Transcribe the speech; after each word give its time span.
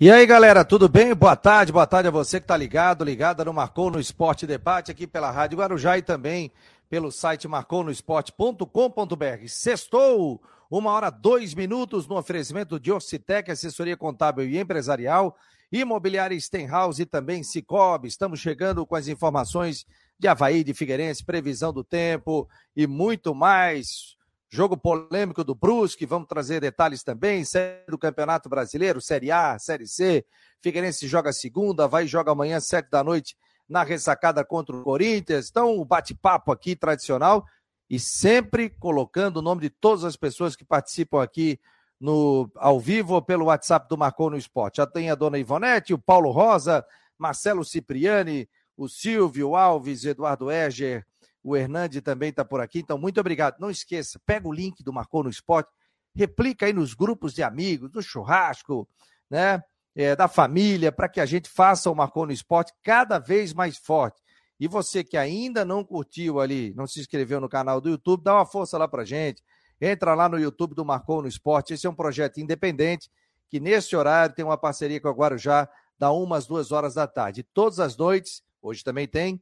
E 0.00 0.10
aí, 0.10 0.26
galera, 0.26 0.64
tudo 0.64 0.88
bem? 0.88 1.14
Boa 1.14 1.36
tarde, 1.36 1.70
boa 1.70 1.86
tarde 1.86 2.08
a 2.08 2.10
você 2.10 2.40
que 2.40 2.44
está 2.44 2.56
ligado, 2.56 3.04
ligada 3.04 3.44
no 3.44 3.54
Marcou 3.54 3.92
no 3.92 4.00
Esporte 4.00 4.44
Debate 4.44 4.90
aqui 4.90 5.06
pela 5.06 5.30
Rádio 5.30 5.58
Guarujá 5.58 5.96
e 5.96 6.02
também 6.02 6.50
pelo 6.90 7.12
site 7.12 7.46
marconosport.com.br. 7.46 9.46
Sextou, 9.46 10.42
uma 10.68 10.90
hora, 10.90 11.10
dois 11.10 11.54
minutos 11.54 12.08
no 12.08 12.18
oferecimento 12.18 12.80
de 12.80 12.90
Orcitec, 12.90 13.52
assessoria 13.52 13.96
contábil 13.96 14.48
e 14.48 14.58
empresarial, 14.58 15.36
imobiliária 15.70 16.38
Stenhouse 16.40 17.00
e 17.00 17.06
também 17.06 17.44
Cicobi. 17.44 18.08
Estamos 18.08 18.40
chegando 18.40 18.84
com 18.84 18.96
as 18.96 19.06
informações 19.06 19.86
de 20.18 20.26
Havaí, 20.26 20.64
de 20.64 20.74
Figueirense, 20.74 21.24
previsão 21.24 21.72
do 21.72 21.84
tempo 21.84 22.48
e 22.74 22.84
muito 22.84 23.32
mais. 23.32 24.16
Jogo 24.54 24.76
polêmico 24.76 25.42
do 25.42 25.52
Brusque, 25.52 26.06
vamos 26.06 26.28
trazer 26.28 26.60
detalhes 26.60 27.02
também. 27.02 27.44
Série 27.44 27.84
do 27.88 27.98
Campeonato 27.98 28.48
Brasileiro, 28.48 29.00
Série 29.00 29.32
A, 29.32 29.58
Série 29.58 29.84
C. 29.84 30.24
Figueirense 30.62 31.08
joga 31.08 31.32
segunda, 31.32 31.88
vai 31.88 32.06
joga 32.06 32.30
amanhã, 32.30 32.60
sete 32.60 32.88
da 32.88 33.02
noite, 33.02 33.36
na 33.68 33.82
ressacada 33.82 34.44
contra 34.44 34.76
o 34.76 34.84
Corinthians. 34.84 35.48
Então, 35.50 35.76
o 35.76 35.84
bate-papo 35.84 36.52
aqui 36.52 36.76
tradicional 36.76 37.44
e 37.90 37.98
sempre 37.98 38.70
colocando 38.70 39.38
o 39.38 39.42
nome 39.42 39.62
de 39.62 39.70
todas 39.70 40.04
as 40.04 40.14
pessoas 40.14 40.54
que 40.54 40.64
participam 40.64 41.20
aqui 41.20 41.58
no 42.00 42.48
ao 42.54 42.78
vivo 42.78 43.14
ou 43.14 43.22
pelo 43.22 43.46
WhatsApp 43.46 43.88
do 43.88 43.98
Marcou 43.98 44.30
no 44.30 44.38
Esporte. 44.38 44.76
Já 44.76 44.86
tem 44.86 45.10
a 45.10 45.16
dona 45.16 45.36
Ivonete, 45.36 45.92
o 45.92 45.98
Paulo 45.98 46.30
Rosa, 46.30 46.86
Marcelo 47.18 47.64
Cipriani, 47.64 48.48
o 48.76 48.88
Silvio 48.88 49.56
Alves, 49.56 50.04
Eduardo 50.04 50.48
Eger, 50.48 51.04
o 51.44 51.54
Hernande 51.54 52.00
também 52.00 52.30
está 52.30 52.42
por 52.42 52.60
aqui, 52.60 52.78
então 52.78 52.96
muito 52.96 53.20
obrigado. 53.20 53.60
Não 53.60 53.70
esqueça, 53.70 54.18
pega 54.24 54.48
o 54.48 54.52
link 54.52 54.82
do 54.82 54.92
Marcou 54.92 55.22
no 55.22 55.28
Esporte, 55.28 55.70
replica 56.14 56.64
aí 56.64 56.72
nos 56.72 56.94
grupos 56.94 57.34
de 57.34 57.42
amigos, 57.42 57.90
do 57.90 58.02
churrasco, 58.02 58.88
né? 59.30 59.62
É, 59.94 60.16
da 60.16 60.26
família, 60.26 60.90
para 60.90 61.08
que 61.08 61.20
a 61.20 61.26
gente 61.26 61.48
faça 61.48 61.88
o 61.88 61.94
Marcou 61.94 62.26
no 62.26 62.32
Esporte 62.32 62.72
cada 62.82 63.20
vez 63.20 63.52
mais 63.52 63.76
forte. 63.76 64.20
E 64.58 64.66
você 64.66 65.04
que 65.04 65.16
ainda 65.16 65.64
não 65.64 65.84
curtiu 65.84 66.40
ali, 66.40 66.72
não 66.74 66.86
se 66.86 66.98
inscreveu 66.98 67.40
no 67.40 67.48
canal 67.48 67.80
do 67.80 67.90
YouTube, 67.90 68.24
dá 68.24 68.34
uma 68.34 68.46
força 68.46 68.76
lá 68.76 68.88
para 68.88 69.04
gente. 69.04 69.40
Entra 69.80 70.14
lá 70.14 70.28
no 70.28 70.38
YouTube 70.38 70.74
do 70.74 70.84
Marcou 70.84 71.22
no 71.22 71.28
Esporte. 71.28 71.74
Esse 71.74 71.86
é 71.86 71.90
um 71.90 71.94
projeto 71.94 72.40
independente 72.40 73.08
que 73.48 73.60
nesse 73.60 73.94
horário 73.94 74.34
tem 74.34 74.44
uma 74.44 74.58
parceria 74.58 75.00
com 75.00 75.08
a 75.08 75.12
Guarujá, 75.12 75.68
da 75.96 76.10
umas 76.10 76.46
duas 76.46 76.72
horas 76.72 76.94
da 76.94 77.06
tarde. 77.06 77.46
Todas 77.54 77.78
as 77.78 77.96
noites, 77.96 78.42
hoje 78.60 78.82
também 78.82 79.06
tem, 79.06 79.40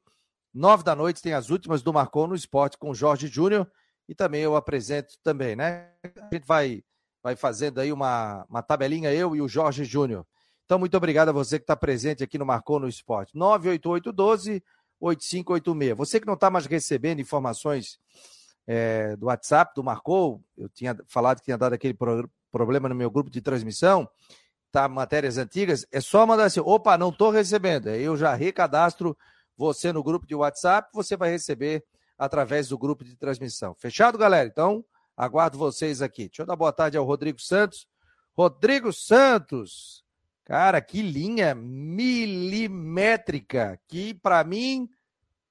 Nove 0.52 0.84
da 0.84 0.94
noite 0.94 1.22
tem 1.22 1.32
as 1.32 1.50
últimas 1.50 1.82
do 1.82 1.92
Marcon 1.92 2.26
no 2.26 2.34
Esporte 2.34 2.76
com 2.76 2.92
Jorge 2.92 3.26
Júnior 3.26 3.70
e 4.08 4.14
também 4.14 4.42
eu 4.42 4.56
apresento 4.56 5.14
também, 5.22 5.56
né? 5.56 5.90
A 6.02 6.34
gente 6.34 6.46
vai, 6.46 6.82
vai 7.22 7.34
fazendo 7.36 7.80
aí 7.80 7.92
uma, 7.92 8.44
uma 8.48 8.62
tabelinha, 8.62 9.12
eu 9.12 9.34
e 9.34 9.40
o 9.40 9.48
Jorge 9.48 9.84
Júnior. 9.84 10.26
Então, 10.64 10.78
muito 10.78 10.96
obrigado 10.96 11.30
a 11.30 11.32
você 11.32 11.58
que 11.58 11.64
está 11.64 11.76
presente 11.76 12.22
aqui 12.22 12.38
no 12.38 12.46
Marcon 12.46 12.78
no 12.78 12.88
Esporte. 12.88 13.36
98812 13.36 14.62
8586. 15.00 15.96
Você 15.96 16.20
que 16.20 16.26
não 16.26 16.34
está 16.34 16.50
mais 16.50 16.66
recebendo 16.66 17.20
informações 17.20 17.98
é, 18.66 19.16
do 19.16 19.26
WhatsApp, 19.26 19.72
do 19.74 19.82
Marcou, 19.82 20.42
eu 20.56 20.68
tinha 20.68 20.96
falado 21.08 21.38
que 21.38 21.44
tinha 21.44 21.58
dado 21.58 21.72
aquele 21.72 21.94
pro, 21.94 22.30
problema 22.50 22.88
no 22.88 22.94
meu 22.94 23.10
grupo 23.10 23.30
de 23.30 23.40
transmissão, 23.40 24.08
tá? 24.70 24.88
Matérias 24.88 25.38
antigas, 25.38 25.84
é 25.90 26.00
só 26.00 26.26
mandar 26.26 26.44
assim: 26.44 26.60
opa, 26.60 26.96
não 26.96 27.08
estou 27.08 27.30
recebendo. 27.30 27.88
Aí 27.88 28.02
eu 28.02 28.16
já 28.16 28.34
recadastro 28.34 29.16
você 29.62 29.92
no 29.92 30.02
grupo 30.02 30.26
de 30.26 30.34
WhatsApp, 30.34 30.88
você 30.92 31.16
vai 31.16 31.30
receber 31.30 31.84
através 32.18 32.66
do 32.68 32.76
grupo 32.76 33.04
de 33.04 33.14
transmissão. 33.14 33.76
Fechado, 33.78 34.18
galera? 34.18 34.48
Então, 34.48 34.84
aguardo 35.16 35.56
vocês 35.56 36.02
aqui. 36.02 36.26
Deixa 36.26 36.42
eu 36.42 36.46
dar 36.46 36.56
boa 36.56 36.72
tarde 36.72 36.96
ao 36.96 37.04
Rodrigo 37.04 37.40
Santos. 37.40 37.86
Rodrigo 38.36 38.92
Santos, 38.92 40.04
cara, 40.44 40.80
que 40.80 41.00
linha 41.00 41.54
milimétrica. 41.54 42.58
Que, 43.86 44.14
para 44.14 44.42
mim, 44.42 44.88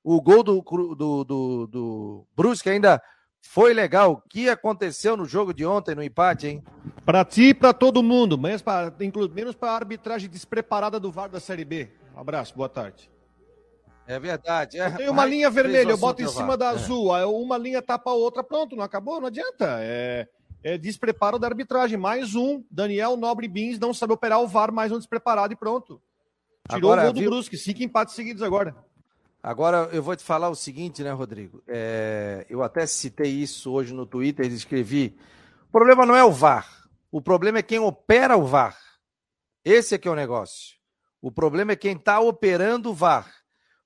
o 0.03 0.21
gol 0.21 0.43
do, 0.43 0.61
do, 0.61 1.23
do, 1.23 1.67
do 1.67 2.27
Brusque 2.35 2.69
ainda 2.69 3.01
foi 3.39 3.73
legal. 3.73 4.11
O 4.11 4.21
que 4.29 4.50
aconteceu 4.50 5.16
no 5.16 5.23
jogo 5.25 5.53
de 5.53 5.66
ontem, 5.66 5.95
no 5.95 6.03
empate, 6.03 6.47
hein? 6.47 6.61
Para 7.05 7.23
ti 7.23 7.50
e 7.50 7.53
para 7.53 7.71
todo 7.73 8.03
mundo, 8.03 8.38
menos 8.38 8.61
para 8.61 8.91
a 8.91 9.75
arbitragem 9.75 10.29
despreparada 10.29 11.00
do 11.00 11.11
VAR 11.11 11.29
da 11.29 11.39
Série 11.39 11.63
B. 11.63 11.89
Um 12.13 12.19
abraço, 12.19 12.53
boa 12.55 12.67
tarde. 12.67 13.10
É 14.07 14.19
verdade. 14.19 14.79
É, 14.79 14.89
tem 14.91 15.09
uma 15.09 15.25
linha 15.25 15.50
vermelha, 15.50 15.91
eu 15.91 15.97
boto 15.97 16.22
em 16.22 16.28
cima 16.28 16.57
da 16.57 16.67
é. 16.67 16.69
azul, 16.69 17.13
aí 17.13 17.23
uma 17.23 17.57
linha 17.57 17.81
tapa 17.81 18.12
a 18.12 18.13
outra, 18.13 18.44
pronto, 18.44 18.75
não 18.75 18.84
acabou, 18.84 19.19
não 19.19 19.28
adianta. 19.28 19.78
É, 19.79 20.28
é 20.63 20.78
despreparo 20.78 21.39
da 21.39 21.47
arbitragem. 21.47 21.97
Mais 21.97 22.35
um, 22.35 22.63
Daniel 22.69 23.16
Nobre 23.17 23.47
Bins 23.47 23.79
não 23.79 23.94
sabe 23.94 24.13
operar 24.13 24.41
o 24.41 24.47
VAR, 24.47 24.72
mais 24.72 24.91
um 24.91 24.97
despreparado 24.97 25.53
e 25.53 25.56
pronto. 25.56 26.01
Tirou 26.69 26.91
agora, 26.91 27.01
o 27.01 27.06
gol 27.06 27.13
do 27.13 27.19
viu... 27.19 27.29
Brusque, 27.29 27.57
cinco 27.57 27.84
empates 27.84 28.16
seguidos 28.16 28.44
agora. 28.44 28.75
Agora 29.44 29.89
eu 29.91 30.03
vou 30.03 30.16
te 30.16 30.23
falar 30.23 30.50
o 30.50 30.56
seguinte, 30.56 31.03
né, 31.03 31.12
Rodrigo? 31.12 31.63
É, 31.68 32.45
eu 32.47 32.62
até 32.62 32.85
citei 32.85 33.31
isso 33.31 33.72
hoje 33.72 33.94
no 33.94 34.06
Twitter 34.06 34.45
e 34.45 34.53
escrevi. 34.53 35.18
O 35.68 35.72
problema 35.72 36.06
não 36.06 36.16
é 36.16 36.23
o 36.23 36.31
VAR. 36.31 36.88
O 37.12 37.22
problema 37.22 37.57
é 37.57 37.63
quem 37.63 37.79
opera 37.79 38.38
o 38.38 38.45
VAR. 38.45 38.78
Esse 39.66 39.95
é 39.95 39.97
que 39.97 40.07
é 40.07 40.12
o 40.12 40.16
negócio. 40.16 40.75
O 41.19 41.31
problema 41.31 41.72
é 41.72 41.75
quem 41.75 41.95
está 41.95 42.19
operando 42.19 42.91
o 42.91 42.94
VAR. 42.94 43.41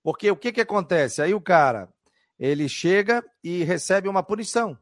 Porque 0.05 0.29
o 0.29 0.37
que, 0.37 0.51
que 0.51 0.61
acontece? 0.61 1.19
Aí 1.19 1.33
o 1.33 1.41
cara, 1.41 1.91
ele 2.37 2.69
chega 2.69 3.25
e 3.43 3.63
recebe 3.63 4.07
uma 4.07 4.21
punição. 4.21 4.77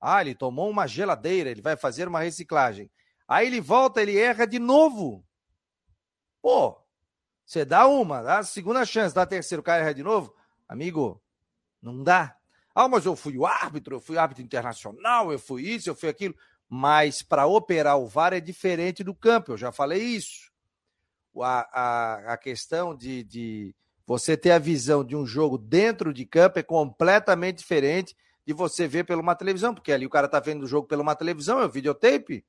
Ah, 0.00 0.20
ele 0.20 0.36
tomou 0.36 0.70
uma 0.70 0.86
geladeira, 0.86 1.50
ele 1.50 1.60
vai 1.60 1.76
fazer 1.76 2.06
uma 2.06 2.20
reciclagem. 2.20 2.88
Aí 3.26 3.48
ele 3.48 3.60
volta, 3.60 4.00
ele 4.00 4.16
erra 4.16 4.46
de 4.46 4.60
novo. 4.60 5.26
Pô, 6.40 6.80
você 7.44 7.64
dá 7.64 7.88
uma, 7.88 8.22
dá 8.22 8.38
a 8.38 8.44
segunda 8.44 8.84
chance, 8.84 9.12
dá 9.12 9.22
a 9.22 9.26
terceira, 9.26 9.60
o 9.60 9.64
cara 9.64 9.82
erra 9.82 9.94
de 9.94 10.04
novo. 10.04 10.32
Amigo, 10.68 11.20
não 11.82 12.00
dá. 12.00 12.36
Ah, 12.72 12.86
mas 12.86 13.04
eu 13.04 13.16
fui 13.16 13.36
o 13.36 13.44
árbitro, 13.44 13.96
eu 13.96 14.00
fui 14.00 14.16
árbitro 14.16 14.44
internacional, 14.44 15.32
eu 15.32 15.40
fui 15.40 15.62
isso, 15.62 15.90
eu 15.90 15.96
fui 15.96 16.08
aquilo. 16.08 16.36
Mas 16.68 17.20
para 17.20 17.46
operar 17.46 17.98
o 17.98 18.06
VAR 18.06 18.32
é 18.32 18.38
diferente 18.38 19.02
do 19.02 19.12
campo, 19.12 19.54
eu 19.54 19.58
já 19.58 19.72
falei 19.72 20.00
isso. 20.00 20.52
A, 21.40 21.66
a, 21.72 22.32
a 22.34 22.36
questão 22.36 22.94
de, 22.94 23.24
de 23.24 23.74
você 24.06 24.36
ter 24.36 24.50
a 24.50 24.58
visão 24.58 25.04
de 25.04 25.16
um 25.16 25.24
jogo 25.24 25.56
dentro 25.56 26.12
de 26.12 26.26
campo 26.26 26.58
é 26.58 26.62
completamente 26.62 27.58
diferente 27.58 28.16
de 28.44 28.52
você 28.52 28.88
ver 28.88 29.04
pela 29.04 29.22
uma 29.22 29.34
televisão, 29.34 29.74
porque 29.74 29.92
ali 29.92 30.04
o 30.04 30.10
cara 30.10 30.28
tá 30.28 30.40
vendo 30.40 30.64
o 30.64 30.66
jogo 30.66 30.86
pela 30.86 31.02
uma 31.02 31.14
televisão, 31.14 31.60
é 31.60 31.66
o 31.66 31.70
videotape. 31.70 32.44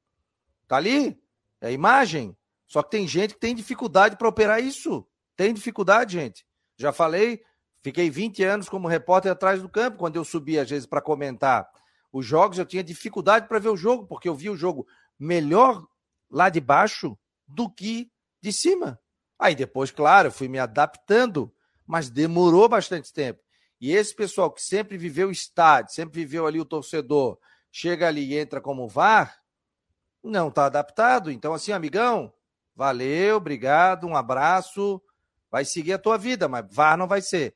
Tá 0.68 0.78
ali, 0.78 1.19
é 1.62 1.68
a 1.68 1.72
imagem. 1.72 2.36
Só 2.68 2.81
que 2.81 2.91
tem 2.91 3.08
gente 3.08 3.36
que 3.36 3.40
tem 3.40 3.53
dificuldade 3.53 4.18
para 4.18 4.28
operar 4.28 4.64
isso. 4.64 5.06
Tem 5.36 5.53
dificuldade, 5.53 6.14
gente. 6.14 6.46
Já 6.78 6.91
falei, 6.91 7.44
fiquei 7.81 8.09
20 8.09 8.44
anos 8.44 8.70
como 8.70 8.88
repórter 8.88 9.31
atrás 9.31 9.62
do 9.62 9.70
campo, 9.70 9.97
quando 9.97 10.16
eu 10.16 10.25
subia 10.25 10.64
às 10.64 10.70
vezes 10.70 10.88
para 10.88 11.02
comentar 11.02 11.70
os 12.12 12.25
jogos, 12.25 12.59
eu 12.59 12.66
tinha 12.66 12.84
dificuldade 12.84 13.47
para 13.47 13.59
ver 13.59 13.70
o 13.70 13.78
jogo, 13.78 14.06
porque 14.06 14.30
eu 14.30 14.35
via 14.35 14.52
o 14.52 14.58
jogo 14.58 14.88
melhor 15.20 15.84
lá 16.30 16.50
de 16.50 16.59
baixo 16.59 17.18
do 17.47 17.70
que 17.70 18.12
de 18.41 18.52
cima. 18.53 19.00
Aí 19.38 19.55
depois, 19.55 19.91
claro, 19.91 20.31
fui 20.31 20.47
me 20.47 20.59
adaptando, 20.59 21.53
mas 21.85 22.09
demorou 22.09 22.69
bastante 22.69 23.11
tempo. 23.11 23.41
E 23.79 23.91
esse 23.91 24.16
pessoal 24.16 24.51
que 24.51 24.61
sempre 24.61 24.97
viveu 24.97 25.27
o 25.27 25.31
estádio, 25.31 25.94
sempre 25.94 26.21
viveu 26.21 26.47
ali 26.47 26.59
o 26.59 26.66
torcedor, 26.66 27.38
chega 27.72 28.07
ali 28.07 28.31
e 28.31 28.38
entra 28.38 28.61
como 28.61 28.88
VAR, 28.88 29.38
não 30.23 30.47
está 30.47 30.66
adaptado. 30.66 31.29
Então, 31.29 31.53
assim, 31.53 31.72
amigão, 31.72 32.33
valeu, 32.75 33.35
obrigado, 33.35 34.07
um 34.07 34.16
abraço, 34.16 35.01
vai 35.51 35.66
seguir 35.66 35.93
a 35.93 35.99
tua 35.99 36.17
vida, 36.17 36.47
mas 36.47 36.66
VAR 36.69 36.97
não 36.97 37.07
vai 37.07 37.22
ser. 37.22 37.55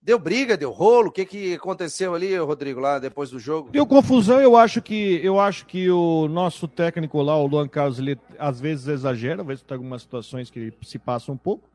Deu 0.00 0.18
briga, 0.18 0.56
deu 0.56 0.70
rolo? 0.70 1.08
O 1.08 1.12
que, 1.12 1.26
que 1.26 1.54
aconteceu 1.54 2.14
ali, 2.14 2.36
Rodrigo, 2.38 2.80
lá 2.80 2.98
depois 2.98 3.30
do 3.30 3.38
jogo? 3.38 3.70
Deu 3.70 3.86
confusão, 3.86 4.40
eu 4.40 4.56
acho 4.56 4.80
que 4.80 5.20
eu 5.22 5.38
acho 5.38 5.66
que 5.66 5.90
o 5.90 6.28
nosso 6.28 6.68
técnico 6.68 7.20
lá, 7.20 7.36
o 7.36 7.46
Luan 7.46 7.68
Carlos, 7.68 7.98
ele 7.98 8.18
às 8.38 8.60
vezes 8.60 8.86
exagera, 8.86 9.42
às 9.42 9.46
vezes 9.46 9.62
tem 9.62 9.74
algumas 9.74 10.02
situações 10.02 10.50
que 10.50 10.58
ele 10.58 10.74
se 10.82 10.98
passa 10.98 11.32
um 11.32 11.36
pouco. 11.36 11.68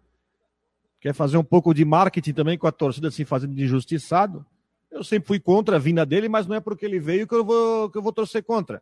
Quer 1.01 1.13
fazer 1.13 1.37
um 1.37 1.43
pouco 1.43 1.73
de 1.73 1.83
marketing 1.83 2.33
também 2.33 2.57
com 2.57 2.65
a 2.65 2.71
torcida 2.71 3.09
assim, 3.09 3.25
fazendo 3.25 3.53
de 3.53 3.63
injustiçado. 3.63 4.45
Eu 4.89 5.03
sempre 5.03 5.27
fui 5.27 5.39
contra 5.39 5.75
a 5.75 5.79
vinda 5.79 6.05
dele, 6.05 6.29
mas 6.29 6.47
não 6.47 6.55
é 6.55 6.59
porque 6.61 6.85
ele 6.85 6.99
veio 6.99 7.27
que 7.27 7.35
eu 7.35 7.43
vou, 7.43 7.89
que 7.89 7.97
eu 7.97 8.01
vou 8.01 8.13
torcer 8.13 8.41
contra. 8.41 8.81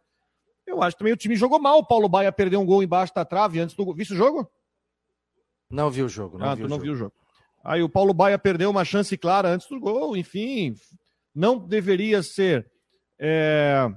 Eu 0.68 0.84
acho 0.84 0.96
que 0.96 1.00
também 1.00 1.14
o 1.14 1.18
time 1.18 1.36
jogou 1.36 1.60
mal. 1.60 1.80
O 1.80 1.86
Paulo 1.86 2.08
Baia 2.08 2.32
perdeu 2.32 2.62
um 2.62 2.66
gol 2.66 2.84
embaixo 2.84 3.14
da 3.14 3.26
trave 3.26 3.60
antes 3.60 3.76
do. 3.76 3.94
Viste 3.94 4.14
o 4.14 4.18
jogo? 4.18 4.50
Não 5.70 5.90
vi 5.90 6.04
o 6.04 6.10
jogo. 6.10 6.38
Não 6.38 6.48
ah, 6.48 6.56
vi 6.56 6.64
o 6.64 6.68
não 6.68 6.76
jogo. 6.76 6.84
viu 6.84 6.94
o 6.94 6.96
jogo. 6.96 7.14
Aí 7.64 7.84
o 7.84 7.90
Paulo 7.90 8.14
Baia 8.14 8.40
perdeu 8.40 8.70
uma 8.70 8.84
chance 8.86 9.16
clara 9.18 9.50
antes 9.50 9.68
do 9.68 9.80
gol, 9.80 10.18
enfim, 10.18 10.76
não 11.34 11.58
deveria 11.58 12.24
ser 12.24 12.70
é, 13.20 13.88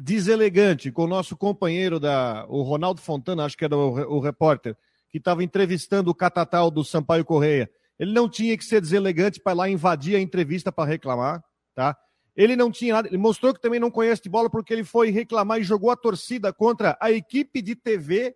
deselegante 0.00 0.92
com 0.92 1.04
o 1.04 1.08
nosso 1.08 1.36
companheiro, 1.36 1.98
da, 1.98 2.44
o 2.48 2.62
Ronaldo 2.62 3.00
Fontana, 3.00 3.44
acho 3.44 3.56
que 3.56 3.64
era 3.64 3.76
o, 3.76 4.16
o 4.16 4.20
repórter, 4.20 4.76
que 5.10 5.18
estava 5.18 5.42
entrevistando 5.42 6.10
o 6.10 6.14
catatal 6.14 6.70
do 6.70 6.84
Sampaio 6.84 7.24
Correia. 7.24 7.70
Ele 7.98 8.12
não 8.12 8.28
tinha 8.28 8.56
que 8.56 8.64
ser 8.64 8.80
deselegante 8.80 9.40
para 9.40 9.54
lá 9.54 9.68
invadir 9.68 10.14
a 10.16 10.20
entrevista 10.20 10.70
para 10.70 10.88
reclamar, 10.88 11.42
tá? 11.74 11.96
Ele 12.36 12.54
não 12.54 12.70
tinha 12.70 12.94
nada, 12.94 13.08
ele 13.08 13.18
mostrou 13.18 13.52
que 13.52 13.60
também 13.60 13.80
não 13.80 13.90
conhece 13.90 14.22
de 14.22 14.28
bola 14.28 14.48
porque 14.48 14.72
ele 14.72 14.84
foi 14.84 15.10
reclamar 15.10 15.58
e 15.58 15.64
jogou 15.64 15.90
a 15.90 15.96
torcida 15.96 16.52
contra 16.52 16.96
a 17.00 17.10
equipe 17.10 17.60
de 17.60 17.74
TV 17.74 18.32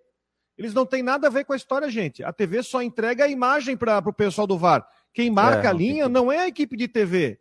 Eles 0.56 0.74
não 0.74 0.84
têm 0.84 1.02
nada 1.02 1.26
a 1.26 1.30
ver 1.30 1.44
com 1.44 1.52
a 1.52 1.56
história, 1.56 1.90
gente. 1.90 2.22
A 2.22 2.32
TV 2.32 2.62
só 2.62 2.82
entrega 2.82 3.24
a 3.24 3.28
imagem 3.28 3.76
para 3.76 3.98
o 3.98 4.12
pessoal 4.12 4.46
do 4.46 4.58
VAR. 4.58 4.86
Quem 5.12 5.30
marca 5.30 5.68
é, 5.68 5.70
a 5.70 5.72
linha 5.72 6.08
não 6.08 6.30
é 6.30 6.40
a 6.40 6.48
equipe 6.48 6.76
de 6.76 6.88
TV. 6.88 7.38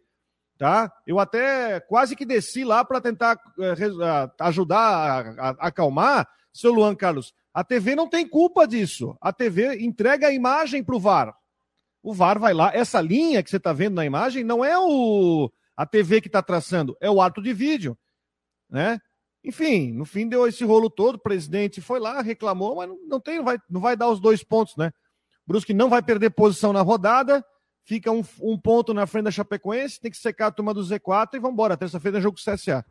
Tá? 0.58 0.92
Eu 1.08 1.20
até 1.20 1.80
quase 1.80 2.16
que 2.16 2.26
desci 2.26 2.64
lá 2.64 2.86
para 2.86 3.02
tentar 3.02 3.36
uh, 3.36 4.32
ajudar 4.40 4.78
a, 4.78 5.20
a, 5.20 5.50
a 5.50 5.68
acalmar, 5.68 6.28
seu 6.54 6.72
Luan 6.72 6.96
Carlos. 6.96 7.34
A 7.54 7.64
TV 7.64 7.96
não 7.96 8.08
tem 8.08 8.28
culpa 8.28 8.68
disso. 8.68 9.18
A 9.20 9.34
TV 9.34 9.82
entrega 9.82 10.28
a 10.28 10.34
imagem 10.34 10.84
para 10.84 10.96
o 10.96 11.00
VAR. 11.00 11.36
O 12.04 12.14
VAR 12.14 12.40
vai 12.40 12.54
lá. 12.54 12.72
Essa 12.74 13.02
linha 13.02 13.44
que 13.44 13.50
você 13.50 13.58
está 13.58 13.74
vendo 13.74 13.96
na 13.96 14.06
imagem 14.06 14.44
não 14.44 14.64
é 14.64 14.78
o 14.78 15.52
a 15.76 15.86
TV 15.86 16.22
que 16.22 16.28
está 16.28 16.44
traçando, 16.44 16.96
é 17.02 17.10
o 17.10 17.22
ato 17.22 17.42
de 17.42 17.54
vídeo. 17.54 17.98
Né? 18.70 19.00
Enfim, 19.44 19.92
no 19.92 20.06
fim 20.06 20.28
deu 20.28 20.48
esse 20.48 20.64
rolo 20.64 20.90
todo. 20.90 21.16
O 21.16 21.22
presidente 21.22 21.82
foi 21.82 22.00
lá, 22.00 22.22
reclamou, 22.22 22.76
mas 22.76 22.90
não, 23.08 23.20
tem, 23.20 23.38
não 23.38 23.46
vai, 23.46 23.58
não 23.70 23.82
vai 23.82 23.96
dar 23.96 24.10
os 24.10 24.20
dois 24.20 24.44
pontos, 24.44 24.76
né? 24.76 24.92
Brusque 25.46 25.74
não 25.74 25.90
vai 25.90 26.02
perder 26.02 26.30
posição 26.30 26.72
na 26.72 26.82
rodada, 26.82 27.44
fica 27.84 28.12
um, 28.12 28.24
um 28.42 28.58
ponto 28.58 28.94
na 28.94 29.08
frente 29.08 29.26
da 29.26 29.32
Chapecoense, 29.32 30.00
tem 30.00 30.12
que 30.12 30.18
secar 30.18 30.48
a 30.48 30.52
turma 30.52 30.74
do 30.74 30.82
Z4 30.82 31.30
e 31.34 31.40
vamos 31.40 31.54
embora. 31.54 31.76
Terça-feira 31.76 32.20
é 32.20 32.22
jogo 32.22 32.38
com 32.38 32.52
o 32.52 32.54
CSA. 32.54 32.86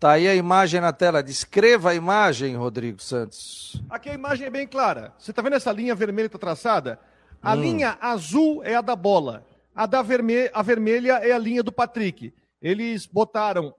Tá 0.00 0.12
aí 0.12 0.28
a 0.28 0.34
imagem 0.34 0.80
na 0.80 0.92
tela. 0.92 1.22
Descreva 1.22 1.90
a 1.90 1.94
imagem, 1.94 2.56
Rodrigo 2.56 3.00
Santos. 3.00 3.82
Aqui 3.88 4.10
a 4.10 4.14
imagem 4.14 4.46
é 4.46 4.50
bem 4.50 4.66
clara. 4.66 5.14
Você 5.18 5.32
tá 5.32 5.40
vendo 5.40 5.56
essa 5.56 5.72
linha 5.72 5.94
vermelha 5.94 6.28
que 6.28 6.34
tá 6.34 6.38
traçada? 6.38 7.00
A 7.40 7.54
hum. 7.54 7.60
linha 7.60 7.96
azul 8.00 8.62
é 8.62 8.74
a 8.74 8.80
da 8.82 8.94
bola. 8.94 9.46
A 9.74 9.86
da 9.86 10.02
vermelha, 10.02 10.50
a 10.52 10.62
vermelha 10.62 11.14
é 11.14 11.32
a 11.32 11.38
linha 11.38 11.62
do 11.62 11.72
Patrick. 11.72 12.34
Eles 12.60 13.06
botaram 13.06 13.74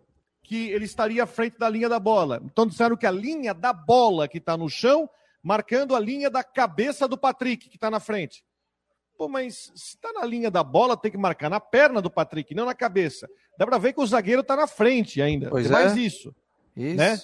que 0.46 0.70
ele 0.70 0.86
estaria 0.86 1.24
à 1.24 1.26
frente 1.26 1.58
da 1.58 1.68
linha 1.68 1.90
da 1.90 2.00
bola. 2.00 2.40
Então 2.46 2.68
disseram 2.68 2.96
que 2.96 3.08
a 3.08 3.12
linha 3.12 3.52
da 3.52 3.74
bola 3.74 4.28
que 4.28 4.38
está 4.38 4.56
no 4.56 4.70
chão, 4.70 5.10
marcando 5.42 5.96
a 5.96 6.00
linha 6.00 6.30
da 6.30 6.44
cabeça 6.44 7.08
do 7.08 7.18
Patrick, 7.18 7.68
que 7.68 7.78
está 7.78 7.90
na 7.90 8.00
frente. 8.00 8.46
Pô, 9.18 9.28
mas 9.28 9.72
se 9.74 9.96
está 9.96 10.14
na 10.14 10.24
linha 10.24 10.52
da 10.52 10.64
bola, 10.64 10.96
tem 10.96 11.10
que 11.10 11.18
marcar 11.18 11.50
na 11.50 11.60
perna 11.60 12.00
do 12.00 12.12
Patrick, 12.12 12.54
não 12.54 12.66
na 12.66 12.76
cabeça. 12.76 13.28
Dá 13.58 13.66
para 13.66 13.80
ver 13.80 13.94
que 13.94 14.02
o 14.02 14.06
zagueiro 14.06 14.42
está 14.42 14.56
na 14.56 14.68
frente 14.68 15.20
ainda. 15.20 15.50
Pois 15.50 15.66
é. 15.66 15.74
Mais 15.74 15.98
isso. 15.98 16.36
Isso. 16.78 16.96
Né? 16.96 17.20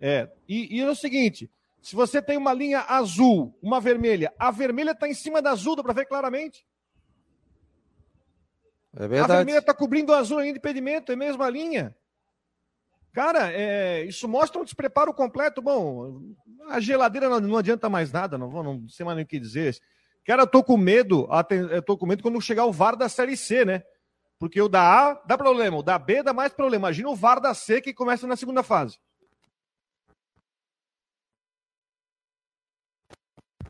É. 0.00 0.28
E, 0.48 0.76
e 0.76 0.80
é 0.80 0.90
o 0.90 0.96
seguinte: 0.96 1.48
se 1.80 1.94
você 1.94 2.20
tem 2.20 2.36
uma 2.36 2.52
linha 2.52 2.80
azul, 2.88 3.56
uma 3.62 3.80
vermelha, 3.80 4.32
a 4.36 4.50
vermelha 4.50 4.90
está 4.90 5.06
em 5.06 5.14
cima 5.14 5.40
da 5.40 5.52
azul, 5.52 5.76
dá 5.76 5.82
para 5.82 5.92
ver 5.92 6.06
claramente. 6.06 6.66
É 8.96 9.06
verdade. 9.06 9.32
A 9.32 9.36
vermelha 9.36 9.58
está 9.58 9.74
cobrindo 9.74 10.10
o 10.10 10.14
azul 10.14 10.38
ainda 10.38 10.54
de 10.54 10.58
impedimento, 10.58 11.12
é 11.12 11.14
a 11.14 11.18
mesma 11.18 11.48
linha. 11.48 11.94
Cara, 13.14 13.52
é, 13.52 14.02
isso 14.02 14.26
mostra 14.26 14.60
um 14.60 14.64
despreparo 14.64 15.14
completo. 15.14 15.62
Bom, 15.62 16.20
a 16.68 16.80
geladeira 16.80 17.28
não, 17.28 17.38
não 17.38 17.56
adianta 17.56 17.88
mais 17.88 18.10
nada, 18.10 18.36
não, 18.36 18.50
não 18.60 18.88
sei 18.88 19.06
mais 19.06 19.14
nem 19.14 19.24
o 19.24 19.28
que 19.28 19.38
dizer. 19.38 19.78
Cara, 20.26 20.42
eu 20.42 20.46
tô 20.48 20.64
com 20.64 20.76
medo, 20.76 21.28
eu 21.70 21.80
tô 21.80 21.96
com 21.96 22.06
medo 22.06 22.24
quando 22.24 22.40
chegar 22.40 22.64
o 22.64 22.72
VAR 22.72 22.96
da 22.96 23.08
Série 23.08 23.36
C, 23.36 23.64
né? 23.64 23.84
Porque 24.36 24.60
o 24.60 24.68
da 24.68 24.82
A 24.82 25.14
dá 25.26 25.38
problema, 25.38 25.76
o 25.76 25.82
da 25.82 25.96
B 25.96 26.24
dá 26.24 26.32
mais 26.32 26.52
problema. 26.52 26.88
Imagina 26.88 27.08
o 27.08 27.14
VAR 27.14 27.40
da 27.40 27.54
C 27.54 27.80
que 27.80 27.94
começa 27.94 28.26
na 28.26 28.34
segunda 28.34 28.64
fase. 28.64 28.98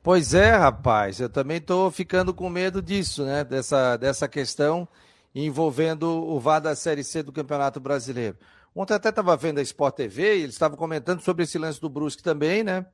Pois 0.02 0.32
é, 0.32 0.52
rapaz, 0.52 1.20
eu 1.20 1.28
também 1.28 1.60
tô 1.60 1.90
ficando 1.90 2.32
com 2.32 2.48
medo 2.48 2.80
disso, 2.80 3.26
né? 3.26 3.44
Dessa, 3.44 3.98
dessa 3.98 4.26
questão 4.26 4.88
envolvendo 5.34 6.04
o 6.04 6.40
VAR 6.40 6.62
da 6.62 6.74
Série 6.74 7.04
C 7.04 7.22
do 7.22 7.32
Campeonato 7.32 7.78
Brasileiro. 7.78 8.38
Ontem 8.74 8.94
até 8.94 9.10
estava 9.10 9.36
vendo 9.36 9.58
a 9.58 9.62
Sport 9.62 9.94
TV 9.94 10.22
e 10.22 10.42
eles 10.42 10.54
estavam 10.54 10.76
comentando 10.76 11.20
sobre 11.20 11.44
esse 11.44 11.56
lance 11.58 11.80
do 11.80 11.88
Brusque 11.88 12.22
também, 12.22 12.64
né? 12.64 12.84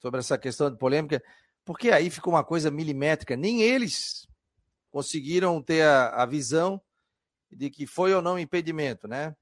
Sobre 0.00 0.20
essa 0.20 0.38
questão 0.38 0.70
de 0.70 0.78
polêmica, 0.78 1.22
porque 1.64 1.90
aí 1.90 2.08
ficou 2.08 2.32
uma 2.32 2.44
coisa 2.44 2.70
milimétrica. 2.70 3.36
Nem 3.36 3.62
eles 3.62 4.28
conseguiram 4.90 5.60
ter 5.60 5.82
a, 5.82 6.22
a 6.22 6.26
visão 6.26 6.80
de 7.50 7.68
que 7.68 7.86
foi 7.86 8.14
ou 8.14 8.22
não 8.22 8.38
impedimento, 8.38 9.08
né? 9.08 9.34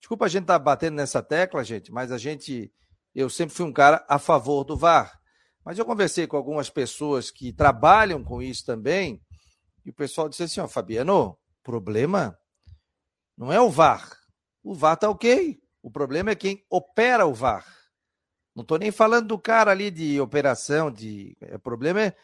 Desculpa 0.00 0.24
a 0.24 0.28
gente 0.28 0.42
estar 0.42 0.58
tá 0.58 0.64
batendo 0.64 0.96
nessa 0.96 1.22
tecla, 1.22 1.62
gente, 1.62 1.92
mas 1.92 2.10
a 2.10 2.18
gente, 2.18 2.72
eu 3.14 3.30
sempre 3.30 3.54
fui 3.54 3.66
um 3.66 3.72
cara 3.72 4.04
a 4.08 4.18
favor 4.18 4.64
do 4.64 4.76
VAR. 4.76 5.20
Mas 5.64 5.78
eu 5.78 5.84
conversei 5.84 6.26
com 6.26 6.36
algumas 6.36 6.70
pessoas 6.70 7.30
que 7.30 7.52
trabalham 7.52 8.24
com 8.24 8.42
isso 8.42 8.64
também, 8.64 9.22
e 9.84 9.90
o 9.90 9.94
pessoal 9.94 10.28
disse 10.28 10.42
assim: 10.42 10.60
ó, 10.60 10.66
Fabiano, 10.66 11.38
problema 11.62 12.36
não 13.36 13.52
é 13.52 13.60
o 13.60 13.70
VAR, 13.70 14.10
o 14.62 14.74
VAR 14.74 14.96
tá 14.96 15.08
ok. 15.08 15.60
O 15.82 15.90
problema 15.90 16.30
é 16.30 16.34
quem 16.34 16.64
opera 16.68 17.26
o 17.26 17.34
VAR. 17.34 17.64
Não 18.54 18.62
estou 18.62 18.78
nem 18.78 18.90
falando 18.90 19.28
do 19.28 19.38
cara 19.38 19.70
ali 19.70 19.90
de 19.90 20.20
operação, 20.20 20.90
de. 20.90 21.36
O 21.54 21.58
problema 21.58 22.02
é, 22.02 22.14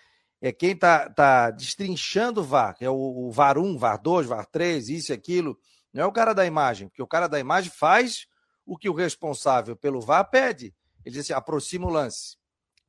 é 0.40 0.52
quem 0.52 0.72
está 0.72 1.08
tá 1.08 1.50
destrinchando 1.50 2.40
o 2.40 2.44
VAR, 2.44 2.76
é 2.80 2.90
o, 2.90 2.94
o 2.94 3.30
VAR 3.30 3.58
1, 3.58 3.78
VAR 3.78 4.00
2, 4.00 4.26
VAR 4.26 4.46
3, 4.46 4.88
isso 4.88 5.12
e 5.12 5.14
aquilo. 5.14 5.58
Não 5.92 6.02
é 6.02 6.06
o 6.06 6.12
cara 6.12 6.34
da 6.34 6.44
imagem, 6.44 6.88
porque 6.88 7.02
o 7.02 7.06
cara 7.06 7.26
da 7.26 7.40
imagem 7.40 7.70
faz 7.70 8.26
o 8.66 8.76
que 8.76 8.88
o 8.88 8.94
responsável 8.94 9.76
pelo 9.76 10.00
VAR 10.00 10.28
pede. 10.28 10.74
Ele 11.04 11.14
diz 11.14 11.24
assim: 11.24 11.32
aproxima 11.32 11.86
o 11.86 11.90
lance, 11.90 12.36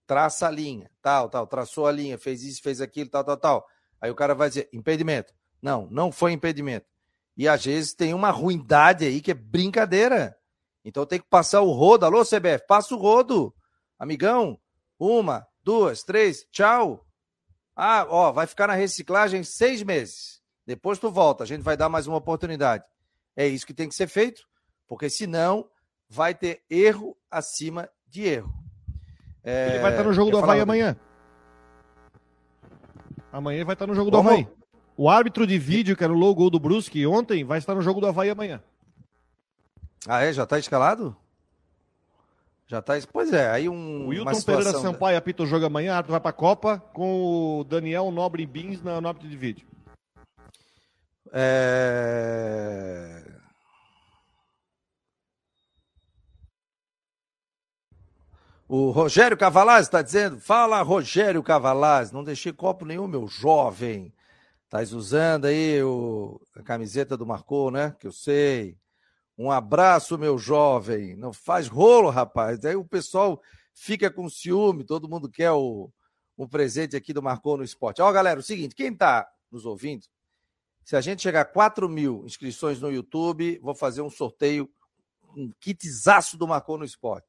traça 0.05 0.47
a 0.47 0.51
linha, 0.51 0.89
tal, 1.01 1.29
tal, 1.29 1.47
traçou 1.47 1.85
a 1.85 1.91
linha, 1.91 2.17
fez 2.17 2.43
isso, 2.43 2.61
fez 2.61 2.81
aquilo, 2.81 3.09
tal, 3.09 3.23
tal, 3.23 3.37
tal. 3.37 3.67
Aí 4.01 4.09
o 4.11 4.15
cara 4.15 4.35
vai 4.35 4.49
dizer: 4.49 4.67
impedimento. 4.73 5.33
Não, 5.61 5.87
não 5.89 6.11
foi 6.11 6.33
impedimento. 6.33 6.85
E 7.37 7.47
às 7.47 7.63
vezes 7.63 7.93
tem 7.93 8.13
uma 8.13 8.31
ruindade 8.31 9.05
aí 9.05 9.21
que 9.21 9.31
é 9.31 9.35
brincadeira. 9.35 10.35
Então 10.83 11.05
tem 11.05 11.19
que 11.19 11.27
passar 11.29 11.61
o 11.61 11.71
rodo. 11.71 12.05
Alô, 12.05 12.23
CBF, 12.23 12.65
passa 12.67 12.95
o 12.95 12.97
rodo. 12.97 13.53
Amigão, 13.99 14.59
uma, 14.99 15.45
duas, 15.63 16.01
três, 16.03 16.45
tchau. 16.51 17.05
Ah, 17.75 18.07
ó, 18.09 18.31
vai 18.31 18.47
ficar 18.47 18.67
na 18.67 18.73
reciclagem 18.73 19.43
seis 19.43 19.83
meses. 19.83 20.41
Depois 20.65 20.97
tu 20.97 21.11
volta, 21.11 21.43
a 21.43 21.47
gente 21.47 21.61
vai 21.61 21.77
dar 21.77 21.89
mais 21.89 22.07
uma 22.07 22.17
oportunidade. 22.17 22.83
É 23.35 23.47
isso 23.47 23.67
que 23.67 23.73
tem 23.73 23.87
que 23.87 23.95
ser 23.95 24.07
feito, 24.07 24.41
porque 24.87 25.09
senão 25.09 25.69
vai 26.09 26.33
ter 26.33 26.63
erro 26.69 27.15
acima 27.29 27.87
de 28.07 28.23
erro. 28.23 28.51
É... 29.43 29.69
Ele 29.69 29.79
vai 29.79 29.91
estar 29.91 30.03
no 30.03 30.13
jogo 30.13 30.31
do 30.31 30.39
Havaí 30.39 30.59
amanhã. 30.59 30.97
Amanhã 33.31 33.57
ele 33.57 33.65
vai 33.65 33.75
estar 33.75 33.85
no 33.85 33.93
jogo 33.93 34.09
Como? 34.09 34.23
do 34.23 34.29
Havaí. 34.29 34.47
O 34.97 35.07
árbitro 35.11 35.45
de 35.45 35.59
vídeo, 35.59 35.95
que 35.95 36.03
era 36.03 36.11
o 36.11 36.17
logo 36.17 36.49
do 36.49 36.59
Brusque 36.59 37.05
ontem, 37.05 37.43
vai 37.43 37.59
estar 37.59 37.75
no 37.75 37.83
jogo 37.83 38.01
do 38.01 38.07
Havaí 38.07 38.31
amanhã. 38.31 38.63
Ah, 40.07 40.23
é? 40.23 40.33
Já 40.33 40.43
está 40.43 40.57
escalado? 40.57 41.15
Já 42.65 42.79
está. 42.79 42.93
Pois 43.13 43.31
é, 43.31 43.47
aí 43.51 43.69
um. 43.69 44.05
O 44.05 44.07
Wilton 44.07 44.41
Pereira 44.41 44.71
Sampaio 44.71 45.15
apita 45.15 45.43
o 45.43 45.47
jogo 45.47 45.67
amanhã, 45.67 45.93
árbitro 45.93 46.13
vai 46.13 46.19
para 46.19 46.31
a 46.31 46.33
Copa, 46.33 46.79
com 46.93 47.59
o 47.59 47.63
Daniel 47.63 48.09
Nobre 48.09 48.43
Bins 48.45 48.81
na, 48.81 48.99
no 48.99 49.07
árbitro 49.07 49.29
de 49.29 49.37
vídeo. 49.37 49.67
É... 51.31 53.23
O 58.67 58.89
Rogério 58.89 59.37
Cavalaz 59.37 59.85
está 59.85 60.01
dizendo: 60.01 60.39
fala, 60.39 60.81
Rogério 60.81 61.43
Cavalaz, 61.43 62.11
não 62.11 62.23
deixei 62.23 62.51
copo 62.51 62.83
nenhum, 62.83 63.07
meu 63.07 63.27
jovem. 63.27 64.11
Estás 64.67 64.91
usando 64.91 65.45
aí 65.45 65.81
o, 65.81 66.41
a 66.53 66.61
camiseta 66.61 67.15
do 67.15 67.25
Marcou, 67.25 67.71
né? 67.71 67.95
Que 67.97 68.05
eu 68.05 68.11
sei. 68.11 68.77
Um 69.37 69.49
abraço, 69.49 70.17
meu 70.17 70.37
jovem. 70.37 71.15
Não 71.15 71.31
faz 71.31 71.69
rolo, 71.69 72.09
rapaz. 72.09 72.65
Aí 72.65 72.75
o 72.75 72.83
pessoal 72.83 73.41
fica 73.73 74.11
com 74.11 74.29
ciúme, 74.29 74.83
todo 74.83 75.07
mundo 75.07 75.29
quer 75.29 75.51
o, 75.51 75.89
presente 76.49 76.97
aqui 76.97 77.13
do 77.13 77.23
Marcou 77.23 77.55
no 77.55 77.63
Esporte. 77.63 78.01
Ó, 78.01 78.11
galera, 78.11 78.41
o 78.41 78.43
seguinte: 78.43 78.75
quem 78.75 78.91
está 78.91 79.25
nos 79.49 79.65
ouvindo, 79.65 80.05
se 80.83 80.97
a 80.97 81.01
gente 81.01 81.21
chegar 81.21 81.41
a 81.41 81.45
4 81.45 81.87
mil 81.87 82.25
inscrições 82.25 82.81
no 82.81 82.91
YouTube, 82.91 83.59
vou 83.59 83.73
fazer 83.73 84.01
um 84.01 84.09
sorteio, 84.09 84.69
um 85.33 85.49
kitzaço 85.61 86.37
do 86.37 86.45
Marcou 86.45 86.77
no 86.77 86.83
Esporte. 86.83 87.25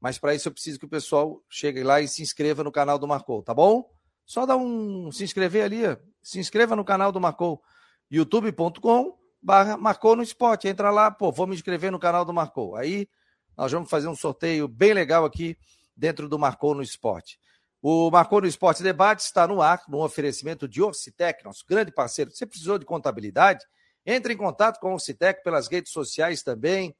Mas 0.00 0.18
para 0.18 0.34
isso 0.34 0.48
eu 0.48 0.52
preciso 0.52 0.80
que 0.80 0.86
o 0.86 0.90
pessoal 0.90 1.40
chegue 1.48 1.84
lá 1.84 2.00
e 2.00 2.08
se 2.08 2.20
inscreva 2.20 2.64
no 2.64 2.72
canal 2.72 2.98
do 2.98 3.06
Marcou, 3.06 3.44
tá 3.44 3.54
bom? 3.54 3.88
Só 4.30 4.46
dá 4.46 4.56
um 4.56 5.10
se 5.10 5.24
inscrever 5.24 5.64
ali, 5.64 5.80
se 6.22 6.38
inscreva 6.38 6.76
no 6.76 6.84
canal 6.84 7.10
do 7.10 7.20
Marcou, 7.20 7.60
youtube.com 8.08 9.18
barra 9.42 9.76
Marcou 9.76 10.14
no 10.14 10.22
Esporte. 10.22 10.68
Entra 10.68 10.88
lá, 10.92 11.10
pô, 11.10 11.32
vou 11.32 11.48
me 11.48 11.54
inscrever 11.56 11.90
no 11.90 11.98
canal 11.98 12.24
do 12.24 12.32
Marcou. 12.32 12.76
Aí 12.76 13.08
nós 13.56 13.72
vamos 13.72 13.90
fazer 13.90 14.06
um 14.06 14.14
sorteio 14.14 14.68
bem 14.68 14.94
legal 14.94 15.24
aqui 15.24 15.58
dentro 15.96 16.28
do 16.28 16.38
Marcou 16.38 16.76
no 16.76 16.82
Esporte. 16.82 17.40
O 17.82 18.08
Marcou 18.08 18.40
no 18.40 18.46
Esporte 18.46 18.84
Debate 18.84 19.18
está 19.18 19.48
no 19.48 19.60
ar, 19.60 19.82
no 19.88 20.00
oferecimento 20.00 20.68
de 20.68 20.80
Orcitec, 20.80 21.44
nosso 21.44 21.64
grande 21.68 21.90
parceiro. 21.90 22.30
Você 22.30 22.46
precisou 22.46 22.78
de 22.78 22.86
contabilidade? 22.86 23.66
Entre 24.06 24.34
em 24.34 24.36
contato 24.36 24.78
com 24.78 24.90
o 24.90 24.92
Orcitec 24.92 25.42
pelas 25.42 25.66
redes 25.66 25.90
sociais 25.90 26.40
também. 26.44 26.94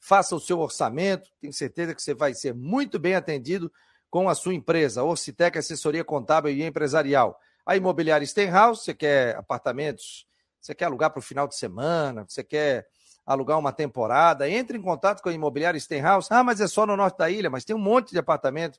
Faça 0.00 0.34
o 0.34 0.40
seu 0.40 0.58
orçamento. 0.58 1.30
Tenho 1.40 1.52
certeza 1.52 1.94
que 1.94 2.02
você 2.02 2.12
vai 2.12 2.34
ser 2.34 2.52
muito 2.52 2.98
bem 2.98 3.14
atendido 3.14 3.70
com 4.12 4.28
a 4.28 4.34
sua 4.34 4.52
empresa. 4.52 5.02
Orcitec 5.02 5.58
Assessoria 5.58 6.04
Contábil 6.04 6.52
e 6.52 6.62
Empresarial. 6.62 7.40
A 7.64 7.76
Imobiliária 7.76 8.26
Stenhouse, 8.26 8.84
você 8.84 8.92
quer 8.92 9.34
apartamentos, 9.36 10.26
você 10.60 10.74
quer 10.74 10.84
alugar 10.84 11.10
para 11.10 11.18
o 11.18 11.22
final 11.22 11.48
de 11.48 11.56
semana, 11.56 12.26
você 12.28 12.44
quer 12.44 12.86
alugar 13.24 13.58
uma 13.58 13.72
temporada, 13.72 14.50
entre 14.50 14.76
em 14.76 14.82
contato 14.82 15.22
com 15.22 15.30
a 15.30 15.32
Imobiliária 15.32 15.80
Stenhouse. 15.80 16.28
Ah, 16.30 16.44
mas 16.44 16.60
é 16.60 16.66
só 16.66 16.84
no 16.84 16.94
norte 16.94 17.16
da 17.16 17.30
ilha, 17.30 17.48
mas 17.48 17.64
tem 17.64 17.74
um 17.74 17.78
monte 17.78 18.10
de 18.10 18.18
apartamento 18.18 18.78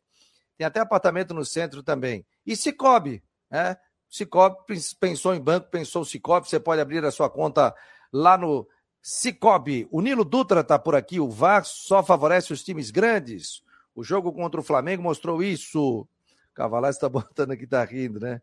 Tem 0.56 0.68
até 0.68 0.80
apartamento 0.80 1.34
no 1.34 1.44
centro 1.44 1.82
também. 1.82 2.24
E 2.46 2.56
Cicobi, 2.56 3.24
né? 3.50 3.76
Cicobi 4.08 4.58
pensou 5.00 5.34
em 5.34 5.42
banco, 5.42 5.72
pensou 5.72 6.06
Cicobi, 6.06 6.48
você 6.48 6.60
pode 6.60 6.80
abrir 6.80 7.04
a 7.04 7.10
sua 7.10 7.28
conta 7.28 7.74
lá 8.12 8.38
no 8.38 8.68
Cicobi. 9.02 9.88
O 9.90 10.00
Nilo 10.00 10.24
Dutra 10.24 10.60
está 10.60 10.78
por 10.78 10.94
aqui, 10.94 11.20
o 11.20 11.28
VAR 11.28 11.66
só 11.66 12.04
favorece 12.04 12.54
os 12.54 12.64
times 12.64 12.92
grandes. 12.92 13.64
O 13.96 14.04
jogo 14.04 14.32
contra 14.34 14.60
o 14.60 14.64
Flamengo 14.64 15.04
mostrou 15.04 15.44
isso. 15.44 16.02
O 16.02 16.08
Cavalar 16.54 16.92
está 16.92 17.08
botando 17.10 17.52
aqui, 17.52 17.66
está 17.66 17.84
rindo, 17.84 18.20
né? 18.20 18.42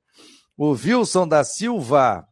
O 0.57 0.71
Wilson 0.73 1.27
da 1.27 1.43
Silva. 1.43 2.27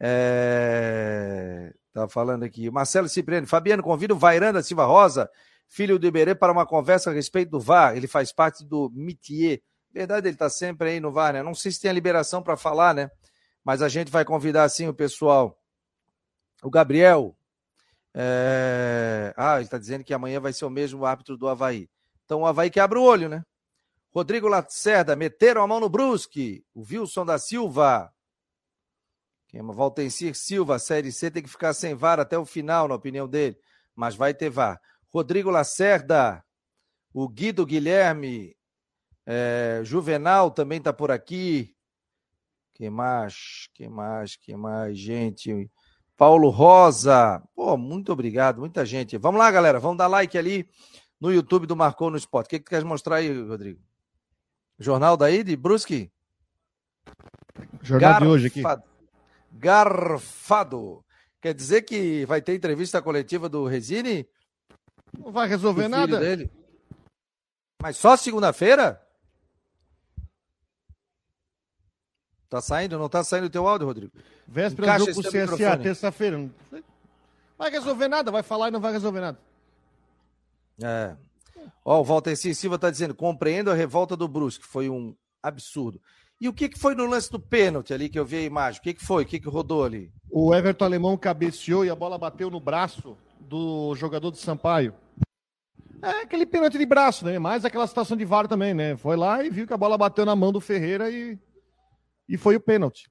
É... 0.00 1.72
Tá 1.92 2.08
falando 2.08 2.42
aqui. 2.42 2.70
Marcelo 2.70 3.08
Cipriano. 3.08 3.46
Fabiano, 3.46 3.82
convida 3.82 4.14
o 4.14 4.18
Vairanda 4.18 4.54
da 4.54 4.62
Silva 4.62 4.84
Rosa, 4.86 5.30
filho 5.68 5.98
do 5.98 6.06
Iberê, 6.06 6.34
para 6.34 6.52
uma 6.52 6.66
conversa 6.66 7.10
a 7.10 7.12
respeito 7.12 7.50
do 7.50 7.60
VAR. 7.60 7.96
Ele 7.96 8.06
faz 8.06 8.32
parte 8.32 8.64
do 8.64 8.90
MITIE. 8.94 9.62
Verdade, 9.92 10.26
ele 10.26 10.34
está 10.34 10.48
sempre 10.48 10.90
aí 10.90 11.00
no 11.00 11.12
VAR, 11.12 11.34
né? 11.34 11.42
Não 11.42 11.54
sei 11.54 11.70
se 11.70 11.80
tem 11.80 11.90
a 11.90 11.94
liberação 11.94 12.42
para 12.42 12.56
falar, 12.56 12.94
né? 12.94 13.10
Mas 13.62 13.82
a 13.82 13.88
gente 13.88 14.10
vai 14.10 14.24
convidar 14.24 14.68
sim 14.70 14.88
o 14.88 14.94
pessoal. 14.94 15.58
O 16.62 16.70
Gabriel. 16.70 17.36
É... 18.14 19.34
Ah, 19.36 19.56
ele 19.56 19.64
está 19.64 19.78
dizendo 19.78 20.04
que 20.04 20.14
amanhã 20.14 20.40
vai 20.40 20.52
ser 20.52 20.64
o 20.64 20.70
mesmo 20.70 21.04
árbitro 21.04 21.36
do 21.36 21.48
Havaí. 21.48 21.88
Então 22.32 22.40
o 22.40 22.46
Havaí 22.46 22.70
que 22.70 22.80
abre 22.80 22.98
o 22.98 23.02
olho, 23.02 23.28
né? 23.28 23.44
Rodrigo 24.10 24.48
Lacerda, 24.48 25.14
meteram 25.14 25.62
a 25.62 25.66
mão 25.66 25.78
no 25.78 25.90
Brusque. 25.90 26.64
O 26.72 26.80
Wilson 26.80 27.26
da 27.26 27.38
Silva. 27.38 28.10
Quem 29.48 29.60
é 29.60 29.62
Valtencir 29.62 30.34
Silva, 30.34 30.78
Série 30.78 31.12
C 31.12 31.30
tem 31.30 31.42
que 31.42 31.50
ficar 31.50 31.74
sem 31.74 31.94
VAR 31.94 32.18
até 32.18 32.38
o 32.38 32.46
final, 32.46 32.88
na 32.88 32.94
opinião 32.94 33.28
dele. 33.28 33.58
Mas 33.94 34.14
vai 34.14 34.32
ter 34.32 34.48
VAR. 34.48 34.80
Rodrigo 35.10 35.50
Lacerda. 35.50 36.42
O 37.12 37.28
Guido 37.28 37.66
Guilherme. 37.66 38.56
É, 39.26 39.82
Juvenal 39.84 40.50
também 40.50 40.78
está 40.78 40.90
por 40.90 41.10
aqui. 41.10 41.76
Quem 42.72 42.88
mais? 42.88 43.68
Quem 43.74 43.90
mais? 43.90 44.36
Quem 44.36 44.56
mais? 44.56 44.98
Gente. 44.98 45.70
Paulo 46.16 46.48
Rosa. 46.48 47.42
Pô, 47.54 47.76
muito 47.76 48.10
obrigado, 48.10 48.58
muita 48.58 48.86
gente. 48.86 49.18
Vamos 49.18 49.38
lá, 49.38 49.50
galera. 49.50 49.78
Vamos 49.78 49.98
dar 49.98 50.06
like 50.06 50.38
ali 50.38 50.66
no 51.22 51.32
YouTube 51.32 51.68
do 51.68 51.76
Marcou 51.76 52.10
no 52.10 52.16
Esporte. 52.16 52.48
O 52.48 52.50
que, 52.50 52.58
que 52.58 52.64
tu 52.64 52.70
quer 52.70 52.84
mostrar 52.84 53.16
aí, 53.16 53.42
Rodrigo? 53.42 53.80
Jornal 54.76 55.16
daí 55.16 55.44
de 55.44 55.54
Brusque? 55.54 56.10
Jornal 57.80 58.10
Garfado. 58.10 58.24
de 58.24 58.30
hoje 58.32 58.46
aqui. 58.48 58.62
Garfado. 59.52 61.04
Quer 61.40 61.54
dizer 61.54 61.82
que 61.82 62.26
vai 62.26 62.42
ter 62.42 62.56
entrevista 62.56 63.00
coletiva 63.00 63.48
do 63.48 63.66
Resine? 63.66 64.28
Não 65.16 65.30
vai 65.30 65.46
resolver 65.46 65.86
nada. 65.86 66.18
Dele. 66.18 66.50
Mas 67.80 67.96
só 67.98 68.16
segunda-feira? 68.16 69.00
Tá 72.48 72.60
saindo? 72.60 72.98
Não 72.98 73.08
tá 73.08 73.22
saindo 73.22 73.46
o 73.46 73.50
teu 73.50 73.68
áudio, 73.68 73.86
Rodrigo? 73.86 74.12
Véspera 74.48 74.98
do 74.98 75.06
jogo 75.06 75.22
com 75.22 75.28
o 75.28 75.30
CSA, 75.30 75.78
terça-feira. 75.78 76.36
Não 76.36 76.50
vai 77.56 77.70
resolver 77.70 78.08
nada, 78.08 78.32
vai 78.32 78.42
falar 78.42 78.68
e 78.68 78.70
não 78.72 78.80
vai 78.80 78.92
resolver 78.92 79.20
nada. 79.20 79.51
É. 80.80 81.16
Ó, 81.84 82.00
o 82.00 82.04
Walter. 82.04 82.36
Silva 82.36 82.78
tá 82.78 82.90
dizendo, 82.90 83.14
compreendo 83.14 83.70
a 83.70 83.74
revolta 83.74 84.16
do 84.16 84.28
Brusque, 84.28 84.64
foi 84.64 84.88
um 84.88 85.14
absurdo. 85.42 86.00
E 86.40 86.48
o 86.48 86.52
que, 86.52 86.68
que 86.68 86.78
foi 86.78 86.94
no 86.94 87.06
lance 87.06 87.30
do 87.30 87.38
pênalti 87.38 87.94
ali 87.94 88.08
que 88.08 88.18
eu 88.18 88.24
vi 88.24 88.36
a 88.36 88.42
imagem? 88.42 88.80
O 88.80 88.82
que, 88.82 88.94
que 88.94 89.04
foi? 89.04 89.22
O 89.22 89.26
que, 89.26 89.38
que 89.38 89.48
rodou 89.48 89.84
ali? 89.84 90.12
O 90.30 90.54
Everton 90.54 90.84
Alemão 90.84 91.16
cabeceou 91.16 91.84
e 91.84 91.90
a 91.90 91.94
bola 91.94 92.18
bateu 92.18 92.50
no 92.50 92.58
braço 92.58 93.16
do 93.40 93.94
jogador 93.94 94.30
do 94.30 94.36
Sampaio. 94.36 94.94
É 96.02 96.22
aquele 96.22 96.44
pênalti 96.44 96.78
de 96.78 96.86
braço, 96.86 97.24
né? 97.24 97.38
Mais 97.38 97.64
aquela 97.64 97.86
situação 97.86 98.16
de 98.16 98.24
VAR 98.24 98.48
também, 98.48 98.74
né? 98.74 98.96
Foi 98.96 99.16
lá 99.16 99.44
e 99.44 99.50
viu 99.50 99.68
que 99.68 99.72
a 99.72 99.76
bola 99.76 99.96
bateu 99.96 100.26
na 100.26 100.34
mão 100.34 100.52
do 100.52 100.60
Ferreira 100.60 101.08
e 101.10 101.38
e 102.28 102.36
foi 102.36 102.56
o 102.56 102.60
pênalti. 102.60 103.10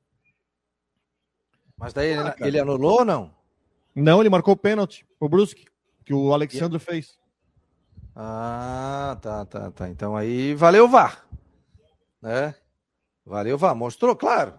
Mas 1.77 1.94
daí 1.94 2.13
ah, 2.13 2.36
ele, 2.39 2.48
ele, 2.48 2.60
anulou 2.60 3.00
ou 3.00 3.06
não? 3.06 3.34
Não, 3.94 4.20
ele 4.20 4.30
marcou 4.30 4.53
o 4.53 4.58
pênalti, 4.58 5.06
o 5.20 5.30
Brusque, 5.30 5.65
que 6.03 6.13
o 6.13 6.34
Alexandre 6.34 6.77
e... 6.77 6.80
fez. 6.80 7.20
Ah, 8.15 9.18
tá, 9.22 9.46
tá, 9.46 9.72
tá. 9.72 9.89
Então 9.89 10.15
aí 10.15 10.53
valeu 10.53 10.88
VAR. 10.88 11.25
Né? 12.22 12.53
Valeu 13.25 13.58
VAR. 13.58 13.75
Mostrou, 13.75 14.15
claro. 14.15 14.53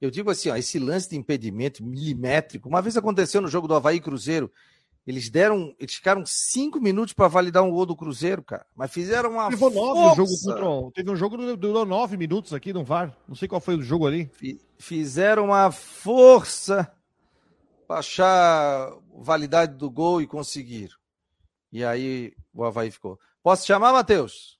Eu 0.00 0.10
digo 0.10 0.30
assim, 0.30 0.48
ó, 0.50 0.56
esse 0.56 0.78
lance 0.78 1.10
de 1.10 1.16
impedimento 1.16 1.84
milimétrico, 1.84 2.68
uma 2.68 2.80
vez 2.80 2.96
aconteceu 2.96 3.40
no 3.40 3.48
jogo 3.48 3.66
do 3.66 3.74
Havaí 3.74 4.00
Cruzeiro, 4.00 4.50
eles 5.04 5.30
deram, 5.30 5.74
eles 5.78 5.94
ficaram 5.94 6.24
cinco 6.26 6.78
minutos 6.78 7.14
para 7.14 7.28
validar 7.28 7.62
um 7.64 7.70
gol 7.70 7.86
do 7.86 7.96
Cruzeiro, 7.96 8.42
cara. 8.42 8.66
Mas 8.76 8.92
fizeram 8.92 9.30
uma 9.30 9.48
Teve 9.48 9.70
nove 9.70 10.16
jogo 10.16 10.30
contra, 10.44 10.92
Teve 10.92 11.10
um 11.10 11.16
jogo 11.16 11.38
que 11.38 11.56
durou 11.56 11.86
nove 11.86 12.16
minutos 12.18 12.52
aqui 12.52 12.74
no 12.74 12.84
VAR. 12.84 13.16
Não 13.26 13.34
sei 13.34 13.48
qual 13.48 13.60
foi 13.60 13.74
o 13.74 13.82
jogo 13.82 14.06
ali. 14.06 14.30
Fizeram 14.78 15.46
uma 15.46 15.72
força 15.72 16.92
para 17.86 18.00
achar 18.00 18.92
validade 19.16 19.76
do 19.76 19.90
gol 19.90 20.20
e 20.20 20.26
conseguir. 20.26 20.97
E 21.70 21.84
aí 21.84 22.32
o 22.54 22.64
Havaí 22.64 22.90
ficou. 22.90 23.18
Posso 23.42 23.66
chamar, 23.66 23.92
Matheus? 23.92 24.58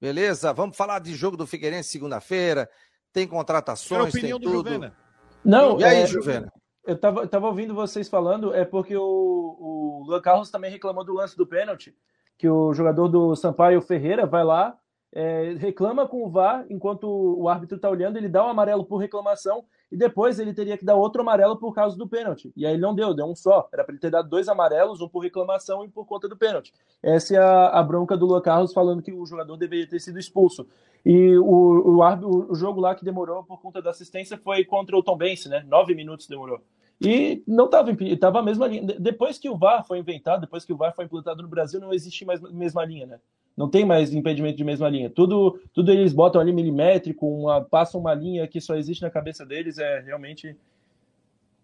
Beleza? 0.00 0.52
Vamos 0.52 0.76
falar 0.76 0.98
de 0.98 1.14
jogo 1.14 1.36
do 1.36 1.46
Figueirense 1.46 1.90
segunda-feira. 1.90 2.68
Tem 3.12 3.26
contratações, 3.26 4.12
tem 4.12 4.30
tudo. 4.30 4.50
Juvena. 4.50 4.96
Não, 5.44 5.78
e 5.78 5.84
aí, 5.84 6.02
é... 6.02 6.06
Juvena? 6.06 6.52
eu 6.86 6.98
tava, 6.98 7.20
eu 7.20 7.28
tava 7.28 7.46
ouvindo 7.46 7.74
vocês 7.74 8.08
falando, 8.08 8.54
é 8.54 8.64
porque 8.64 8.96
o, 8.96 9.02
o 9.02 10.04
Luan 10.06 10.20
Carlos 10.20 10.50
também 10.50 10.70
reclamou 10.70 11.04
do 11.04 11.14
lance 11.14 11.36
do 11.36 11.46
pênalti, 11.46 11.94
que 12.38 12.48
o 12.48 12.72
jogador 12.72 13.08
do 13.08 13.36
Sampaio 13.36 13.80
Ferreira 13.80 14.26
vai 14.26 14.44
lá, 14.44 14.76
é, 15.12 15.54
reclama 15.58 16.06
com 16.06 16.24
o 16.24 16.30
VAR, 16.30 16.64
enquanto 16.70 17.04
o 17.04 17.48
árbitro 17.48 17.76
está 17.76 17.90
olhando, 17.90 18.16
ele 18.16 18.28
dá 18.28 18.44
um 18.44 18.48
amarelo 18.48 18.84
por 18.84 18.98
reclamação 18.98 19.64
e 19.90 19.96
depois 19.96 20.38
ele 20.38 20.54
teria 20.54 20.78
que 20.78 20.84
dar 20.84 20.94
outro 20.94 21.22
amarelo 21.22 21.56
por 21.56 21.74
causa 21.74 21.96
do 21.96 22.08
pênalti. 22.08 22.52
E 22.56 22.64
aí 22.64 22.74
ele 22.74 22.82
não 22.82 22.94
deu, 22.94 23.12
deu 23.12 23.26
um 23.26 23.34
só. 23.34 23.68
Era 23.72 23.82
para 23.82 23.92
ele 23.92 24.00
ter 24.00 24.10
dado 24.10 24.28
dois 24.28 24.48
amarelos, 24.48 25.00
um 25.00 25.08
por 25.08 25.20
reclamação 25.20 25.82
e 25.84 25.88
um 25.88 25.90
por 25.90 26.06
conta 26.06 26.28
do 26.28 26.36
pênalti. 26.36 26.72
Essa 27.02 27.34
é 27.34 27.38
a, 27.38 27.68
a 27.70 27.82
bronca 27.82 28.16
do 28.16 28.26
Luan 28.26 28.40
Carlos 28.40 28.72
falando 28.72 29.02
que 29.02 29.12
o 29.12 29.26
jogador 29.26 29.56
deveria 29.56 29.88
ter 29.88 29.98
sido 29.98 30.18
expulso. 30.18 30.68
E 31.04 31.36
o, 31.38 31.96
o, 31.96 32.02
árbitro, 32.02 32.50
o 32.50 32.54
jogo 32.54 32.80
lá 32.80 32.94
que 32.94 33.04
demorou 33.04 33.42
por 33.42 33.60
conta 33.60 33.82
da 33.82 33.90
assistência 33.90 34.38
foi 34.38 34.64
contra 34.64 34.96
o 34.96 35.02
Tom 35.02 35.16
Bense, 35.16 35.48
né? 35.48 35.64
Nove 35.66 35.94
minutos 35.94 36.28
demorou. 36.28 36.60
E 37.00 37.42
não 37.48 37.64
estava 37.64 37.90
estava 37.90 38.40
a 38.40 38.42
mesma 38.42 38.66
linha. 38.68 38.94
Depois 38.98 39.38
que 39.38 39.48
o 39.48 39.56
VAR 39.56 39.84
foi 39.84 39.98
inventado, 39.98 40.42
depois 40.42 40.64
que 40.64 40.72
o 40.72 40.76
VAR 40.76 40.94
foi 40.94 41.06
implantado 41.06 41.42
no 41.42 41.48
Brasil, 41.48 41.80
não 41.80 41.94
existe 41.94 42.24
mais 42.26 42.40
mesma 42.52 42.84
linha, 42.84 43.06
né? 43.06 43.20
Não 43.60 43.68
tem 43.68 43.84
mais 43.84 44.10
impedimento 44.14 44.56
de 44.56 44.64
mesma 44.64 44.88
linha. 44.88 45.10
Tudo, 45.10 45.60
tudo 45.74 45.92
eles 45.92 46.14
botam 46.14 46.40
ali 46.40 46.50
milimétrico, 46.50 47.26
uma, 47.26 47.60
passam 47.60 48.00
uma 48.00 48.14
linha 48.14 48.48
que 48.48 48.58
só 48.58 48.74
existe 48.74 49.02
na 49.02 49.10
cabeça 49.10 49.44
deles, 49.44 49.76
é 49.76 50.00
realmente 50.00 50.56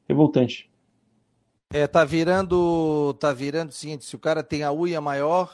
revoltante. 0.06 0.70
É, 1.72 1.86
tá 1.86 2.04
virando, 2.04 3.14
tá 3.14 3.32
virando 3.32 3.70
o 3.70 3.72
seguinte, 3.72 4.04
se 4.04 4.14
o 4.14 4.18
cara 4.18 4.42
tem 4.42 4.62
a 4.62 4.70
unha 4.70 5.00
maior, 5.00 5.50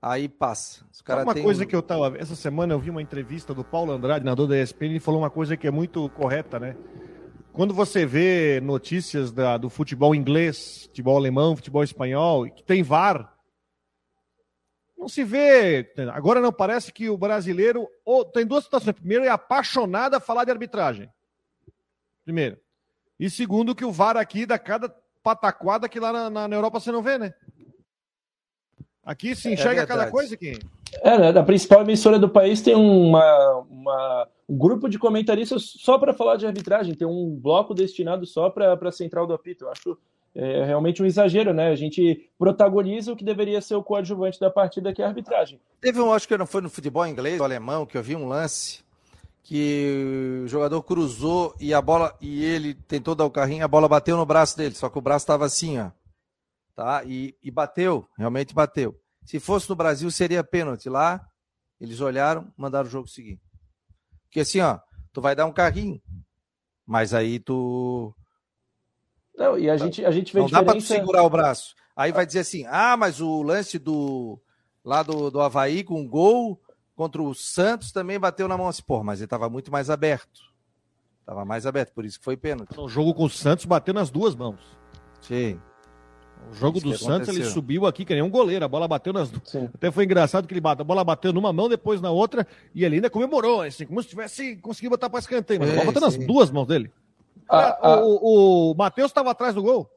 aí 0.00 0.30
passa. 0.30 0.82
O 0.98 1.04
cara 1.04 1.24
uma 1.24 1.34
tem... 1.34 1.42
coisa 1.42 1.66
que 1.66 1.76
eu 1.76 1.82
tava, 1.82 2.16
essa 2.16 2.34
semana 2.34 2.72
eu 2.72 2.78
vi 2.78 2.88
uma 2.88 3.02
entrevista 3.02 3.52
do 3.52 3.62
Paulo 3.62 3.92
Andrade, 3.92 4.24
nadador 4.24 4.48
da 4.48 4.58
ESPN, 4.58 4.92
ele 4.92 4.98
falou 4.98 5.20
uma 5.20 5.30
coisa 5.30 5.58
que 5.58 5.66
é 5.66 5.70
muito 5.70 6.08
correta, 6.08 6.58
né? 6.58 6.74
Quando 7.52 7.74
você 7.74 8.06
vê 8.06 8.62
notícias 8.62 9.30
da, 9.30 9.58
do 9.58 9.68
futebol 9.68 10.14
inglês, 10.14 10.84
futebol 10.84 11.18
alemão, 11.18 11.54
futebol 11.54 11.84
espanhol, 11.84 12.46
que 12.48 12.64
tem 12.64 12.82
VAR, 12.82 13.33
não 15.04 15.08
se 15.08 15.22
vê. 15.22 15.92
Agora 16.12 16.40
não 16.40 16.52
parece 16.52 16.92
que 16.92 17.08
o 17.10 17.16
brasileiro. 17.16 17.86
Ou, 18.04 18.24
tem 18.24 18.46
duas 18.46 18.64
situações. 18.64 18.94
Primeiro, 18.94 19.24
é 19.24 19.28
apaixonado 19.28 20.14
a 20.14 20.20
falar 20.20 20.44
de 20.44 20.50
arbitragem. 20.50 21.10
Primeiro. 22.24 22.58
E 23.20 23.28
segundo, 23.28 23.74
que 23.74 23.84
o 23.84 23.92
VAR 23.92 24.16
aqui 24.16 24.46
dá 24.46 24.58
cada 24.58 24.92
pataquada 25.22 25.88
que 25.88 26.00
lá 26.00 26.30
na, 26.30 26.48
na 26.48 26.56
Europa 26.56 26.80
você 26.80 26.90
não 26.90 27.02
vê, 27.02 27.18
né? 27.18 27.34
Aqui 29.04 29.36
se 29.36 29.48
é 29.48 29.52
enxerga 29.52 29.82
é 29.82 29.86
cada 29.86 30.10
coisa 30.10 30.34
aqui. 30.34 30.58
É, 31.02 31.18
né? 31.18 31.38
A 31.38 31.42
principal 31.42 31.82
emissora 31.82 32.18
do 32.18 32.28
país 32.28 32.62
tem 32.62 32.74
uma, 32.74 33.58
uma 33.68 34.28
um 34.48 34.56
grupo 34.56 34.88
de 34.88 34.98
comentaristas 34.98 35.74
só 35.78 35.98
para 35.98 36.14
falar 36.14 36.36
de 36.36 36.46
arbitragem, 36.46 36.94
tem 36.94 37.06
um 37.06 37.38
bloco 37.38 37.74
destinado 37.74 38.26
só 38.26 38.48
para 38.48 38.72
a 38.72 38.92
central 38.92 39.26
do 39.26 39.34
apito. 39.34 39.64
Eu 39.64 39.70
acho 39.70 39.98
é 40.34 40.64
realmente 40.64 41.02
um 41.02 41.06
exagero, 41.06 41.54
né? 41.54 41.68
A 41.68 41.76
gente 41.76 42.28
protagoniza 42.38 43.12
o 43.12 43.16
que 43.16 43.24
deveria 43.24 43.60
ser 43.60 43.76
o 43.76 43.82
coadjuvante 43.82 44.40
da 44.40 44.50
partida, 44.50 44.92
que 44.92 45.00
é 45.00 45.04
a 45.04 45.08
arbitragem. 45.08 45.60
Teve 45.80 46.00
um, 46.00 46.12
acho 46.12 46.26
que 46.26 46.36
não 46.36 46.46
foi 46.46 46.60
no 46.60 46.68
futebol 46.68 47.06
inglês, 47.06 47.38
ou 47.38 47.44
alemão, 47.44 47.86
que 47.86 47.96
eu 47.96 48.02
vi 48.02 48.16
um 48.16 48.26
lance 48.26 48.82
que 49.44 50.42
o 50.42 50.48
jogador 50.48 50.82
cruzou 50.82 51.54
e 51.60 51.74
a 51.74 51.80
bola 51.80 52.16
e 52.18 52.42
ele 52.42 52.72
tentou 52.74 53.14
dar 53.14 53.26
o 53.26 53.30
carrinho, 53.30 53.62
a 53.62 53.68
bola 53.68 53.86
bateu 53.86 54.16
no 54.16 54.24
braço 54.24 54.56
dele, 54.56 54.74
só 54.74 54.88
que 54.88 54.98
o 54.98 55.02
braço 55.02 55.24
estava 55.24 55.44
assim, 55.44 55.78
ó. 55.78 55.90
Tá? 56.74 57.04
E, 57.04 57.36
e 57.42 57.50
bateu, 57.50 58.08
realmente 58.16 58.54
bateu. 58.54 58.98
Se 59.24 59.38
fosse 59.38 59.68
no 59.68 59.76
Brasil, 59.76 60.10
seria 60.10 60.42
pênalti. 60.42 60.88
Lá, 60.88 61.24
eles 61.80 62.00
olharam, 62.00 62.50
mandaram 62.56 62.88
o 62.88 62.90
jogo 62.90 63.06
seguir. 63.06 63.38
Porque 64.24 64.40
assim, 64.40 64.60
ó, 64.60 64.80
tu 65.12 65.20
vai 65.20 65.36
dar 65.36 65.46
um 65.46 65.52
carrinho, 65.52 66.02
mas 66.86 67.14
aí 67.14 67.38
tu 67.38 68.14
não, 69.36 69.58
e 69.58 69.68
a 69.68 69.76
gente, 69.76 70.04
a 70.04 70.10
gente 70.10 70.32
vê 70.32 70.38
Não 70.40 70.46
diferença... 70.46 70.64
dá 70.64 70.72
para 70.72 70.80
segurar 70.80 71.22
o 71.24 71.30
braço. 71.30 71.74
Aí 71.96 72.12
vai 72.12 72.26
dizer 72.26 72.40
assim: 72.40 72.64
ah, 72.68 72.96
mas 72.96 73.20
o 73.20 73.42
lance 73.42 73.78
do, 73.78 74.38
lá 74.84 75.02
do, 75.02 75.30
do 75.30 75.40
Havaí 75.40 75.82
com 75.82 76.00
um 76.00 76.08
gol. 76.08 76.60
Contra 76.96 77.20
o 77.20 77.34
Santos 77.34 77.90
também 77.90 78.20
bateu 78.20 78.46
na 78.46 78.56
mão 78.56 78.68
assim, 78.68 78.82
pô, 78.86 79.02
mas 79.02 79.18
ele 79.18 79.26
estava 79.26 79.50
muito 79.50 79.68
mais 79.72 79.90
aberto. 79.90 80.40
Estava 81.18 81.44
mais 81.44 81.66
aberto, 81.66 81.92
por 81.92 82.04
isso 82.04 82.20
que 82.20 82.24
foi 82.24 82.36
pênalti. 82.36 82.78
O 82.78 82.88
jogo 82.88 83.12
com 83.12 83.24
o 83.24 83.30
Santos 83.30 83.64
bateu 83.64 83.92
nas 83.92 84.10
duas 84.10 84.36
mãos. 84.36 84.60
Sim. 85.20 85.60
O 86.50 86.54
jogo 86.54 86.78
isso 86.78 86.86
do 86.86 86.96
Santos, 86.96 87.28
ele 87.30 87.44
subiu 87.46 87.84
aqui, 87.84 88.04
que 88.04 88.14
nem 88.14 88.22
um 88.22 88.30
goleiro, 88.30 88.64
a 88.64 88.68
bola 88.68 88.86
bateu 88.86 89.12
nas 89.12 89.28
duas. 89.28 89.48
Sim. 89.48 89.68
Até 89.74 89.90
foi 89.90 90.04
engraçado 90.04 90.46
que 90.46 90.54
ele 90.54 90.60
bateu, 90.60 90.82
a 90.82 90.86
bola 90.86 91.02
bateu 91.02 91.32
numa 91.32 91.52
mão, 91.52 91.68
depois 91.68 92.00
na 92.00 92.12
outra, 92.12 92.46
e 92.72 92.84
ele 92.84 92.96
ainda 92.96 93.10
comemorou, 93.10 93.62
assim, 93.62 93.86
como 93.86 94.00
se 94.00 94.08
tivesse 94.08 94.54
conseguido 94.58 94.90
botar 94.90 95.10
para 95.10 95.18
escanteio. 95.18 95.58
Mas 95.58 95.70
a 95.70 95.72
bola 95.72 95.86
bateu 95.86 96.00
nas 96.00 96.16
duas 96.16 96.50
mãos 96.50 96.66
dele. 96.66 96.92
Ah, 97.48 97.78
ah, 97.80 98.00
o, 98.04 98.72
o 98.72 98.74
Matheus 98.74 99.10
estava 99.10 99.30
atrás 99.30 99.54
do 99.54 99.62
gol? 99.62 99.88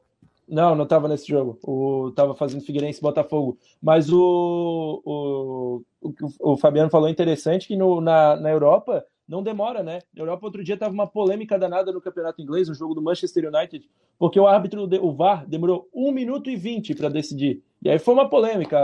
Não, 0.48 0.74
não 0.74 0.84
estava 0.84 1.08
nesse 1.08 1.28
jogo. 1.28 1.58
O 1.62 2.10
tava 2.12 2.34
fazendo 2.34 2.64
Figueirense 2.64 2.98
e 2.98 3.02
Botafogo. 3.02 3.58
Mas 3.82 4.10
o, 4.10 5.02
o, 5.04 5.82
o, 6.00 6.52
o 6.52 6.56
Fabiano 6.56 6.90
falou 6.90 7.08
interessante 7.08 7.68
que 7.68 7.76
no, 7.76 8.00
na, 8.00 8.36
na 8.36 8.50
Europa 8.50 9.04
não 9.28 9.42
demora, 9.42 9.82
né? 9.82 10.00
Na 10.14 10.22
Europa 10.22 10.46
outro 10.46 10.64
dia 10.64 10.76
tava 10.76 10.94
uma 10.94 11.06
polêmica 11.06 11.58
danada 11.58 11.92
no 11.92 12.00
campeonato 12.00 12.40
inglês, 12.40 12.68
no 12.68 12.74
jogo 12.74 12.94
do 12.94 13.02
Manchester 13.02 13.52
United, 13.52 13.86
porque 14.18 14.40
o 14.40 14.46
árbitro, 14.46 14.88
o 15.02 15.12
VAR, 15.12 15.46
demorou 15.46 15.86
1 15.92 16.10
minuto 16.12 16.48
e 16.48 16.56
20 16.56 16.94
para 16.94 17.10
decidir. 17.10 17.62
E 17.82 17.90
aí 17.90 17.98
foi 17.98 18.14
uma 18.14 18.28
polêmica 18.28 18.78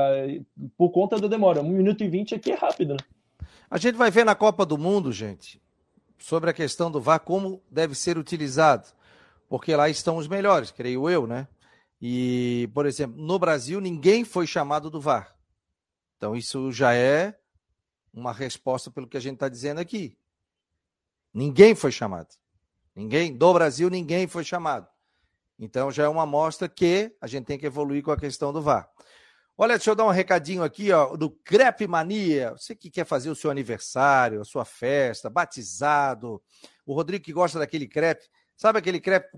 por 0.77 0.91
conta 0.91 1.19
da 1.19 1.27
demora. 1.27 1.63
1 1.63 1.65
minuto 1.65 2.05
e 2.05 2.09
20 2.09 2.35
aqui 2.35 2.53
é 2.53 2.55
rápido, 2.55 2.93
né? 2.93 3.01
A 3.71 3.79
gente 3.79 3.97
vai 3.97 4.11
ver 4.11 4.25
na 4.25 4.35
Copa 4.35 4.67
do 4.67 4.77
Mundo, 4.77 5.11
gente, 5.11 5.61
sobre 6.19 6.51
a 6.51 6.55
questão 6.55 6.91
do 6.91 7.01
VAR, 7.01 7.21
como 7.21 7.63
deve 7.71 7.95
ser 7.95 8.19
utilizado. 8.19 8.89
Porque 9.49 9.75
lá 9.75 9.89
estão 9.89 10.17
os 10.17 10.27
melhores, 10.27 10.71
creio 10.71 11.09
eu, 11.09 11.27
né? 11.27 11.47
E, 12.01 12.69
por 12.75 12.87
exemplo, 12.87 13.21
no 13.23 13.39
Brasil 13.39 13.81
ninguém 13.81 14.25
foi 14.25 14.47
chamado 14.47 14.91
do 14.91 15.01
VAR. 15.01 15.35
Então 16.17 16.35
isso 16.35 16.73
já 16.73 16.95
é 16.95 17.39
uma 18.13 18.33
resposta 18.33 18.91
pelo 18.91 19.09
que 19.09 19.17
a 19.17 19.21
gente 19.21 19.35
está 19.35 19.49
dizendo 19.49 19.81
aqui. 19.81 20.17
Ninguém 21.33 21.75
foi 21.75 21.91
chamado. 21.91 22.29
Ninguém 22.95 23.37
do 23.37 23.53
Brasil, 23.53 23.91
ninguém 23.91 24.27
foi 24.27 24.45
chamado. 24.45 24.87
Então 25.59 25.91
já 25.91 26.05
é 26.05 26.09
uma 26.09 26.23
amostra 26.23 26.69
que 26.69 27.15
a 27.21 27.27
gente 27.27 27.45
tem 27.45 27.59
que 27.59 27.67
evoluir 27.67 28.03
com 28.03 28.11
a 28.11 28.17
questão 28.17 28.53
do 28.53 28.63
VAR. 28.63 28.89
Olha, 29.57 29.77
deixa 29.77 29.91
eu 29.91 29.95
dar 29.95 30.05
um 30.05 30.11
recadinho 30.11 30.65
aqui, 30.65 30.91
ó, 30.91 31.17
do 31.17 31.31
Crepe 31.31 31.87
Mania. 31.87 32.51
Você 32.53 32.75
que 32.75 32.91
quer 32.91 33.07
fazer 33.07 33.31
o 33.31 33.37
seu 33.37 33.53
aniversário, 33.53 34.41
a 34.41 34.45
sua 34.45 34.65
festa, 34.65 35.31
batizado. 35.31 36.43
O 36.85 36.93
Rodrigo 36.93 37.25
que 37.25 37.33
gosta 37.33 37.61
daquele 37.61 37.87
crepe, 37.87 38.25
sabe 38.57 38.81
aquele 38.81 39.01
crepe 39.01 39.29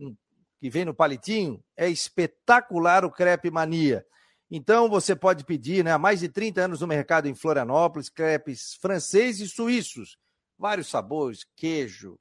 que 0.58 0.70
vem 0.70 0.86
no 0.86 0.94
palitinho, 0.94 1.62
é 1.76 1.88
espetacular 1.88 3.04
o 3.04 3.10
Crepe 3.10 3.50
Mania. 3.50 4.06
Então 4.50 4.88
você 4.88 5.14
pode 5.14 5.44
pedir, 5.44 5.84
né? 5.84 5.92
Há 5.92 5.98
mais 5.98 6.20
de 6.20 6.30
30 6.30 6.62
anos 6.62 6.80
no 6.80 6.86
mercado 6.86 7.28
em 7.28 7.34
Florianópolis, 7.34 8.08
crepes 8.08 8.74
franceses 8.80 9.50
e 9.50 9.54
suíços. 9.54 10.16
Vários 10.58 10.88
sabores, 10.88 11.44
queijo, 11.54 12.18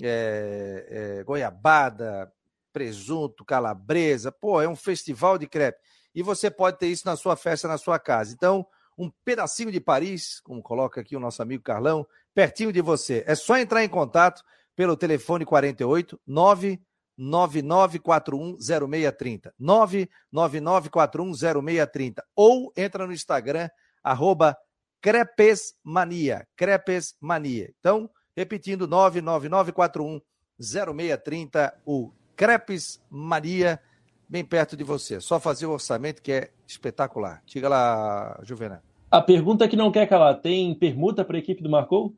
é, 0.00 0.86
é, 1.18 1.24
goiabada, 1.24 2.32
presunto, 2.72 3.44
calabresa. 3.44 4.30
Pô, 4.30 4.62
é 4.62 4.68
um 4.68 4.76
festival 4.76 5.36
de 5.38 5.48
crepe. 5.48 5.80
E 6.14 6.22
você 6.22 6.50
pode 6.50 6.78
ter 6.78 6.88
isso 6.88 7.06
na 7.06 7.16
sua 7.16 7.36
festa, 7.36 7.68
na 7.68 7.78
sua 7.78 7.98
casa. 7.98 8.32
Então, 8.32 8.66
um 8.96 9.10
pedacinho 9.24 9.72
de 9.72 9.80
Paris, 9.80 10.40
como 10.40 10.62
coloca 10.62 11.00
aqui 11.00 11.16
o 11.16 11.20
nosso 11.20 11.42
amigo 11.42 11.62
Carlão, 11.62 12.06
pertinho 12.34 12.72
de 12.72 12.80
você. 12.80 13.24
É 13.26 13.34
só 13.34 13.56
entrar 13.56 13.82
em 13.82 13.88
contato 13.88 14.42
pelo 14.76 14.96
telefone 14.96 15.44
48 15.44 16.20
9 16.26 16.80
99410630. 17.18 19.52
999410630. 19.60 22.22
Ou 22.34 22.72
entra 22.76 23.06
no 23.06 23.12
Instagram, 23.12 23.68
arroba 24.02 24.56
Crepesmania. 25.00 26.48
Crepesmania. 26.56 27.72
Então, 27.78 28.10
repetindo, 28.36 28.88
999410630, 28.88 31.72
o 31.84 32.10
Crepes 32.34 32.98
Mania, 33.10 33.78
bem 34.32 34.42
perto 34.42 34.74
de 34.74 34.82
você. 34.82 35.20
Só 35.20 35.38
fazer 35.38 35.66
o 35.66 35.72
orçamento 35.72 36.22
que 36.22 36.32
é 36.32 36.50
espetacular. 36.66 37.42
Diga 37.44 37.68
lá, 37.68 38.40
Juvenal. 38.42 38.80
A 39.10 39.20
pergunta 39.20 39.68
que 39.68 39.76
não 39.76 39.92
quer 39.92 40.08
calar, 40.08 40.40
tem 40.40 40.74
permuta 40.74 41.22
para 41.22 41.36
a 41.36 41.38
equipe 41.38 41.62
do 41.62 41.68
Marcou? 41.68 42.16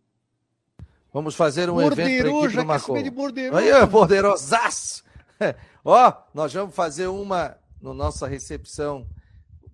Vamos 1.12 1.34
fazer 1.34 1.68
um 1.68 1.82
evento 1.82 1.96
para 1.96 2.28
a 2.28 2.38
equipe 2.38 2.56
do 2.56 2.64
Marcou. 2.64 2.96
Aí, 2.96 3.86
borderosaço! 3.86 5.02
Ó, 5.84 6.12
nós 6.32 6.54
vamos 6.54 6.72
fazer 6.72 7.08
uma 7.08 7.56
na 7.82 7.92
nossa 7.92 8.28
recepção. 8.28 9.08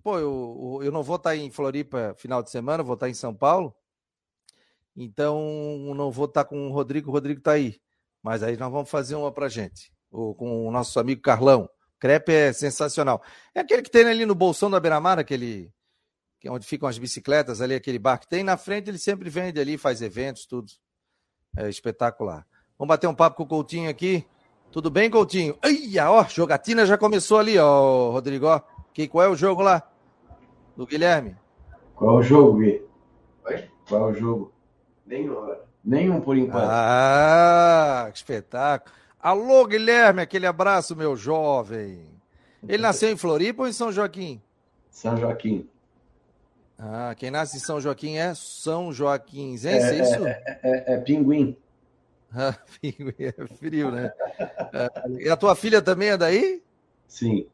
Pô, 0.01 0.17
eu, 0.17 0.79
eu 0.81 0.91
não 0.91 1.03
vou 1.03 1.17
estar 1.17 1.35
em 1.35 1.51
Floripa 1.51 2.15
final 2.17 2.41
de 2.41 2.49
semana, 2.49 2.81
vou 2.81 2.95
estar 2.95 3.07
em 3.07 3.13
São 3.13 3.35
Paulo. 3.35 3.71
Então, 4.97 5.93
não 5.95 6.09
vou 6.09 6.25
estar 6.25 6.43
com 6.45 6.69
o 6.69 6.73
Rodrigo, 6.73 7.11
o 7.11 7.13
Rodrigo 7.13 7.37
está 7.37 7.51
aí. 7.51 7.79
Mas 8.23 8.41
aí 8.41 8.57
nós 8.57 8.71
vamos 8.71 8.89
fazer 8.89 9.13
uma 9.13 9.31
para 9.31 9.47
gente, 9.47 9.93
com 10.09 10.67
o 10.67 10.71
nosso 10.71 10.99
amigo 10.99 11.21
Carlão. 11.21 11.69
Crepe 12.01 12.33
é 12.33 12.51
sensacional. 12.51 13.21
É 13.53 13.59
aquele 13.59 13.83
que 13.83 13.91
tem 13.91 14.03
ali 14.03 14.25
no 14.25 14.33
bolsão 14.33 14.71
da 14.71 14.79
Beira-Mar, 14.79 15.19
aquele 15.19 15.71
é 16.43 16.49
onde 16.49 16.65
ficam 16.65 16.89
as 16.89 16.97
bicicletas 16.97 17.61
ali, 17.61 17.75
aquele 17.75 17.99
bar 17.99 18.17
que 18.17 18.27
tem 18.27 18.43
na 18.43 18.57
frente, 18.57 18.89
ele 18.89 18.97
sempre 18.97 19.29
vende 19.29 19.59
ali, 19.59 19.77
faz 19.77 20.01
eventos, 20.01 20.47
tudo. 20.47 20.71
É 21.55 21.69
espetacular. 21.69 22.43
Vamos 22.75 22.89
bater 22.89 23.05
um 23.05 23.13
papo 23.13 23.37
com 23.37 23.43
o 23.43 23.47
Coutinho 23.47 23.87
aqui. 23.87 24.25
Tudo 24.71 24.89
bem, 24.89 25.11
Coutinho? 25.11 25.55
Ai, 25.61 25.99
ó, 25.99 26.23
jogatina 26.23 26.87
já 26.87 26.97
começou 26.97 27.37
ali, 27.37 27.59
ó, 27.59 28.09
Rodrigo. 28.09 28.47
Que, 28.95 29.07
qual 29.07 29.23
é 29.23 29.29
o 29.29 29.35
jogo 29.35 29.61
lá? 29.61 29.87
Do 30.75 30.87
Guilherme? 30.87 31.37
Qual 31.93 32.15
é 32.15 32.19
o 32.19 32.23
jogo, 32.23 32.57
Gui? 32.57 32.83
Oi? 33.45 33.69
Qual 33.87 34.09
é 34.09 34.11
o 34.11 34.13
jogo? 34.15 34.53
Nenhum. 35.05 35.55
Nenhum 35.85 36.19
por 36.19 36.35
enquanto. 36.35 36.67
Ah, 36.67 38.07
que 38.11 38.17
espetáculo. 38.17 39.00
Alô, 39.21 39.67
Guilherme, 39.67 40.21
aquele 40.21 40.47
abraço, 40.47 40.95
meu 40.95 41.15
jovem. 41.15 42.07
Ele 42.67 42.81
nasceu 42.81 43.09
em 43.09 43.17
Floripa 43.17 43.61
ou 43.61 43.67
em 43.67 43.73
São 43.73 43.91
Joaquim? 43.91 44.41
São 44.89 45.15
Joaquim. 45.15 45.69
Ah, 46.77 47.13
quem 47.15 47.29
nasce 47.29 47.57
em 47.57 47.59
São 47.59 47.79
Joaquim 47.79 48.17
é 48.17 48.33
São 48.33 48.91
Joaquim. 48.91 49.55
É, 49.63 49.69
é 49.69 50.01
isso? 50.01 50.25
É, 50.25 50.43
é, 50.45 50.59
é, 50.63 50.93
é 50.93 50.97
pinguim. 50.97 51.55
Ah, 52.33 52.57
pinguim 52.79 53.13
é 53.19 53.33
frio, 53.57 53.91
né? 53.91 54.09
Ah, 54.39 54.89
e 55.19 55.27
a 55.27 55.35
tua 55.35 55.53
filha 55.53 55.81
também 55.81 56.11
é 56.11 56.17
daí? 56.17 56.63
Sim. 57.05 57.45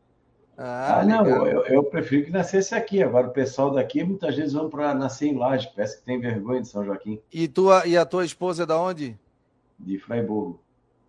Ah, 0.56 1.00
ah 1.00 1.04
não, 1.04 1.26
eu, 1.26 1.66
eu, 1.66 1.84
prefiro 1.84 2.26
que 2.26 2.32
nascesse 2.32 2.76
aqui. 2.76 3.02
Agora, 3.02 3.26
o 3.26 3.32
pessoal 3.32 3.72
daqui 3.72 4.04
muitas 4.04 4.36
vezes 4.36 4.54
vão 4.54 4.70
para 4.70 4.94
nascer 4.94 5.30
em 5.30 5.36
Laje, 5.36 5.72
parece 5.76 5.98
que 5.98 6.04
tem 6.04 6.20
vergonha 6.20 6.62
de 6.62 6.68
São 6.68 6.86
Joaquim. 6.86 7.20
E, 7.34 7.48
tua, 7.48 7.88
e 7.88 7.98
a 7.98 8.06
tua 8.06 8.24
esposa 8.24 8.64
é 8.64 8.66
da 8.68 8.80
onde? 8.80 9.18
De 9.80 9.98
Fraiburgo. 9.98 10.60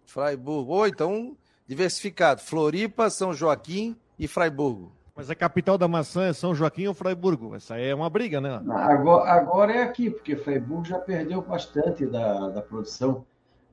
Fraiburgo. 0.08 0.72
Oh, 0.72 0.86
então, 0.86 1.36
diversificado. 1.66 2.40
Floripa, 2.40 3.10
São 3.10 3.34
Joaquim 3.34 3.94
e 4.18 4.26
Fraiburgo. 4.26 4.90
Mas 5.14 5.28
a 5.28 5.34
capital 5.34 5.76
da 5.76 5.86
maçã 5.86 6.28
é 6.28 6.32
São 6.32 6.54
Joaquim 6.54 6.86
ou 6.86 6.94
Fraiburgo? 6.94 7.54
Essa 7.54 7.74
aí 7.74 7.88
é 7.88 7.94
uma 7.94 8.08
briga, 8.08 8.40
né? 8.40 8.62
Agora, 8.70 9.30
agora 9.30 9.72
é 9.72 9.82
aqui, 9.82 10.08
porque 10.08 10.34
Fraiburgo 10.34 10.84
já 10.84 10.98
perdeu 10.98 11.42
bastante 11.42 12.06
da, 12.06 12.48
da 12.48 12.62
produção. 12.62 13.26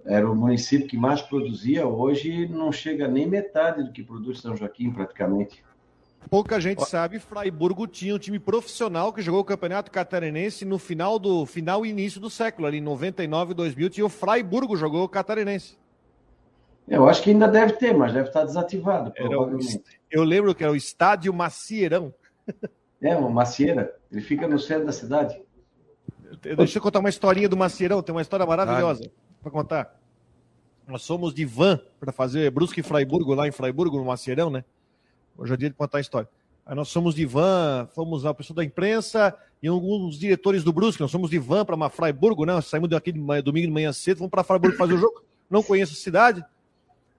Era 0.04 0.30
o 0.30 0.36
município 0.36 0.88
que 0.88 0.98
mais 0.98 1.22
produzia, 1.22 1.88
hoje 1.88 2.48
não 2.48 2.72
chega 2.72 3.08
nem 3.08 3.28
metade 3.28 3.84
do 3.84 3.92
que 3.92 4.04
produz 4.04 4.42
São 4.42 4.56
Joaquim, 4.58 4.92
praticamente. 4.92 5.64
Pouca 6.30 6.60
gente 6.60 6.82
Ó. 6.82 6.86
sabe, 6.86 7.20
Fraiburgo 7.20 7.88
tinha 7.88 8.14
um 8.14 8.20
time 8.20 8.40
profissional 8.40 9.14
que 9.14 9.22
jogou 9.22 9.40
o 9.40 9.46
Campeonato 9.46 9.92
Catarinense 9.92 10.66
no 10.66 10.78
final 10.78 11.18
do 11.18 11.46
final 11.46 11.86
e 11.86 11.90
início 11.90 12.20
do 12.20 12.30
século, 12.30 12.68
ali 12.68 12.80
em 12.80 12.82
99 12.82 13.54
2000, 13.54 13.90
tinha 13.90 14.06
o 14.06 14.10
Fraiburgo 14.10 14.76
jogou 14.76 15.04
o 15.04 15.10
Catarinense. 15.10 15.78
Eu 16.88 17.10
acho 17.10 17.22
que 17.24 17.32
ainda 17.32 17.48
deve 17.48 17.74
ter, 17.74 17.94
mas 17.94 18.14
deve 18.14 18.28
estar 18.28 18.44
desativado, 18.44 19.12
provavelmente. 19.12 19.82
eu 20.12 20.24
lembro 20.24 20.54
que 20.54 20.64
era 20.64 20.72
o 20.72 20.76
Estádio 20.76 21.34
Macieirão. 21.34 22.14
É, 23.02 23.16
uma 23.16 23.30
macieira. 23.30 23.96
Ele 24.12 24.22
fica 24.22 24.48
no 24.48 24.58
centro 24.60 24.86
da 24.86 24.92
cidade. 24.92 25.40
Deixa 26.42 26.78
eu 26.78 26.82
contar 26.82 27.00
uma 27.00 27.10
historinha 27.10 27.50
do 27.50 27.58
Macieirão, 27.58 28.02
tem 28.02 28.14
uma 28.14 28.22
história 28.22 28.46
maravilhosa 28.46 29.12
para 29.42 29.52
contar. 29.52 30.00
Nós 30.88 31.02
somos 31.02 31.34
de 31.34 31.46
van 31.46 31.80
para 32.00 32.12
fazer 32.12 32.50
Brusque 32.52 32.82
e 32.82 32.84
Fraiburgo, 32.84 33.34
lá 33.34 33.48
em 33.48 33.52
Fraiburgo, 33.52 33.98
no 33.98 34.06
Macieirão, 34.06 34.50
né? 34.50 34.64
Hoje 35.38 35.54
é 35.54 35.58
dia 35.58 35.70
de 35.70 35.76
contar 35.76 35.98
a 35.98 36.02
história. 36.02 36.30
Aí 36.66 36.76
nós 36.76 36.90
somos 36.90 37.16
de 37.16 37.26
van, 37.26 37.88
fomos 37.94 38.26
a 38.26 38.34
pessoa 38.34 38.56
da 38.56 38.64
imprensa 38.64 39.36
e 39.62 39.68
alguns 39.68 40.18
diretores 40.18 40.64
do 40.64 40.72
Brusque. 40.72 41.02
Nós 41.02 41.12
somos 41.12 41.30
de 41.30 41.40
van 41.40 41.66
para 41.66 41.90
Fraiburgo, 41.90 42.46
né? 42.46 42.60
Saímos 42.62 42.90
daqui 42.90 43.12
de 43.12 43.20
domingo 43.20 43.68
de 43.68 43.74
manhã 43.74 43.92
cedo, 43.92 44.18
vamos 44.20 44.32
para 44.32 44.44
Fraiburgo 44.44 44.78
fazer 44.78 44.94
o 44.94 44.98
jogo. 44.98 45.24
Não 45.50 45.62
conheço 45.64 45.94
a 45.94 45.96
cidade. 45.96 46.44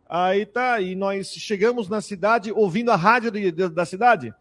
Aí 0.08 0.46
tá, 0.46 0.80
e 0.80 0.94
nós 0.94 1.28
chegamos 1.32 1.88
na 1.88 2.00
cidade 2.00 2.52
ouvindo 2.52 2.90
a 2.90 2.96
rádio 2.96 3.30
de, 3.30 3.50
de, 3.50 3.68
da 3.68 3.84
cidade, 3.84 4.32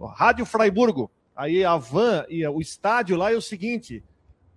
Rádio 0.00 0.46
Fraiburgo. 0.46 1.10
Aí 1.36 1.64
a 1.64 1.76
van 1.76 2.24
e 2.28 2.46
o 2.46 2.60
estádio 2.60 3.16
lá 3.16 3.32
é 3.32 3.36
o 3.36 3.42
seguinte: 3.42 4.02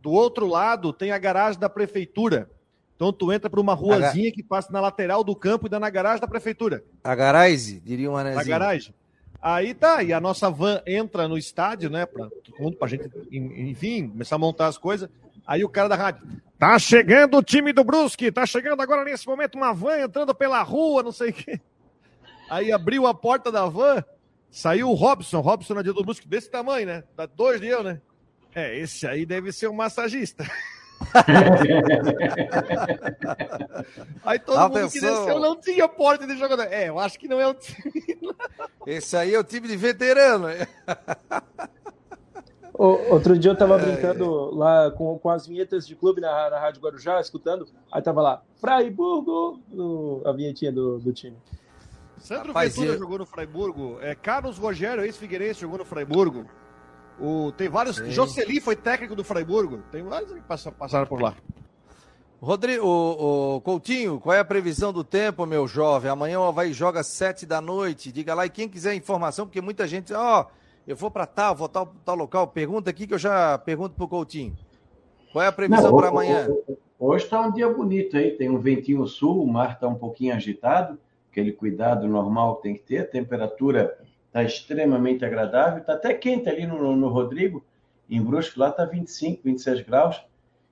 do 0.01 0.11
outro 0.11 0.47
lado 0.47 0.93
tem 0.93 1.11
a 1.11 1.17
garagem 1.17 1.59
da 1.59 1.69
prefeitura. 1.69 2.49
Então 2.95 3.11
tu 3.11 3.31
entra 3.31 3.49
por 3.49 3.59
uma 3.59 3.73
ruazinha 3.73 4.31
que 4.31 4.43
passa 4.43 4.71
na 4.71 4.79
lateral 4.79 5.23
do 5.23 5.35
campo 5.35 5.65
e 5.65 5.69
dá 5.69 5.79
na 5.79 5.89
garagem 5.89 6.21
da 6.21 6.27
prefeitura. 6.27 6.83
A 7.03 7.15
garagem, 7.15 7.81
diria 7.83 8.09
uma 8.09 8.21
A 8.21 8.43
garagem. 8.43 8.93
Aí 9.41 9.73
tá, 9.73 10.01
e 10.01 10.13
a 10.13 10.21
nossa 10.21 10.49
van 10.49 10.81
entra 10.87 11.27
no 11.27 11.37
estádio, 11.37 11.89
né? 11.89 12.05
Pra, 12.05 12.29
pra 12.79 12.87
gente, 12.87 13.09
enfim, 13.29 14.07
começar 14.07 14.35
a 14.35 14.39
montar 14.39 14.67
as 14.67 14.77
coisas. 14.77 15.09
Aí 15.45 15.63
o 15.63 15.69
cara 15.69 15.89
da 15.89 15.95
rádio, 15.95 16.25
tá 16.57 16.79
chegando 16.79 17.37
o 17.37 17.43
time 17.43 17.73
do 17.73 17.83
Brusque, 17.83 18.31
tá 18.31 18.45
chegando 18.45 18.81
agora 18.81 19.03
nesse 19.03 19.27
momento 19.27 19.55
uma 19.55 19.73
van 19.73 19.99
entrando 19.99 20.33
pela 20.33 20.61
rua, 20.61 21.03
não 21.03 21.11
sei 21.11 21.31
o 21.31 21.33
quê. 21.33 21.59
Aí 22.49 22.71
abriu 22.71 23.07
a 23.07 23.13
porta 23.13 23.51
da 23.51 23.65
van, 23.65 24.03
saiu 24.49 24.89
o 24.89 24.93
Robson, 24.93 25.41
Robson 25.41 25.73
na 25.73 25.81
dia 25.81 25.93
do 25.93 26.03
Brusque, 26.03 26.27
desse 26.27 26.49
tamanho, 26.49 26.87
né? 26.87 27.03
Dá 27.15 27.25
dois 27.25 27.59
de 27.59 27.67
eu, 27.67 27.83
né? 27.83 27.99
É, 28.55 28.77
esse 28.77 29.07
aí 29.07 29.25
deve 29.25 29.51
ser 29.51 29.67
um 29.67 29.73
massagista. 29.73 30.45
Aí 34.23 34.39
todo 34.39 34.57
Atenção. 34.57 34.81
mundo 34.81 34.91
que 34.91 35.01
desceu 35.01 35.39
não 35.39 35.59
tinha 35.59 35.87
porta 35.87 36.25
de 36.25 36.37
jogador. 36.37 36.67
É, 36.71 36.89
eu 36.89 36.99
acho 36.99 37.19
que 37.19 37.27
não 37.27 37.41
é 37.41 37.47
o 37.47 37.53
time. 37.53 37.93
Esse 38.85 39.17
aí 39.17 39.33
é 39.33 39.39
o 39.39 39.43
time 39.43 39.67
de 39.67 39.75
veterano. 39.75 40.47
Outro 42.85 43.39
dia 43.39 43.51
eu 43.51 43.55
tava 43.55 43.77
brincando 43.77 44.25
é. 44.25 44.55
lá 44.55 44.91
com, 44.91 45.17
com 45.17 45.29
as 45.29 45.47
vinhetas 45.47 45.87
de 45.87 45.95
clube 45.95 46.19
na, 46.19 46.49
na 46.49 46.59
Rádio 46.59 46.81
Guarujá, 46.81 47.21
escutando. 47.21 47.65
Aí 47.89 48.01
tava 48.01 48.21
lá, 48.21 48.41
Fraiburgo, 48.59 49.61
no, 49.69 50.21
a 50.25 50.33
vinhetinha 50.33 50.69
do, 50.69 50.99
do 50.99 51.13
time. 51.13 51.37
Sandro 52.17 52.47
Rapaz, 52.47 52.75
Ventura 52.75 52.95
eu... 52.95 52.99
jogou 52.99 53.17
no 53.19 53.25
Fraiburgo. 53.25 53.97
É, 54.01 54.13
Carlos 54.13 54.57
Rogério, 54.57 55.03
ex-Figueirense, 55.03 55.61
jogou 55.61 55.77
no 55.77 55.85
Fraiburgo. 55.85 56.45
O, 57.17 57.53
tem 57.53 57.69
vários. 57.69 57.95
Sim. 57.95 58.11
Jocely 58.11 58.59
foi 58.59 58.75
técnico 58.75 59.15
do 59.15 59.23
Freiburgo. 59.23 59.77
Tem 59.89 60.03
vários 60.03 60.33
que 60.33 60.41
passaram 60.41 61.07
por 61.07 61.21
lá. 61.21 61.35
Rodrigo, 62.41 62.85
o, 62.85 63.55
o, 63.55 63.61
Coutinho, 63.61 64.19
qual 64.19 64.35
é 64.35 64.39
a 64.39 64.45
previsão 64.45 64.91
do 64.91 65.05
tempo, 65.05 65.45
meu 65.45 65.65
jovem? 65.69 66.11
Amanhã 66.11 66.41
o 66.41 66.43
Havaí 66.43 66.73
joga 66.73 66.99
às 66.99 67.07
sete 67.07 67.45
da 67.45 67.61
noite. 67.61 68.11
Diga 68.11 68.33
lá, 68.33 68.45
e 68.45 68.49
quem 68.49 68.67
quiser 68.67 68.93
informação, 68.93 69.45
porque 69.45 69.61
muita 69.61 69.87
gente, 69.87 70.13
ó, 70.13 70.41
oh, 70.41 70.62
eu 70.87 70.95
vou 70.95 71.11
para 71.11 71.25
tal, 71.25 71.55
vou 71.55 71.69
tal, 71.69 71.93
tal 72.05 72.15
local. 72.15 72.47
Pergunta 72.47 72.89
aqui 72.89 73.07
que 73.07 73.13
eu 73.13 73.19
já 73.19 73.57
pergunto 73.57 73.95
pro 73.95 74.07
Coutinho. 74.07 74.55
Qual 75.31 75.43
é 75.43 75.47
a 75.47 75.51
previsão 75.51 75.95
para 75.95 76.09
amanhã? 76.09 76.47
Hoje 76.99 77.25
está 77.25 77.41
um 77.41 77.51
dia 77.51 77.67
bonito 77.69 78.15
aí, 78.15 78.31
tem 78.31 78.49
um 78.49 78.59
ventinho 78.59 79.05
sul, 79.07 79.43
o 79.43 79.47
mar 79.47 79.73
está 79.73 79.87
um 79.87 79.95
pouquinho 79.95 80.33
agitado, 80.35 80.97
aquele 81.29 81.51
cuidado 81.51 82.07
normal 82.07 82.57
que 82.57 82.63
tem 82.63 82.73
que 82.75 82.83
ter, 82.83 82.99
a 82.99 83.05
temperatura 83.05 83.97
Está 84.33 84.43
extremamente 84.43 85.23
agradável. 85.23 85.77
Está 85.77 85.93
até 85.93 86.11
quente 86.11 86.49
ali 86.49 86.65
no, 86.65 86.95
no 86.95 87.07
Rodrigo. 87.07 87.63
Em 88.09 88.19
Brusque 88.19 88.57
lá 88.57 88.69
está 88.69 88.83
25, 88.83 89.43
26 89.43 89.81
graus. 89.81 90.25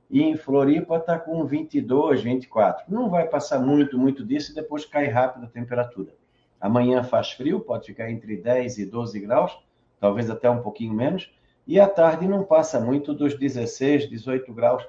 E 0.10 0.24
em 0.24 0.36
Floripa 0.36 0.98
está 0.98 1.20
com 1.20 1.46
22, 1.46 2.24
24. 2.24 2.86
Não 2.90 3.08
vai 3.08 3.28
passar 3.28 3.60
muito, 3.60 4.00
muito 4.00 4.26
disso 4.26 4.52
e 4.52 4.56
depois 4.56 4.84
cai 4.84 5.08
rápido 5.08 5.46
a 5.46 5.48
temperatura. 5.48 6.12
Amanhã 6.60 7.04
faz 7.04 7.32
frio, 7.32 7.60
pode 7.60 7.86
ficar 7.86 8.10
entre 8.10 8.36
10 8.36 8.80
e 8.80 8.86
12 8.86 9.20
graus, 9.20 9.56
talvez 10.02 10.30
até 10.30 10.50
um 10.50 10.62
pouquinho 10.62 10.94
menos. 10.94 11.32
E 11.66 11.80
à 11.80 11.88
tarde 11.88 12.28
não 12.28 12.44
passa 12.44 12.80
muito 12.80 13.14
dos 13.14 13.38
16, 13.38 14.10
18 14.10 14.52
graus 14.52 14.84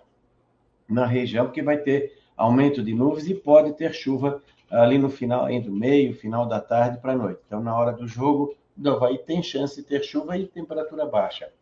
na 0.88 1.06
região, 1.06 1.44
porque 1.44 1.62
vai 1.62 1.76
ter 1.76 2.18
aumento 2.36 2.82
de 2.82 2.94
nuvens 2.94 3.28
e 3.28 3.34
pode 3.34 3.74
ter 3.74 3.92
chuva 3.92 4.42
ali 4.70 4.96
no 4.96 5.10
final, 5.10 5.50
entre 5.50 5.70
o 5.70 5.74
meio, 5.74 6.14
final 6.14 6.46
da 6.46 6.58
tarde 6.58 6.98
para 6.98 7.12
a 7.12 7.16
noite. 7.16 7.40
Então, 7.46 7.62
na 7.62 7.76
hora 7.76 7.92
do 7.92 8.08
jogo, 8.08 8.56
do 8.74 8.90
Havaí 8.90 9.18
tem 9.18 9.42
chance 9.42 9.76
de 9.76 9.86
ter 9.86 10.02
chuva 10.02 10.36
e 10.38 10.46
temperatura 10.46 11.04
baixa. 11.04 11.52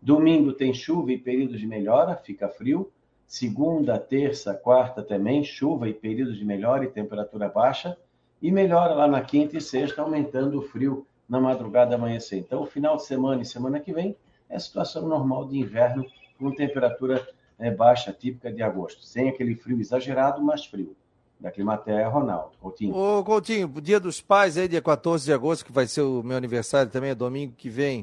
Domingo 0.00 0.52
tem 0.52 0.74
chuva 0.74 1.12
e 1.12 1.18
períodos 1.18 1.58
de 1.58 1.66
melhora, 1.66 2.14
fica 2.14 2.48
frio. 2.48 2.92
Segunda, 3.26 3.98
terça, 3.98 4.52
quarta 4.52 5.02
também, 5.02 5.42
chuva 5.42 5.88
e 5.88 5.94
períodos 5.94 6.36
de 6.36 6.44
melhora 6.44 6.84
e 6.84 6.88
temperatura 6.88 7.48
baixa. 7.48 7.96
E 8.42 8.50
melhora 8.50 8.92
lá 8.92 9.08
na 9.08 9.22
quinta 9.22 9.56
e 9.56 9.60
sexta, 9.60 10.02
aumentando 10.02 10.58
o 10.58 10.62
frio 10.62 11.06
na 11.32 11.40
madrugada 11.40 11.94
amanhecer. 11.94 12.36
Então, 12.40 12.66
final 12.66 12.98
de 12.98 13.06
semana 13.06 13.40
e 13.40 13.46
semana 13.46 13.80
que 13.80 13.90
vem 13.90 14.14
é 14.50 14.58
situação 14.58 15.08
normal 15.08 15.48
de 15.48 15.58
inverno, 15.58 16.04
com 16.38 16.54
temperatura 16.54 17.26
é, 17.58 17.70
baixa, 17.70 18.12
típica 18.12 18.52
de 18.52 18.62
agosto. 18.62 19.02
Sem 19.02 19.30
aquele 19.30 19.54
frio 19.54 19.80
exagerado, 19.80 20.42
mas 20.42 20.66
frio 20.66 20.94
da 21.40 21.50
Climatea, 21.50 22.06
Ronaldo. 22.06 22.52
Coutinho. 22.60 22.94
Ô, 22.94 23.24
Coutinho, 23.24 23.66
dia 23.80 23.98
dos 23.98 24.20
pais 24.20 24.58
aí, 24.58 24.68
dia 24.68 24.82
14 24.82 25.24
de 25.24 25.32
agosto, 25.32 25.64
que 25.64 25.72
vai 25.72 25.86
ser 25.86 26.02
o 26.02 26.22
meu 26.22 26.36
aniversário 26.36 26.92
também, 26.92 27.10
é 27.10 27.14
domingo 27.14 27.54
que 27.56 27.70
vem. 27.70 28.02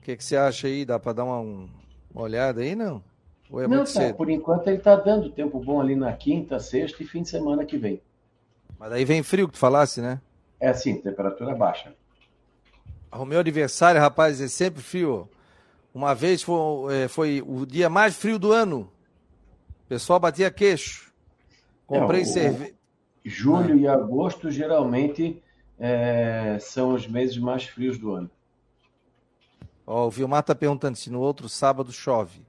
O 0.00 0.02
que, 0.02 0.16
que 0.16 0.24
você 0.24 0.36
acha 0.36 0.66
aí? 0.66 0.84
Dá 0.84 0.98
para 0.98 1.12
dar 1.12 1.24
uma, 1.26 1.38
uma, 1.38 1.68
olhada 2.12 2.60
aí, 2.60 2.74
não? 2.74 3.00
Ou 3.52 3.60
é 3.60 3.68
não, 3.68 3.76
muito 3.76 3.92
tá, 3.94 4.00
cedo? 4.00 4.16
por 4.16 4.28
enquanto 4.28 4.66
ele 4.66 4.78
tá 4.78 4.96
dando 4.96 5.30
tempo 5.30 5.60
bom 5.60 5.80
ali 5.80 5.94
na 5.94 6.12
quinta, 6.12 6.58
sexta 6.58 7.04
e 7.04 7.06
fim 7.06 7.22
de 7.22 7.28
semana 7.28 7.64
que 7.64 7.78
vem. 7.78 8.02
Mas 8.76 8.90
aí 8.90 9.04
vem 9.04 9.22
frio 9.22 9.46
que 9.46 9.54
tu 9.54 9.60
falasse, 9.60 10.00
né? 10.00 10.20
É 10.58 10.68
assim, 10.70 11.00
temperatura 11.00 11.54
baixa. 11.54 11.94
O 13.12 13.24
meu 13.24 13.40
aniversário, 13.40 14.00
rapaz, 14.00 14.40
é 14.40 14.48
sempre 14.48 14.82
frio. 14.82 15.28
Uma 15.94 16.14
vez 16.14 16.42
foi, 16.42 16.94
é, 16.94 17.08
foi 17.08 17.42
o 17.46 17.64
dia 17.64 17.88
mais 17.88 18.14
frio 18.14 18.38
do 18.38 18.52
ano. 18.52 18.90
O 19.84 19.88
pessoal 19.88 20.20
batia 20.20 20.50
queixo. 20.50 21.12
Comprei 21.86 22.22
é, 22.22 22.24
cerveja. 22.24 22.74
Julho 23.24 23.74
ah. 23.74 23.76
e 23.76 23.88
agosto 23.88 24.50
geralmente 24.50 25.42
é, 25.78 26.58
são 26.60 26.94
os 26.94 27.06
meses 27.06 27.38
mais 27.38 27.64
frios 27.64 27.98
do 27.98 28.12
ano. 28.12 28.30
Ó, 29.86 30.06
o 30.06 30.10
Vilmar 30.10 30.40
está 30.40 30.54
perguntando 30.54 30.96
se 30.96 31.10
no 31.10 31.20
outro 31.20 31.48
sábado 31.48 31.90
chove. 31.90 32.42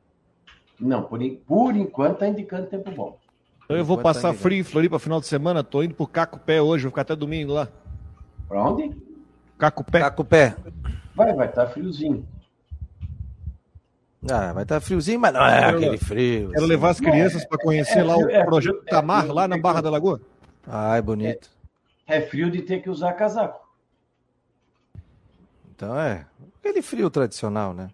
Não, 0.80 1.04
por, 1.04 1.20
por 1.48 1.76
enquanto 1.76 2.14
está 2.14 2.28
indicando 2.28 2.68
tempo 2.68 2.92
bom. 2.92 3.18
Então 3.64 3.78
eu 3.78 3.86
vou 3.86 3.98
tá 3.98 4.04
passar 4.04 4.34
tá 4.34 4.34
frio 4.34 4.60
em 4.60 4.64
Floripa 4.64 5.00
final 5.00 5.20
de 5.20 5.28
semana. 5.28 5.64
Tô 5.64 5.82
indo 5.84 5.94
pro 5.94 6.08
Caco 6.08 6.40
Pé 6.40 6.62
hoje, 6.62 6.84
vou 6.84 6.92
ficar 6.92 7.04
até 7.04 7.16
domingo 7.16 7.54
lá. 7.54 7.70
Pra 8.48 8.64
onde? 8.64 9.09
Caco 9.60 9.84
Pé. 9.84 10.00
Caco 10.00 10.24
Pé. 10.24 10.56
Vai, 11.14 11.34
vai 11.34 11.48
estar 11.48 11.66
tá 11.66 11.72
friozinho. 11.72 12.26
Ah, 14.24 14.54
vai 14.54 14.64
estar 14.64 14.76
tá 14.76 14.82
friozinho, 14.82 15.20
mas 15.20 15.34
não 15.34 15.46
é 15.46 15.60
quero, 15.60 15.78
aquele 15.78 15.98
frio. 15.98 16.48
Quero 16.50 16.60
assim. 16.60 16.68
levar 16.68 16.90
as 16.90 17.00
crianças 17.00 17.46
para 17.46 17.58
conhecer 17.58 18.00
é, 18.00 18.04
lá 18.04 18.18
o 18.18 18.30
é, 18.30 18.44
projeto 18.46 18.82
é, 18.86 18.90
Tamar, 18.90 19.28
lá 19.28 19.48
na 19.50 19.58
Barra 19.58 19.82
da 19.82 19.90
Lagoa. 19.90 20.22
Ai, 20.66 21.02
bonito. 21.02 21.50
É, 22.08 22.18
é, 22.18 22.22
frio 22.22 22.50
de 22.50 22.62
ter 22.62 22.82
que 22.82 22.90
usar 22.90 23.14
casaco. 23.14 23.68
Então 25.76 26.00
é, 26.00 26.26
aquele 26.58 26.82
frio 26.82 27.10
tradicional, 27.10 27.74
né? 27.74 27.90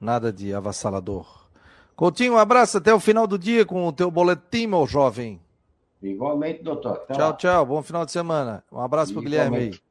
Nada 0.00 0.32
de 0.32 0.54
avassalador. 0.54 1.46
Coutinho, 1.94 2.34
um 2.34 2.38
abraço 2.38 2.78
até 2.78 2.92
o 2.92 3.00
final 3.00 3.26
do 3.26 3.38
dia 3.38 3.66
com 3.66 3.86
o 3.86 3.92
teu 3.92 4.10
boletim, 4.10 4.66
meu 4.66 4.86
jovem. 4.86 5.40
Igualmente, 6.02 6.62
doutor. 6.62 7.02
Até 7.04 7.14
tchau, 7.14 7.28
lá. 7.28 7.36
tchau. 7.36 7.66
Bom 7.66 7.82
final 7.82 8.04
de 8.04 8.12
semana. 8.12 8.64
Um 8.70 8.80
abraço 8.80 9.12
para 9.12 9.20
o 9.20 9.22
Guilherme 9.22 9.56
aí. 9.56 9.85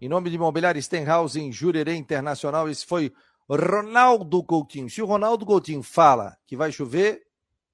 Em 0.00 0.08
nome 0.08 0.28
de 0.28 0.36
Imobiliário 0.36 0.82
Stenhouse 0.82 1.40
em 1.40 1.50
Jurerê 1.50 1.94
Internacional, 1.94 2.68
esse 2.68 2.84
foi 2.84 3.12
Ronaldo 3.48 4.42
Coutinho. 4.44 4.90
Se 4.90 5.00
o 5.00 5.06
Ronaldo 5.06 5.46
Coutinho 5.46 5.82
fala 5.82 6.36
que 6.46 6.56
vai 6.56 6.70
chover, 6.70 7.22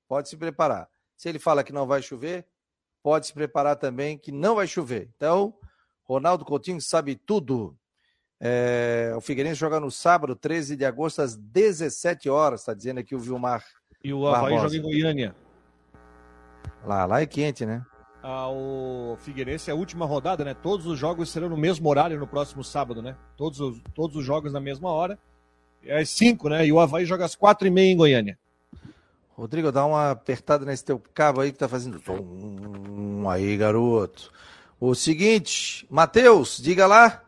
pode 0.06 0.28
se 0.28 0.36
preparar. 0.36 0.88
Se 1.16 1.28
ele 1.28 1.38
fala 1.38 1.64
que 1.64 1.72
não 1.72 1.86
vai 1.86 2.00
chover, 2.00 2.46
pode 3.02 3.26
se 3.26 3.32
preparar 3.32 3.76
também 3.76 4.16
que 4.16 4.30
não 4.30 4.54
vai 4.54 4.68
chover. 4.68 5.10
Então, 5.16 5.54
Ronaldo 6.04 6.44
Coutinho 6.44 6.80
sabe 6.80 7.16
tudo. 7.16 7.76
É, 8.38 9.12
o 9.16 9.20
Figueirense 9.20 9.58
joga 9.58 9.80
no 9.80 9.90
sábado, 9.90 10.36
13 10.36 10.76
de 10.76 10.84
agosto, 10.84 11.22
às 11.22 11.36
17 11.36 12.28
horas, 12.28 12.60
está 12.60 12.74
dizendo 12.74 12.98
aqui 12.98 13.14
o 13.14 13.18
Vilmar. 13.18 13.64
E 14.02 14.12
o 14.12 14.26
Havaí 14.28 14.58
joga 14.58 14.76
em 14.76 14.82
Goiânia. 14.82 15.34
Lá, 16.84 17.04
lá 17.04 17.20
é 17.20 17.26
quente, 17.26 17.64
né? 17.64 17.84
Ah, 18.22 18.48
o 18.48 19.16
Figueirense 19.20 19.68
é 19.68 19.72
a 19.72 19.76
última 19.76 20.06
rodada, 20.06 20.44
né? 20.44 20.54
Todos 20.54 20.86
os 20.86 20.96
jogos 20.96 21.30
serão 21.30 21.48
no 21.48 21.56
mesmo 21.56 21.88
horário 21.88 22.18
no 22.20 22.26
próximo 22.26 22.62
sábado, 22.62 23.02
né? 23.02 23.16
Todos 23.36 23.58
os, 23.58 23.80
todos 23.94 24.16
os 24.16 24.24
jogos 24.24 24.52
na 24.52 24.60
mesma 24.60 24.90
hora 24.90 25.18
é 25.84 26.00
às 26.00 26.10
5, 26.10 26.48
né? 26.48 26.64
E 26.64 26.72
o 26.72 26.78
Havaí 26.78 27.04
joga 27.04 27.24
às 27.24 27.34
4 27.34 27.66
e 27.66 27.70
meia 27.70 27.92
em 27.92 27.96
Goiânia. 27.96 28.38
Rodrigo, 29.34 29.72
dá 29.72 29.84
uma 29.84 30.12
apertada 30.12 30.64
nesse 30.64 30.84
teu 30.84 31.02
cabo 31.12 31.40
aí 31.40 31.50
que 31.50 31.58
tá 31.58 31.68
fazendo. 31.68 32.00
Aí, 33.28 33.56
garoto. 33.56 34.30
O 34.78 34.94
seguinte, 34.94 35.84
Matheus, 35.90 36.58
diga 36.62 36.86
lá. 36.86 37.22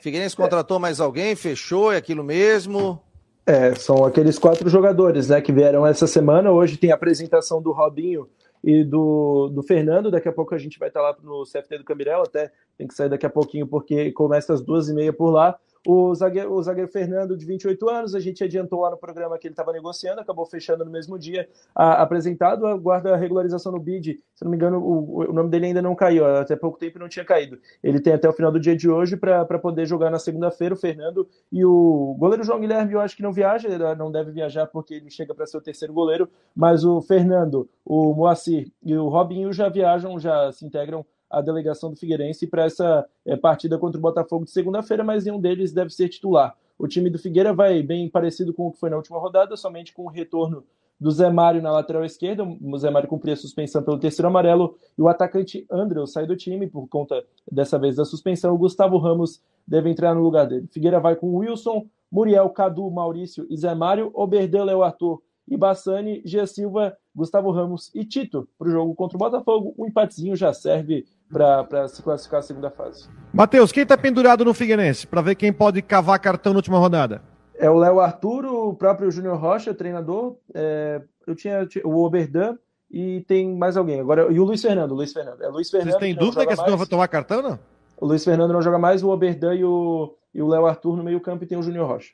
Figueirense 0.00 0.34
contratou 0.34 0.78
mais 0.78 1.00
alguém, 1.00 1.36
fechou, 1.36 1.92
é 1.92 1.98
aquilo 1.98 2.24
mesmo. 2.24 2.98
É, 3.44 3.74
são 3.74 4.06
aqueles 4.06 4.38
quatro 4.38 4.70
jogadores, 4.70 5.28
né, 5.28 5.40
que 5.42 5.52
vieram 5.52 5.86
essa 5.86 6.06
semana. 6.06 6.50
Hoje 6.50 6.78
tem 6.78 6.92
a 6.92 6.94
apresentação 6.94 7.60
do 7.60 7.72
Robinho 7.72 8.26
e 8.62 8.84
do, 8.84 9.48
do 9.48 9.62
Fernando. 9.62 10.10
Daqui 10.10 10.28
a 10.28 10.32
pouco 10.32 10.54
a 10.54 10.58
gente 10.58 10.78
vai 10.78 10.88
estar 10.88 11.00
lá 11.00 11.16
no 11.22 11.44
CFT 11.44 11.78
do 11.78 11.84
Camirel, 11.84 12.22
até 12.22 12.52
tem 12.76 12.86
que 12.86 12.94
sair 12.94 13.08
daqui 13.08 13.26
a 13.26 13.30
pouquinho 13.30 13.66
porque 13.66 14.12
começa 14.12 14.52
às 14.52 14.60
duas 14.60 14.88
e 14.88 14.94
meia 14.94 15.12
por 15.12 15.30
lá. 15.30 15.58
O 15.86 16.14
zagueiro, 16.14 16.52
o 16.52 16.62
zagueiro 16.62 16.90
Fernando, 16.90 17.36
de 17.36 17.46
28 17.46 17.88
anos, 17.88 18.14
a 18.14 18.20
gente 18.20 18.44
adiantou 18.44 18.80
lá 18.80 18.90
no 18.90 18.98
programa 18.98 19.38
que 19.38 19.46
ele 19.46 19.54
estava 19.54 19.72
negociando, 19.72 20.20
acabou 20.20 20.44
fechando 20.44 20.84
no 20.84 20.90
mesmo 20.90 21.18
dia, 21.18 21.48
a, 21.74 22.02
apresentado, 22.02 22.66
aguarda 22.66 23.14
a 23.14 23.16
regularização 23.16 23.72
no 23.72 23.80
BID. 23.80 24.20
Se 24.34 24.44
não 24.44 24.50
me 24.50 24.58
engano, 24.58 24.78
o, 24.78 25.30
o 25.30 25.32
nome 25.32 25.48
dele 25.48 25.66
ainda 25.66 25.80
não 25.80 25.94
caiu, 25.94 26.26
até 26.26 26.54
pouco 26.54 26.78
tempo 26.78 26.98
não 26.98 27.08
tinha 27.08 27.24
caído. 27.24 27.58
Ele 27.82 27.98
tem 27.98 28.12
até 28.12 28.28
o 28.28 28.32
final 28.32 28.52
do 28.52 28.60
dia 28.60 28.76
de 28.76 28.90
hoje 28.90 29.16
para 29.16 29.58
poder 29.58 29.86
jogar 29.86 30.10
na 30.10 30.18
segunda-feira, 30.18 30.74
o 30.74 30.78
Fernando 30.78 31.26
e 31.50 31.64
o 31.64 32.14
goleiro 32.18 32.44
João 32.44 32.60
Guilherme, 32.60 32.92
eu 32.92 33.00
acho 33.00 33.16
que 33.16 33.22
não 33.22 33.32
viaja, 33.32 33.94
não 33.94 34.12
deve 34.12 34.32
viajar 34.32 34.66
porque 34.66 34.94
ele 34.94 35.10
chega 35.10 35.34
para 35.34 35.46
ser 35.46 35.56
o 35.56 35.62
terceiro 35.62 35.94
goleiro, 35.94 36.28
mas 36.54 36.84
o 36.84 37.00
Fernando, 37.00 37.68
o 37.84 38.12
Moacir 38.12 38.70
e 38.84 38.94
o 38.94 39.08
Robinho 39.08 39.50
já 39.50 39.68
viajam, 39.70 40.18
já 40.18 40.52
se 40.52 40.66
integram 40.66 41.04
a 41.30 41.40
delegação 41.40 41.90
do 41.90 41.96
Figueirense 41.96 42.46
para 42.46 42.64
essa 42.64 43.06
é, 43.24 43.36
partida 43.36 43.78
contra 43.78 43.98
o 43.98 44.02
Botafogo 44.02 44.44
de 44.44 44.50
segunda-feira, 44.50 45.04
mas 45.04 45.24
nenhum 45.24 45.40
deles 45.40 45.72
deve 45.72 45.90
ser 45.90 46.08
titular. 46.08 46.56
O 46.78 46.88
time 46.88 47.10
do 47.10 47.18
Figueira 47.18 47.52
vai 47.52 47.82
bem 47.82 48.08
parecido 48.08 48.52
com 48.52 48.66
o 48.66 48.72
que 48.72 48.80
foi 48.80 48.90
na 48.90 48.96
última 48.96 49.18
rodada, 49.18 49.56
somente 49.56 49.92
com 49.92 50.04
o 50.04 50.08
retorno 50.08 50.64
do 51.00 51.10
Zé 51.10 51.30
Mário 51.30 51.62
na 51.62 51.72
lateral 51.72 52.04
esquerda. 52.04 52.44
O 52.44 52.78
Zé 52.78 52.90
Mário 52.90 53.08
cumpria 53.08 53.34
a 53.34 53.36
suspensão 53.36 53.82
pelo 53.82 53.98
terceiro 53.98 54.28
amarelo 54.28 54.76
e 54.98 55.02
o 55.02 55.08
atacante 55.08 55.66
André 55.70 56.04
sai 56.06 56.26
do 56.26 56.36
time 56.36 56.66
por 56.66 56.86
conta 56.88 57.24
dessa 57.50 57.78
vez 57.78 57.96
da 57.96 58.04
suspensão. 58.04 58.54
O 58.54 58.58
Gustavo 58.58 58.98
Ramos 58.98 59.42
deve 59.66 59.88
entrar 59.88 60.14
no 60.14 60.22
lugar 60.22 60.46
dele. 60.46 60.68
Figueira 60.70 61.00
vai 61.00 61.16
com 61.16 61.34
Wilson, 61.36 61.86
Muriel, 62.12 62.50
Cadu, 62.50 62.90
Maurício 62.90 63.46
e 63.48 63.56
Zé 63.56 63.74
Mário, 63.74 64.10
Oberdan, 64.12 64.64
Léo 64.64 64.82
Arthur 64.82 65.22
e 65.48 65.56
Bassani, 65.56 66.22
Gia 66.24 66.46
Silva, 66.46 66.96
Gustavo 67.14 67.50
Ramos 67.50 67.90
e 67.94 68.04
Tito 68.04 68.48
para 68.58 68.68
o 68.68 68.70
jogo 68.70 68.94
contra 68.94 69.16
o 69.16 69.18
Botafogo. 69.18 69.74
Um 69.78 69.86
empatezinho 69.86 70.36
já 70.36 70.52
serve 70.52 71.06
para 71.32 71.88
se 71.88 72.02
classificar 72.02 72.40
a 72.40 72.42
segunda 72.42 72.70
fase. 72.70 73.08
Matheus, 73.32 73.72
quem 73.72 73.84
está 73.84 73.96
pendurado 73.96 74.44
no 74.44 74.52
Figueirense 74.52 75.06
para 75.06 75.20
ver 75.20 75.34
quem 75.34 75.52
pode 75.52 75.80
cavar 75.82 76.18
cartão 76.18 76.52
na 76.52 76.58
última 76.58 76.78
rodada? 76.78 77.22
É 77.54 77.68
o 77.70 77.76
Léo 77.76 78.00
Arthur, 78.00 78.46
o 78.46 78.74
próprio 78.74 79.10
Júnior 79.10 79.38
Rocha, 79.38 79.74
treinador. 79.74 80.36
É, 80.54 81.02
eu 81.26 81.34
tinha 81.34 81.68
o 81.84 82.04
Oberdan 82.04 82.56
e 82.90 83.20
tem 83.28 83.54
mais 83.54 83.76
alguém. 83.76 84.00
Agora, 84.00 84.32
e 84.32 84.40
o 84.40 84.44
Luiz 84.44 84.62
Fernando. 84.62 84.94
Luiz 84.94 85.12
Fernando. 85.12 85.42
É 85.42 85.48
Luiz 85.48 85.70
Fernando. 85.70 85.90
Vocês 85.90 86.00
têm 86.00 86.14
dúvida 86.14 86.46
que 86.46 86.52
esse 86.52 86.66
não 86.66 86.76
vai 86.76 86.86
tomar 86.86 87.06
cartão, 87.08 87.42
não? 87.42 87.58
O 87.98 88.06
Luiz 88.06 88.24
Fernando 88.24 88.52
não 88.52 88.62
joga 88.62 88.78
mais, 88.78 89.02
o 89.02 89.10
Oberdan 89.10 89.54
e 89.54 89.64
o 89.64 90.16
e 90.34 90.40
o 90.40 90.48
Léo 90.48 90.66
Arthur 90.66 90.96
no 90.96 91.02
meio-campo 91.02 91.44
e 91.44 91.46
tem 91.46 91.58
o 91.58 91.62
Júnior 91.62 91.88
Rocha. 91.88 92.12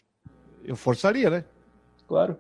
Eu 0.65 0.75
forçaria, 0.75 1.31
né? 1.31 1.45
Claro. 2.09 2.37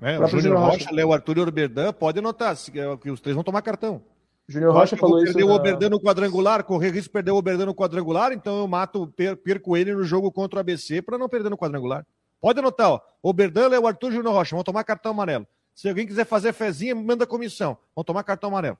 É, 0.00 0.18
o 0.18 0.26
Júnior 0.26 0.58
Rocha, 0.58 0.90
Léo 0.90 1.12
Arthur 1.12 1.36
e 1.36 1.40
o 1.40 1.48
Oberdan, 1.48 1.92
pode 1.92 2.18
anotar, 2.18 2.56
que 3.00 3.10
os 3.10 3.20
três 3.20 3.34
vão 3.34 3.44
tomar 3.44 3.62
cartão. 3.62 4.02
Júnior 4.48 4.72
Rocha 4.74 4.96
falou 4.96 5.18
isso. 5.22 5.32
Perder 5.32 5.46
na... 5.46 5.52
o 5.52 5.54
Oberdan 5.54 5.90
no 5.90 6.00
quadrangular, 6.00 6.64
correr 6.64 6.90
risco 6.90 7.08
de 7.08 7.12
perder 7.12 7.30
o 7.30 7.36
Oberdan 7.36 7.66
no 7.66 7.74
quadrangular, 7.74 8.32
então 8.32 8.58
eu 8.58 8.68
mato, 8.68 9.06
perco 9.44 9.76
ele 9.76 9.94
no 9.94 10.04
jogo 10.04 10.30
contra 10.30 10.58
o 10.58 10.60
ABC 10.60 11.00
para 11.00 11.16
não 11.16 11.28
perder 11.28 11.48
no 11.48 11.56
quadrangular. 11.56 12.06
Pode 12.40 12.58
anotar, 12.58 12.90
ó. 12.90 13.00
Oberdan, 13.22 13.68
Léo 13.68 13.86
Arthur 13.86 14.10
e 14.10 14.16
Júnior 14.16 14.34
Rocha 14.34 14.56
vão 14.56 14.64
tomar 14.64 14.84
cartão 14.84 15.12
amarelo. 15.12 15.46
Se 15.74 15.88
alguém 15.88 16.06
quiser 16.06 16.26
fazer 16.26 16.52
fezinha, 16.52 16.94
manda 16.94 17.26
comissão. 17.26 17.78
Vão 17.94 18.04
tomar 18.04 18.24
cartão 18.24 18.50
amarelo. 18.50 18.76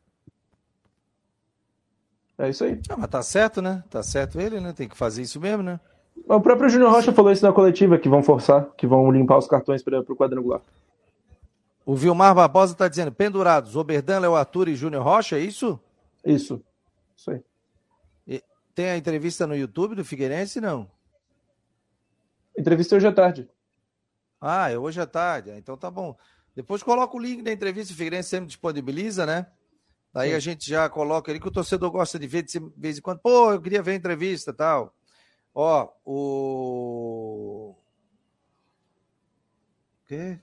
É 2.38 2.48
isso 2.48 2.64
aí. 2.64 2.80
Ah, 2.88 2.96
mas 2.96 3.08
tá 3.08 3.22
certo, 3.22 3.62
né? 3.62 3.84
Tá 3.88 4.02
certo 4.02 4.40
ele, 4.40 4.58
né? 4.58 4.72
Tem 4.72 4.88
que 4.88 4.96
fazer 4.96 5.22
isso 5.22 5.40
mesmo, 5.40 5.62
né? 5.62 5.78
O 6.28 6.40
próprio 6.40 6.68
Júnior 6.68 6.90
Rocha 6.90 7.12
falou 7.12 7.30
isso 7.30 7.44
na 7.44 7.52
coletiva, 7.52 7.98
que 7.98 8.08
vão 8.08 8.22
forçar, 8.22 8.68
que 8.76 8.86
vão 8.86 9.10
limpar 9.10 9.38
os 9.38 9.46
cartões 9.46 9.82
para 9.82 10.00
o 10.00 10.16
quadrangular. 10.16 10.60
O 11.92 11.94
Vilmar 11.94 12.34
Barbosa 12.34 12.72
está 12.72 12.88
dizendo, 12.88 13.12
pendurados, 13.12 13.76
Oberdan, 13.76 14.20
Léo 14.20 14.34
Arthur 14.34 14.68
e 14.68 14.74
Júnior 14.74 15.04
Rocha, 15.04 15.36
é 15.36 15.40
isso? 15.40 15.78
Isso. 16.24 16.64
Isso 17.14 17.30
aí. 17.30 17.44
E 18.26 18.42
tem 18.74 18.88
a 18.88 18.96
entrevista 18.96 19.46
no 19.46 19.54
YouTube 19.54 19.94
do 19.94 20.02
Figueirense, 20.02 20.58
não? 20.58 20.90
Entrevista 22.58 22.96
hoje 22.96 23.06
à 23.06 23.12
tarde. 23.12 23.46
Ah, 24.40 24.70
é 24.70 24.78
hoje 24.78 25.02
à 25.02 25.06
tarde. 25.06 25.50
Ah, 25.50 25.58
então 25.58 25.76
tá 25.76 25.90
bom. 25.90 26.16
Depois 26.56 26.82
coloca 26.82 27.14
o 27.14 27.20
link 27.20 27.42
da 27.42 27.52
entrevista, 27.52 27.92
o 27.92 27.96
Figueirense 27.96 28.30
sempre 28.30 28.46
disponibiliza, 28.46 29.26
né? 29.26 29.48
Daí 30.14 30.30
Sim. 30.30 30.36
a 30.36 30.38
gente 30.38 30.70
já 30.70 30.88
coloca 30.88 31.30
ali 31.30 31.38
que 31.38 31.48
o 31.48 31.52
torcedor 31.52 31.90
gosta 31.90 32.18
de 32.18 32.26
ver 32.26 32.42
de 32.44 32.58
vez 32.74 32.96
em 32.96 33.02
quando. 33.02 33.18
Pô, 33.18 33.52
eu 33.52 33.60
queria 33.60 33.82
ver 33.82 33.90
a 33.90 33.96
entrevista 33.96 34.50
tal. 34.50 34.96
Ó, 35.54 35.92
o. 36.06 37.76
O 40.00 40.06
quê? 40.06 40.40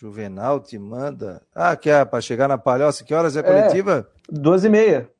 Juvenal 0.00 0.60
te 0.60 0.78
manda. 0.78 1.42
Ah, 1.54 1.76
que 1.76 1.90
é 1.90 2.02
para 2.06 2.22
chegar 2.22 2.48
na 2.48 2.56
palhoça. 2.56 3.04
Que 3.04 3.12
horas 3.12 3.36
é 3.36 3.40
a 3.40 3.42
coletiva? 3.42 4.08
É, 4.30 4.32
duas 4.32 4.64
e 4.64 4.70
meia. 4.70 5.10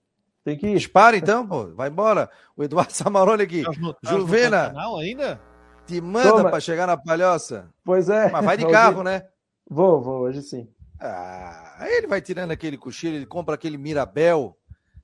Tem 0.43 0.57
que 0.57 0.67
ir. 0.67 0.79
Dispara 0.79 1.19
então, 1.19 1.47
pô. 1.47 1.67
Vai 1.75 1.91
embora. 1.91 2.31
O 2.57 2.65
Eduardo 2.65 2.91
Samarone 2.95 3.43
aqui. 3.43 3.63
Tá 3.63 3.73
no, 3.79 3.93
tá 3.93 4.11
Juvena. 4.11 4.73
ainda? 4.99 5.39
Te 5.87 6.01
manda 6.01 6.49
para 6.49 6.61
chegar 6.61 6.87
na 6.87 6.97
palhoça. 6.97 7.69
Pois 7.85 8.09
é. 8.09 8.31
Mas 8.31 8.43
vai 8.43 8.57
de 8.57 8.65
carro, 8.73 9.03
né? 9.03 9.27
Vou, 9.69 10.01
vou, 10.01 10.21
hoje 10.21 10.41
sim. 10.41 10.67
Ah, 10.99 11.77
aí 11.79 11.99
ele 11.99 12.07
vai 12.07 12.23
tirando 12.23 12.51
aquele 12.51 12.79
cochilo, 12.79 13.17
ele 13.17 13.27
compra 13.27 13.57
aquele 13.57 13.77
Mirabel, 13.77 14.57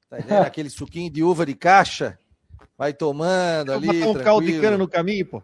tá 0.09 0.17
aquele 0.41 0.71
suquinho 0.71 1.13
de 1.13 1.23
uva 1.23 1.45
de 1.45 1.55
caixa. 1.55 2.19
Vai 2.79 2.95
tomando 2.95 3.75
ali. 3.75 4.01
Vai 4.01 4.09
um 4.09 4.15
caldo 4.15 4.47
de 4.47 4.59
cana 4.59 4.79
no 4.79 4.89
caminho, 4.89 5.27
pô. 5.27 5.43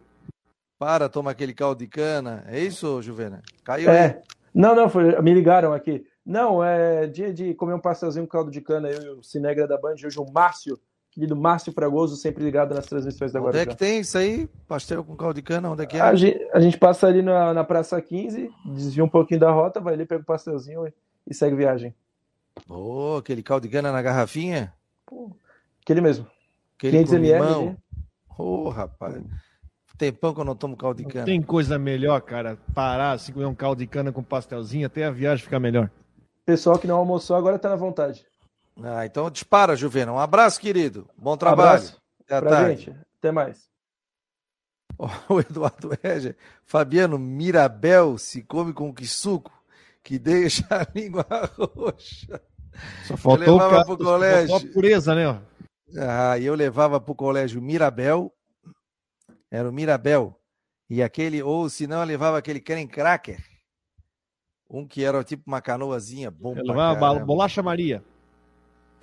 Para, 0.83 1.09
toma 1.09 1.31
aquele 1.31 1.55
caldo 1.55 1.79
de 1.79 1.87
cana. 1.87 2.42
É 2.49 2.59
isso, 2.59 3.01
Juvena? 3.01 3.40
Caiu 3.62 3.88
é. 3.88 4.05
Aí. 4.05 4.16
Não, 4.53 4.75
não, 4.75 4.90
foi, 4.90 5.16
me 5.23 5.33
ligaram 5.33 5.73
aqui. 5.73 6.05
Não, 6.27 6.62
é 6.62 7.07
dia 7.07 7.33
de 7.33 7.55
comer 7.55 7.75
um 7.75 7.79
pastelzinho 7.79 8.27
com 8.27 8.33
caldo 8.33 8.51
de 8.51 8.61
cana. 8.61 8.90
Eu 8.90 9.01
e 9.01 9.09
o 9.11 9.23
Cinegra 9.23 9.68
da 9.68 9.79
Band, 9.79 9.95
hoje 10.05 10.18
o 10.18 10.27
Márcio, 10.33 10.77
querido 11.12 11.37
Márcio 11.37 11.73
Fragoso, 11.73 12.16
sempre 12.16 12.42
ligado 12.42 12.75
nas 12.75 12.85
transmissões 12.85 13.31
da 13.31 13.38
Guarujá. 13.38 13.61
Onde 13.61 13.71
é 13.71 13.73
que 13.73 13.79
tem 13.79 14.01
isso 14.01 14.18
aí? 14.18 14.49
Pastel 14.66 15.05
com 15.05 15.14
caldo 15.14 15.37
de 15.37 15.42
cana? 15.42 15.71
Onde 15.71 15.85
é 15.85 15.87
que 15.87 15.97
é? 15.97 16.01
A 16.01 16.16
gente, 16.16 16.49
a 16.53 16.59
gente 16.59 16.77
passa 16.77 17.07
ali 17.07 17.23
na, 17.23 17.55
na 17.55 17.62
Praça 17.62 18.03
15, 18.03 18.51
desvia 18.66 19.05
um 19.05 19.09
pouquinho 19.09 19.38
da 19.38 19.53
rota, 19.53 19.79
vai 19.79 19.95
ali, 19.95 20.05
pega 20.05 20.23
o 20.23 20.27
pastelzinho 20.27 20.85
e, 20.85 20.92
e 21.29 21.33
segue 21.33 21.55
viagem. 21.55 21.95
Oh, 22.68 23.18
aquele 23.21 23.45
caldo 23.45 23.68
de 23.68 23.73
cana 23.73 23.92
na 23.92 24.03
garrafinha? 24.03 24.75
Pô, 25.07 25.31
aquele 25.81 26.01
mesmo. 26.01 26.27
Aquele 26.77 27.05
500 27.05 27.12
ml. 27.12 27.66
Né? 27.66 27.77
Ô, 28.37 28.64
oh, 28.64 28.68
rapaz. 28.68 29.23
Tempão 30.03 30.35
que 30.35 30.41
eu 30.41 30.45
não 30.45 30.57
tomo 30.57 30.77
caldo 30.77 30.97
de 30.97 31.05
cana. 31.05 31.21
Não 31.21 31.27
tem 31.27 31.41
coisa 31.41 31.79
melhor, 31.79 32.21
cara. 32.23 32.59
Parar, 32.75 33.12
assim, 33.12 33.33
comer 33.33 33.47
um 33.47 33.55
caldo 33.55 33.79
de 33.79 33.87
cana 33.87 34.11
com 34.11 34.21
pastelzinho, 34.21 34.85
até 34.85 35.05
a 35.05 35.12
viagem 35.12 35.45
ficar 35.45 35.61
melhor. 35.61 35.88
Pessoal 36.45 36.77
que 36.77 36.88
não 36.88 36.97
almoçou 36.97 37.37
agora 37.37 37.57
tá 37.57 37.69
na 37.69 37.77
vontade. 37.77 38.27
Ah, 38.83 39.07
então 39.07 39.31
dispara, 39.31 39.77
Juvena. 39.77 40.12
Um 40.12 40.19
abraço, 40.19 40.61
querido. 40.61 41.09
Bom 41.17 41.37
trabalho. 41.37 41.69
Abraço 41.69 42.03
Até 42.25 42.41
pra 42.41 42.51
tarde. 42.51 42.81
gente. 42.87 42.97
Até 43.21 43.31
mais. 43.31 43.69
O 45.29 45.38
Eduardo 45.38 45.97
Reger. 46.03 46.37
Fabiano, 46.65 47.17
Mirabel 47.17 48.19
se 48.19 48.43
come 48.43 48.73
com 48.73 48.93
que 48.93 49.07
suco 49.07 49.53
que 50.03 50.19
deixa 50.19 50.67
a 50.69 50.85
língua 50.93 51.25
roxa. 51.77 52.41
Só 53.05 53.17
faltou, 53.17 53.55
o 53.55 53.59
cara, 53.61 53.85
pro 53.85 53.97
colégio. 53.97 54.49
Só 54.49 54.55
faltou 54.55 54.71
a 54.71 54.73
pureza, 54.73 55.15
né? 55.15 55.41
Ah, 55.97 56.38
eu 56.41 56.57
levava 56.57 57.01
para 57.01 57.12
o 57.12 57.15
colégio 57.15 57.62
Mirabel, 57.62 58.33
era 59.53 59.69
o 59.69 59.73
Mirabel, 59.73 60.35
e 60.88 61.03
aquele, 61.03 61.43
ou 61.43 61.69
se 61.69 61.87
não, 61.87 62.03
levava 62.03 62.38
aquele 62.38 62.59
creme 62.59 62.88
cracker, 62.88 63.38
um 64.69 64.88
que 64.88 65.05
era 65.05 65.23
tipo 65.23 65.43
uma 65.47 65.61
canoazinha, 65.61 66.31
bom 66.31 66.57
eu 66.57 66.65
levava 66.65 67.19
bolacha 67.19 67.62
Maria. 67.62 68.03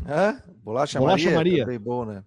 Hã? 0.03 0.41
Bolacha, 0.63 0.97
bolacha 0.97 1.29
Maria? 1.29 1.65
Maria. 1.65 1.79
Bom, 1.79 2.03
né? 2.03 2.23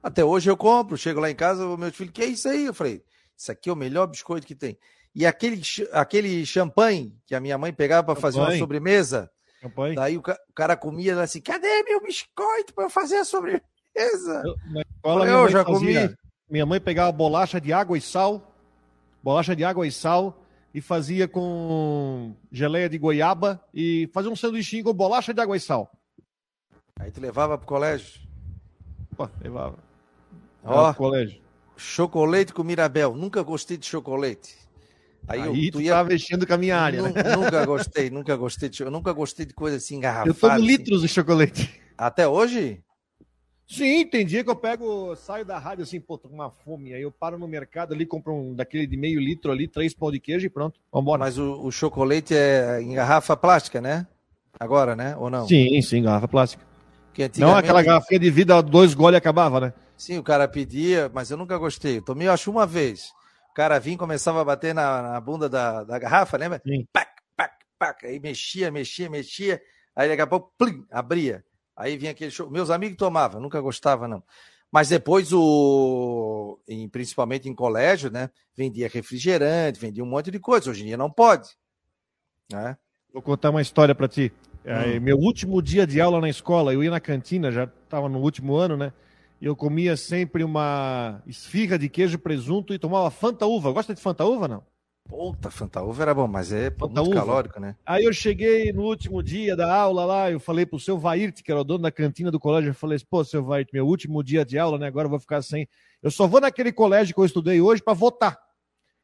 Até 0.00 0.24
hoje 0.24 0.48
eu 0.48 0.56
compro, 0.56 0.96
chego 0.96 1.18
lá 1.18 1.28
em 1.28 1.34
casa, 1.34 1.66
o 1.66 1.76
meu 1.76 1.92
filho, 1.92 2.12
que 2.12 2.22
é 2.22 2.26
isso 2.26 2.48
aí? 2.48 2.66
Eu 2.66 2.74
falei, 2.74 3.02
isso 3.36 3.50
aqui 3.50 3.68
é 3.68 3.72
o 3.72 3.76
melhor 3.76 4.06
biscoito 4.06 4.46
que 4.46 4.54
tem. 4.54 4.78
E 5.12 5.26
aquele, 5.26 5.60
aquele 5.90 6.46
champanhe 6.46 7.18
que 7.26 7.34
a 7.34 7.40
minha 7.40 7.58
mãe 7.58 7.72
pegava 7.72 8.04
para 8.04 8.20
fazer 8.20 8.38
uma 8.38 8.56
sobremesa, 8.56 9.28
champanhe. 9.60 9.96
daí 9.96 10.16
o, 10.16 10.22
cara 10.22 10.76
comia 10.76 11.20
assim, 11.20 11.40
cadê 11.40 11.82
meu 11.82 12.00
biscoito 12.00 12.72
para 12.72 12.84
eu 12.84 12.90
fazer 12.90 13.16
a 13.16 13.24
sobremesa? 13.24 13.64
Eu, 14.44 15.24
eu 15.24 15.48
já 15.48 15.64
fazia, 15.64 16.08
comi. 16.08 16.16
Minha 16.50 16.66
mãe 16.66 16.80
pegava 16.80 17.10
bolacha 17.10 17.60
de 17.60 17.72
água 17.72 17.96
e 17.96 18.00
sal, 18.00 18.54
bolacha 19.22 19.56
de 19.56 19.64
água 19.64 19.86
e 19.86 19.92
sal, 19.92 20.42
e 20.74 20.80
fazia 20.80 21.26
com 21.26 22.34
geleia 22.50 22.88
de 22.88 22.98
goiaba 22.98 23.64
e 23.72 24.10
fazia 24.12 24.30
um 24.30 24.36
sanduichinho 24.36 24.84
com 24.84 24.92
bolacha 24.92 25.32
de 25.32 25.40
água 25.40 25.56
e 25.56 25.60
sal. 25.60 25.90
Aí 26.98 27.10
tu 27.10 27.20
levava 27.20 27.56
pro 27.56 27.66
colégio? 27.66 28.20
Pô, 29.16 29.28
levava. 29.40 29.78
Ó, 30.62 30.92
pro 30.92 31.04
colégio. 31.04 31.40
Chocolate 31.76 32.52
com 32.52 32.62
Mirabel. 32.62 33.14
Nunca 33.14 33.42
gostei 33.42 33.76
de 33.76 33.86
chocolate. 33.86 34.56
Aí, 35.26 35.40
Aí 35.40 35.66
eu, 35.66 35.72
tu, 35.72 35.78
tu 35.78 35.80
ia... 35.80 36.04
mexendo 36.04 36.46
com 36.46 36.52
a 36.52 36.58
minha 36.58 36.78
área, 36.78 37.02
nunca, 37.02 37.22
né? 37.22 37.34
Nunca 37.36 37.64
gostei, 37.64 38.10
nunca 38.10 38.36
gostei 38.36 38.68
de, 38.68 38.82
eu 38.82 38.90
nunca 38.90 39.12
gostei 39.12 39.46
de 39.46 39.54
coisa 39.54 39.78
assim 39.78 39.96
engarrafada. 39.96 40.28
Eu 40.28 40.34
tomo 40.34 40.52
assim. 40.52 40.66
litros 40.66 41.00
de 41.00 41.08
chocolate. 41.08 41.80
Até 41.96 42.28
hoje? 42.28 42.83
Sim, 43.66 44.06
tem 44.06 44.26
dia 44.26 44.44
que 44.44 44.50
eu 44.50 44.56
pego, 44.56 45.16
saio 45.16 45.44
da 45.44 45.58
rádio 45.58 45.84
assim, 45.84 45.98
pô, 45.98 46.18
tô 46.18 46.28
com 46.28 46.34
uma 46.34 46.50
fome. 46.50 46.92
Aí 46.92 47.02
eu 47.02 47.10
paro 47.10 47.38
no 47.38 47.48
mercado 47.48 47.94
ali, 47.94 48.04
compro 48.04 48.34
um 48.34 48.54
daquele 48.54 48.86
de 48.86 48.96
meio 48.96 49.18
litro 49.18 49.50
ali, 49.50 49.66
três 49.66 49.94
pão 49.94 50.12
de 50.12 50.20
queijo 50.20 50.46
e 50.46 50.50
pronto. 50.50 50.78
Vambora. 50.92 51.20
Mas 51.20 51.38
o, 51.38 51.62
o 51.62 51.70
chocolate 51.72 52.34
é 52.34 52.80
em 52.82 52.94
garrafa 52.94 53.36
plástica, 53.36 53.80
né? 53.80 54.06
Agora, 54.60 54.94
né? 54.94 55.16
Ou 55.16 55.30
não? 55.30 55.48
Sim, 55.48 55.80
sim, 55.80 56.02
garrafa 56.02 56.28
plástica. 56.28 56.64
Antigamente... 57.12 57.40
Não 57.40 57.56
aquela 57.56 57.82
garrafinha 57.82 58.20
de 58.20 58.30
vida, 58.30 58.60
dois 58.62 58.92
goles 58.92 59.16
e 59.16 59.18
acabava, 59.18 59.60
né? 59.60 59.72
Sim, 59.96 60.18
o 60.18 60.22
cara 60.22 60.48
pedia, 60.48 61.10
mas 61.14 61.30
eu 61.30 61.36
nunca 61.36 61.56
gostei. 61.56 61.98
Eu 61.98 62.02
tomei, 62.02 62.28
acho, 62.28 62.50
uma 62.50 62.66
vez. 62.66 63.10
O 63.50 63.54
cara 63.54 63.78
vinha 63.78 63.94
e 63.94 63.98
começava 63.98 64.40
a 64.40 64.44
bater 64.44 64.74
na, 64.74 65.00
na 65.00 65.20
bunda 65.20 65.48
da, 65.48 65.84
da 65.84 65.98
garrafa, 65.98 66.36
lembra? 66.36 66.60
Sim. 66.66 66.86
Pac, 66.92 67.08
pac, 67.36 67.52
pac. 67.78 68.04
Aí 68.04 68.18
mexia, 68.18 68.70
mexia, 68.70 69.08
mexia. 69.08 69.62
Aí 69.94 70.08
daqui 70.08 70.22
a 70.22 70.26
pouco, 70.26 70.52
plim, 70.58 70.84
abria. 70.90 71.44
Aí 71.76 71.96
vinha 71.96 72.12
aquele 72.12 72.30
show. 72.30 72.50
Meus 72.50 72.70
amigos 72.70 72.96
tomavam, 72.96 73.40
nunca 73.40 73.60
gostava, 73.60 74.06
não. 74.06 74.22
Mas 74.70 74.88
depois, 74.88 75.32
o, 75.32 76.58
em, 76.66 76.88
principalmente 76.88 77.48
em 77.48 77.54
colégio, 77.54 78.10
né? 78.10 78.30
Vendia 78.56 78.88
refrigerante, 78.88 79.78
vendia 79.78 80.02
um 80.02 80.08
monte 80.08 80.30
de 80.30 80.38
coisa. 80.38 80.70
Hoje 80.70 80.82
em 80.82 80.86
dia 80.86 80.96
não 80.96 81.10
pode. 81.10 81.48
Né? 82.50 82.76
Vou 83.12 83.22
contar 83.22 83.50
uma 83.50 83.62
história 83.62 83.94
para 83.94 84.08
ti. 84.08 84.32
Hum. 84.64 85.00
Meu 85.00 85.16
último 85.16 85.60
dia 85.62 85.86
de 85.86 86.00
aula 86.00 86.20
na 86.20 86.28
escola, 86.28 86.72
eu 86.72 86.82
ia 86.82 86.90
na 86.90 86.98
cantina, 86.98 87.52
já 87.52 87.64
estava 87.64 88.08
no 88.08 88.18
último 88.18 88.56
ano, 88.56 88.76
né? 88.76 88.92
E 89.40 89.46
eu 89.46 89.54
comia 89.54 89.96
sempre 89.96 90.42
uma 90.42 91.22
esfirra 91.26 91.78
de 91.78 91.88
queijo, 91.88 92.18
presunto 92.18 92.72
e 92.72 92.78
tomava 92.78 93.10
Fanta 93.10 93.46
Uva. 93.46 93.72
Gosta 93.72 93.94
de 93.94 94.00
Fanta 94.00 94.24
Uva, 94.24 94.48
não? 94.48 94.64
Puta, 95.06 95.50
Fanta 95.50 95.82
Uva 95.82 96.02
era 96.02 96.14
bom, 96.14 96.26
mas 96.26 96.50
é 96.50 96.70
Fanta 96.70 97.02
muito 97.02 97.10
uva. 97.10 97.14
calórico, 97.14 97.60
né? 97.60 97.76
Aí 97.84 98.04
eu 98.04 98.12
cheguei 98.12 98.72
no 98.72 98.82
último 98.82 99.22
dia 99.22 99.54
da 99.54 99.72
aula 99.72 100.04
lá, 100.04 100.30
eu 100.30 100.40
falei 100.40 100.64
pro 100.64 100.80
seu 100.80 100.98
Vairt, 100.98 101.42
que 101.42 101.52
era 101.52 101.60
o 101.60 101.64
dono 101.64 101.82
da 101.82 101.92
cantina 101.92 102.30
do 102.30 102.40
colégio, 102.40 102.70
eu 102.70 102.74
falei 102.74 102.96
assim, 102.96 103.06
pô, 103.08 103.22
seu 103.22 103.44
Vairt, 103.44 103.68
meu 103.72 103.86
último 103.86 104.22
dia 104.24 104.44
de 104.44 104.58
aula, 104.58 104.78
né? 104.78 104.86
Agora 104.86 105.06
eu 105.06 105.10
vou 105.10 105.20
ficar 105.20 105.42
sem. 105.42 105.68
Eu 106.02 106.10
só 106.10 106.26
vou 106.26 106.40
naquele 106.40 106.72
colégio 106.72 107.14
que 107.14 107.20
eu 107.20 107.24
estudei 107.24 107.60
hoje 107.60 107.82
para 107.82 107.92
votar. 107.92 108.38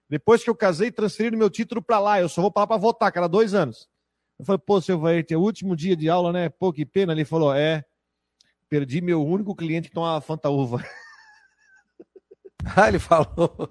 Depois 0.09 0.43
que 0.43 0.51
eu 0.51 0.57
casei, 0.57 0.91
transferi 0.91 1.37
meu 1.37 1.49
título 1.49 1.81
para 1.81 2.01
lá. 2.01 2.21
Eu 2.21 2.29
só 2.29 2.41
vou 2.43 2.51
para 2.51 2.63
lá 2.63 2.67
para 2.67 2.77
votar, 2.79 3.13
que 3.13 3.19
era 3.19 3.29
dois 3.29 3.55
anos. 3.55 3.89
Eu 4.39 4.45
falei, 4.45 4.59
pô, 4.59 4.81
seu 4.81 4.99
Vairt, 4.99 5.31
é 5.31 5.37
o 5.37 5.41
último 5.41 5.77
dia 5.77 5.95
de 5.95 6.09
aula, 6.09 6.33
né? 6.33 6.49
Pô, 6.49 6.73
que 6.73 6.85
pena. 6.85 7.13
Ele 7.13 7.25
falou, 7.25 7.55
é, 7.55 7.85
perdi 8.69 9.01
meu 9.01 9.25
único 9.25 9.55
cliente 9.55 9.89
que 9.89 9.95
toma 9.95 10.21
Fanta 10.21 10.49
Uva. 10.49 10.83
Ah, 12.77 12.89
ele 12.89 12.99
falou. 12.99 13.71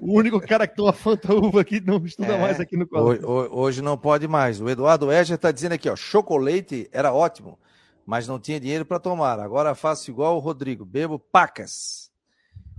O 0.00 0.18
único 0.18 0.40
cara 0.40 0.66
que 0.66 0.76
toma 0.76 0.92
Fanta 0.92 1.34
Uva 1.34 1.60
aqui 1.60 1.80
não 1.80 2.04
estuda 2.04 2.34
é, 2.34 2.40
mais 2.40 2.60
aqui 2.60 2.76
no 2.76 2.86
colégio. 2.86 3.28
Hoje, 3.28 3.50
hoje, 3.52 3.82
não 3.82 3.96
pode 3.96 4.28
mais. 4.28 4.60
O 4.60 4.68
Eduardo 4.68 5.12
Edger 5.12 5.36
está 5.36 5.50
dizendo 5.50 5.72
aqui, 5.72 5.88
ó, 5.88 5.96
chocolate 5.96 6.88
era 6.92 7.12
ótimo, 7.12 7.58
mas 8.06 8.28
não 8.28 8.38
tinha 8.38 8.60
dinheiro 8.60 8.84
para 8.84 8.98
tomar. 8.98 9.40
Agora 9.40 9.74
faço 9.74 10.10
igual 10.10 10.36
o 10.36 10.40
Rodrigo, 10.40 10.84
bebo 10.84 11.18
pacas. 11.18 12.10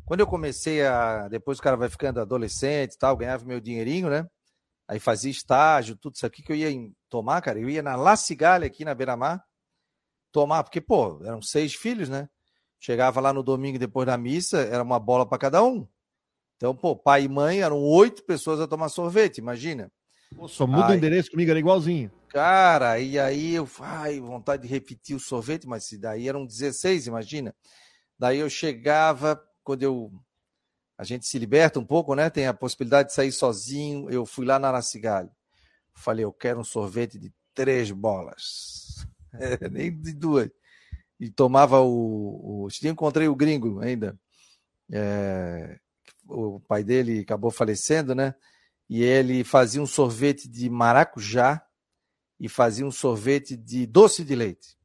Quando 0.06 0.22
eu 0.22 0.28
comecei 0.28 0.86
a. 0.86 1.28
Depois 1.28 1.60
o 1.60 1.62
cara 1.62 1.78
vai 1.78 1.90
ficando 1.90 2.20
adolescente 2.20 2.94
e 2.94 2.98
tal, 2.98 3.16
ganhava 3.16 3.46
meu 3.46 3.60
dinheirinho, 3.60 4.10
né? 4.10 4.28
Aí 4.88 5.00
fazia 5.00 5.30
estágio, 5.30 5.96
tudo 5.96 6.16
isso 6.16 6.26
aqui 6.26 6.42
que 6.42 6.52
eu 6.52 6.56
ia 6.56 6.70
tomar, 7.08 7.42
cara. 7.42 7.60
Eu 7.60 7.70
ia 7.70 7.84
na 7.84 7.96
La 7.96 8.16
Cigalha 8.16 8.66
aqui 8.66 8.84
na 8.84 8.96
Beira-Mar 8.96 9.44
tomar, 10.32 10.64
porque, 10.64 10.82
pô, 10.82 11.22
eram 11.24 11.42
seis 11.42 11.76
filhos, 11.76 12.10
né? 12.10 12.28
Chegava 12.80 13.20
lá 13.20 13.34
no 13.34 13.44
domingo 13.44 13.78
depois 13.78 14.06
da 14.06 14.18
missa, 14.18 14.60
era 14.60 14.82
uma 14.82 15.00
bola 15.00 15.26
para 15.26 15.38
cada 15.38 15.64
um. 15.64 15.88
Então, 16.56 16.76
pô, 16.76 16.96
pai 16.96 17.24
e 17.24 17.30
mãe 17.30 17.62
eram 17.62 17.82
oito 17.82 18.24
pessoas 18.24 18.60
a 18.60 18.68
tomar 18.68 18.90
sorvete, 18.90 19.38
imagina. 19.38 19.92
Pô, 20.36 20.48
só 20.48 20.68
muda 20.68 20.92
o 20.92 20.96
endereço 20.96 21.32
comigo, 21.32 21.50
era 21.50 21.60
igualzinho. 21.60 22.12
Cara, 22.30 23.00
e 23.00 23.18
aí 23.18 23.56
eu, 23.56 23.68
ai, 23.80 24.20
vontade 24.20 24.64
de 24.64 24.68
repetir 24.68 25.16
o 25.16 25.20
sorvete, 25.20 25.68
mas 25.68 25.90
daí 26.00 26.28
eram 26.28 26.46
16, 26.46 27.08
imagina. 27.08 27.56
Daí 28.18 28.40
eu 28.40 28.50
chegava, 28.50 29.42
quando 29.64 29.84
eu. 29.84 30.12
A 30.98 31.04
gente 31.04 31.26
se 31.26 31.40
liberta 31.40 31.80
um 31.80 31.86
pouco, 31.86 32.14
né? 32.14 32.30
Tem 32.30 32.46
a 32.46 32.54
possibilidade 32.54 33.10
de 33.10 33.16
sair 33.16 33.32
sozinho. 33.32 34.10
Eu 34.10 34.26
fui 34.26 34.46
lá 34.46 34.60
na 34.60 34.68
Aracigalho. 34.68 35.32
Falei, 35.94 36.26
eu 36.26 36.34
quero 36.34 36.60
um 36.60 36.64
sorvete 36.64 37.18
de 37.18 37.34
três 37.54 37.92
bolas. 37.92 38.88
É, 39.32 39.70
nem 39.70 39.96
de 39.96 40.12
duas. 40.12 40.50
E 41.20 41.30
tomava 41.30 41.82
o. 41.82 42.66
o 42.66 42.68
encontrei 42.84 43.28
o 43.28 43.36
gringo 43.36 43.80
ainda. 43.80 44.18
É, 44.92 45.78
o 46.28 46.60
pai 46.62 46.84
dele 46.84 47.20
acabou 47.20 47.52
falecendo, 47.52 48.16
né? 48.16 48.34
E 48.90 49.04
ele 49.04 49.44
fazia 49.44 49.82
um 49.82 49.86
sorvete 49.86 50.48
de 50.48 50.70
maracujá 50.70 51.62
e 52.40 52.48
fazia 52.48 52.86
um 52.86 52.92
sorvete 52.92 53.56
de 53.56 53.86
doce 53.86 54.24
de 54.24 54.36
leite. 54.36 54.78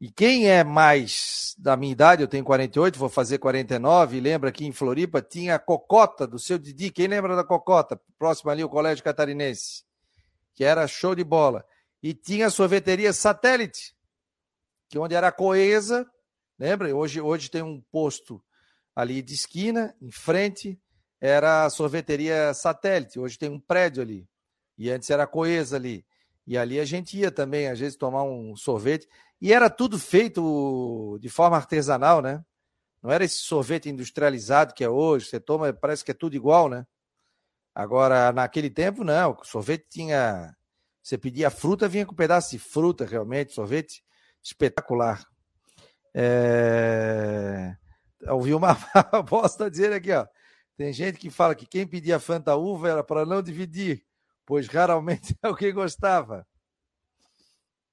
E 0.00 0.10
quem 0.10 0.48
é 0.48 0.64
mais 0.64 1.54
da 1.58 1.76
minha 1.76 1.92
idade, 1.92 2.22
eu 2.22 2.28
tenho 2.28 2.44
48, 2.44 2.98
vou 2.98 3.08
fazer 3.08 3.38
49, 3.38 4.16
e 4.16 4.20
lembra 4.20 4.50
que 4.50 4.66
em 4.66 4.72
Floripa 4.72 5.22
tinha 5.22 5.54
a 5.54 5.58
Cocota 5.58 6.26
do 6.26 6.38
seu 6.38 6.58
Didi. 6.58 6.90
Quem 6.90 7.06
lembra 7.06 7.36
da 7.36 7.44
Cocota? 7.44 8.00
Próximo 8.18 8.50
ali, 8.50 8.64
o 8.64 8.68
Colégio 8.68 9.04
Catarinense, 9.04 9.84
que 10.54 10.64
era 10.64 10.86
show 10.88 11.14
de 11.14 11.24
bola 11.24 11.64
e 12.02 12.12
tinha 12.12 12.48
a 12.48 12.50
sorveteria 12.50 13.12
satélite, 13.12 13.94
que 14.92 14.98
onde 14.98 15.14
era 15.14 15.28
a 15.28 15.32
Coesa, 15.32 16.06
lembra? 16.58 16.94
Hoje, 16.94 17.18
hoje 17.18 17.50
tem 17.50 17.62
um 17.62 17.80
posto 17.90 18.44
ali 18.94 19.22
de 19.22 19.32
esquina, 19.32 19.96
em 20.02 20.10
frente, 20.10 20.78
era 21.18 21.64
a 21.64 21.70
sorveteria 21.70 22.52
satélite. 22.52 23.18
Hoje 23.18 23.38
tem 23.38 23.48
um 23.48 23.58
prédio 23.58 24.02
ali. 24.02 24.28
E 24.76 24.90
antes 24.90 25.08
era 25.08 25.22
a 25.22 25.26
Coesa 25.26 25.76
ali. 25.76 26.04
E 26.46 26.58
ali 26.58 26.78
a 26.78 26.84
gente 26.84 27.16
ia 27.16 27.30
também, 27.30 27.68
às 27.68 27.80
vezes, 27.80 27.96
tomar 27.96 28.24
um 28.24 28.54
sorvete. 28.54 29.08
E 29.40 29.50
era 29.50 29.70
tudo 29.70 29.98
feito 29.98 31.18
de 31.22 31.30
forma 31.30 31.56
artesanal, 31.56 32.20
né? 32.20 32.44
Não 33.02 33.10
era 33.10 33.24
esse 33.24 33.38
sorvete 33.38 33.88
industrializado 33.88 34.74
que 34.74 34.84
é 34.84 34.90
hoje. 34.90 35.24
Você 35.24 35.40
toma, 35.40 35.72
parece 35.72 36.04
que 36.04 36.10
é 36.10 36.14
tudo 36.14 36.36
igual, 36.36 36.68
né? 36.68 36.86
Agora, 37.74 38.30
naquele 38.30 38.68
tempo, 38.68 39.04
não. 39.04 39.38
O 39.40 39.44
sorvete 39.46 39.86
tinha 39.88 40.54
você 41.02 41.16
pedia 41.16 41.48
fruta, 41.48 41.88
vinha 41.88 42.04
com 42.04 42.12
um 42.12 42.16
pedaço 42.16 42.50
de 42.50 42.58
fruta, 42.58 43.06
realmente, 43.06 43.54
sorvete 43.54 44.04
espetacular. 44.42 45.24
É... 46.14 47.76
Ouvi 48.28 48.54
uma 48.54 48.76
bosta 49.28 49.70
dizer 49.70 49.92
aqui, 49.92 50.12
ó. 50.12 50.26
Tem 50.76 50.92
gente 50.92 51.18
que 51.18 51.30
fala 51.30 51.54
que 51.54 51.66
quem 51.66 51.86
pedia 51.86 52.18
Fanta 52.18 52.56
Uva 52.56 52.88
era 52.88 53.04
para 53.04 53.26
não 53.26 53.42
dividir, 53.42 54.04
pois 54.46 54.66
raramente 54.66 55.36
é 55.42 55.48
o 55.48 55.54
que 55.54 55.70
gostava. 55.72 56.46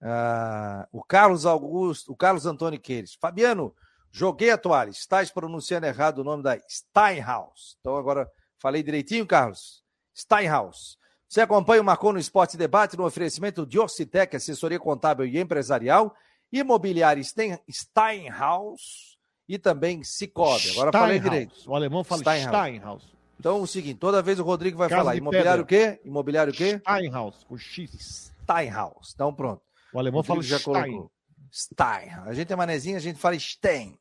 Ah, 0.01 0.88
o 0.91 1.03
Carlos 1.03 1.45
Augusto, 1.45 2.12
o 2.12 2.15
Carlos 2.15 2.45
Antônio 2.45 2.79
Queires. 2.79 3.15
Fabiano, 3.15 3.75
joguei 4.12 4.49
a 4.49 4.57
toalha. 4.57 4.89
Estás 4.89 5.29
pronunciando 5.29 5.85
errado 5.85 6.19
o 6.19 6.23
nome 6.23 6.43
da 6.43 6.57
Steinhaus. 6.69 7.77
Então 7.79 7.97
agora 7.97 8.29
falei 8.59 8.81
direitinho, 8.81 9.25
Carlos. 9.27 9.83
Steinhaus. 10.15 10.97
Você 11.27 11.41
acompanha 11.41 11.81
o 11.81 11.85
Marcou 11.85 12.12
no 12.12 12.19
Esporte 12.19 12.57
Debate 12.57 12.97
no 12.97 13.05
oferecimento 13.05 13.65
de 13.65 13.77
Orcitec, 13.77 14.35
assessoria 14.35 14.79
contábil 14.79 15.27
e 15.27 15.38
empresarial, 15.38 16.15
imobiliária 16.51 17.23
Steinhaus 17.69 19.17
e 19.47 19.57
também 19.57 20.03
Cicobi. 20.03 20.71
Agora 20.71 20.91
falei 20.91 21.19
direito. 21.19 21.53
O 21.67 21.75
alemão 21.75 22.03
fala 22.03 22.21
Steinhaus. 22.21 22.57
Steinhaus. 22.57 23.19
Então, 23.39 23.62
o 23.62 23.67
seguinte, 23.67 23.97
toda 23.99 24.21
vez 24.21 24.38
o 24.39 24.43
Rodrigo 24.43 24.77
vai 24.77 24.89
Casa 24.89 25.01
falar 25.01 25.15
imobiliário 25.15 25.65
pedra. 25.65 25.91
o 25.93 25.95
quê? 25.95 26.01
Imobiliário 26.05 26.51
o 26.53 26.55
quê? 26.55 26.77
Steinhaus, 26.79 27.43
com 27.45 27.57
X. 27.57 28.33
Steinhaus. 28.43 29.12
Então, 29.15 29.33
pronto. 29.33 29.62
O 29.93 29.99
alemão 29.99 30.19
o 30.19 30.23
fala 30.23 30.41
já 30.41 30.59
Stein. 30.59 30.73
colocou. 30.73 31.12
Stein. 31.51 32.09
A 32.25 32.33
gente 32.33 32.51
é 32.51 32.55
manezinho, 32.55 32.97
a 32.97 32.99
gente 32.99 33.17
fala 33.17 33.39
Stein. 33.39 33.97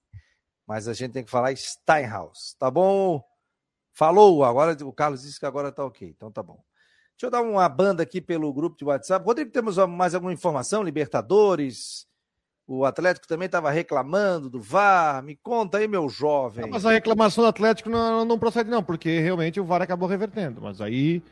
Mas 0.67 0.89
a 0.89 0.93
gente 0.93 1.13
tem 1.13 1.25
que 1.25 1.31
falar 1.31 1.57
Steinhaus. 1.57 2.55
Tá 2.59 2.71
bom? 2.71 3.23
Falou. 3.93 4.45
Agora 4.45 4.77
o 4.85 4.93
Carlos 4.93 5.23
disse 5.23 5.39
que 5.39 5.47
agora 5.47 5.73
tá 5.73 5.85
ok. 5.85 6.09
Então 6.09 6.31
tá 6.31 6.43
bom. 6.43 6.61
Deixa 7.13 7.27
eu 7.27 7.31
dar 7.31 7.41
uma 7.43 7.69
banda 7.69 8.03
aqui 8.03 8.21
pelo 8.21 8.53
grupo 8.53 8.77
de 8.77 8.85
WhatsApp. 8.85 9.25
Rodrigo, 9.25 9.51
temos 9.51 9.77
mais 9.89 10.15
alguma 10.15 10.33
informação? 10.33 10.83
Libertadores? 10.83 12.07
O 12.71 12.85
Atlético 12.85 13.27
também 13.27 13.47
estava 13.47 13.71
reclamando 13.71 14.51
do 14.51 14.61
VAR. 14.61 15.23
Me 15.23 15.35
conta 15.35 15.79
aí, 15.79 15.89
meu 15.89 16.07
jovem. 16.07 16.69
Mas 16.69 16.85
a 16.85 16.93
reclamação 16.93 17.43
do 17.43 17.49
Atlético 17.49 17.89
não, 17.89 18.27
não 18.27 18.39
procede, 18.39 18.69
não, 18.69 18.83
porque 18.83 19.21
realmente 19.21 19.59
o 19.59 19.65
VAR 19.65 19.81
acabou 19.81 20.07
revertendo. 20.07 20.61
Mas 20.61 20.79
aí, 20.79 21.23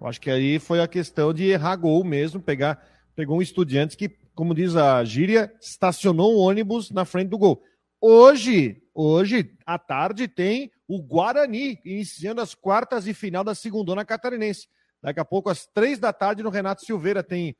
eu 0.00 0.06
acho 0.06 0.20
que 0.20 0.30
aí 0.30 0.60
foi 0.60 0.80
a 0.80 0.86
questão 0.86 1.34
de 1.34 1.46
errar 1.46 1.74
gol 1.74 2.04
mesmo, 2.04 2.40
pegar, 2.40 2.80
pegou 3.16 3.38
um 3.38 3.42
estudiante 3.42 3.96
que, 3.96 4.08
como 4.36 4.54
diz 4.54 4.76
a 4.76 5.04
gíria, 5.04 5.52
estacionou 5.60 6.36
um 6.36 6.38
ônibus 6.38 6.92
na 6.92 7.04
frente 7.04 7.30
do 7.30 7.38
gol. 7.38 7.60
Hoje, 8.00 8.80
hoje, 8.94 9.52
à 9.66 9.76
tarde, 9.76 10.28
tem 10.28 10.70
o 10.86 11.02
Guarani 11.02 11.76
iniciando 11.84 12.40
as 12.40 12.54
quartas 12.54 13.08
e 13.08 13.12
final 13.12 13.42
da 13.42 13.56
segundona 13.56 14.04
catarinense. 14.04 14.68
Daqui 15.02 15.18
a 15.18 15.24
pouco, 15.24 15.50
às 15.50 15.66
três 15.66 15.98
da 15.98 16.12
tarde, 16.12 16.44
no 16.44 16.50
Renato 16.50 16.84
Silveira, 16.84 17.20
tem 17.20 17.56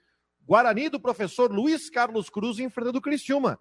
Guarani 0.46 0.88
do 0.88 1.00
professor 1.00 1.50
Luiz 1.50 1.88
Carlos 1.88 2.28
Cruz 2.28 2.58
enfrentando 2.58 2.98
o 2.98 3.02
Criciúma. 3.02 3.58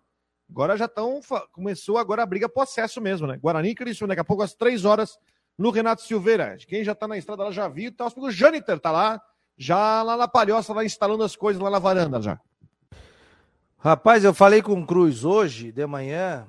Agora 0.49 0.77
já 0.77 0.85
estão. 0.85 1.19
Começou 1.51 1.97
agora 1.97 2.23
a 2.23 2.25
briga 2.25 2.49
processo 2.49 3.01
mesmo, 3.01 3.25
né? 3.25 3.37
Guarani 3.37 3.69
e 3.69 3.75
Criciúma, 3.75 4.09
daqui 4.09 4.21
a 4.21 4.25
pouco, 4.25 4.43
às 4.43 4.53
três 4.53 4.85
horas, 4.85 5.17
no 5.57 5.69
Renato 5.69 6.01
Silveira. 6.01 6.57
Quem 6.67 6.83
já 6.83 6.91
está 6.91 7.07
na 7.07 7.17
estrada 7.17 7.43
lá 7.43 7.51
já 7.51 7.67
viu, 7.67 7.91
tá, 7.91 8.07
o 8.15 8.31
Jâniter 8.31 8.79
tá 8.79 8.91
lá, 8.91 9.21
já 9.57 10.03
lá 10.03 10.17
na 10.17 10.27
palhoça, 10.27 10.73
lá 10.73 10.83
instalando 10.83 11.23
as 11.23 11.35
coisas 11.35 11.61
lá 11.61 11.69
na 11.69 11.79
varanda 11.79 12.21
já. 12.21 12.39
Rapaz, 13.77 14.23
eu 14.23 14.33
falei 14.33 14.61
com 14.61 14.79
o 14.79 14.85
Cruz 14.85 15.25
hoje 15.25 15.71
de 15.71 15.85
manhã 15.85 16.47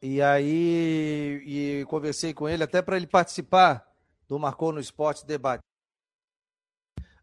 e 0.00 0.22
aí 0.22 1.42
e 1.44 1.84
conversei 1.86 2.32
com 2.32 2.48
ele 2.48 2.62
até 2.62 2.80
para 2.80 2.96
ele 2.96 3.06
participar 3.06 3.84
do 4.28 4.38
Marcou 4.38 4.72
no 4.72 4.80
Esporte 4.80 5.26
Debate 5.26 5.62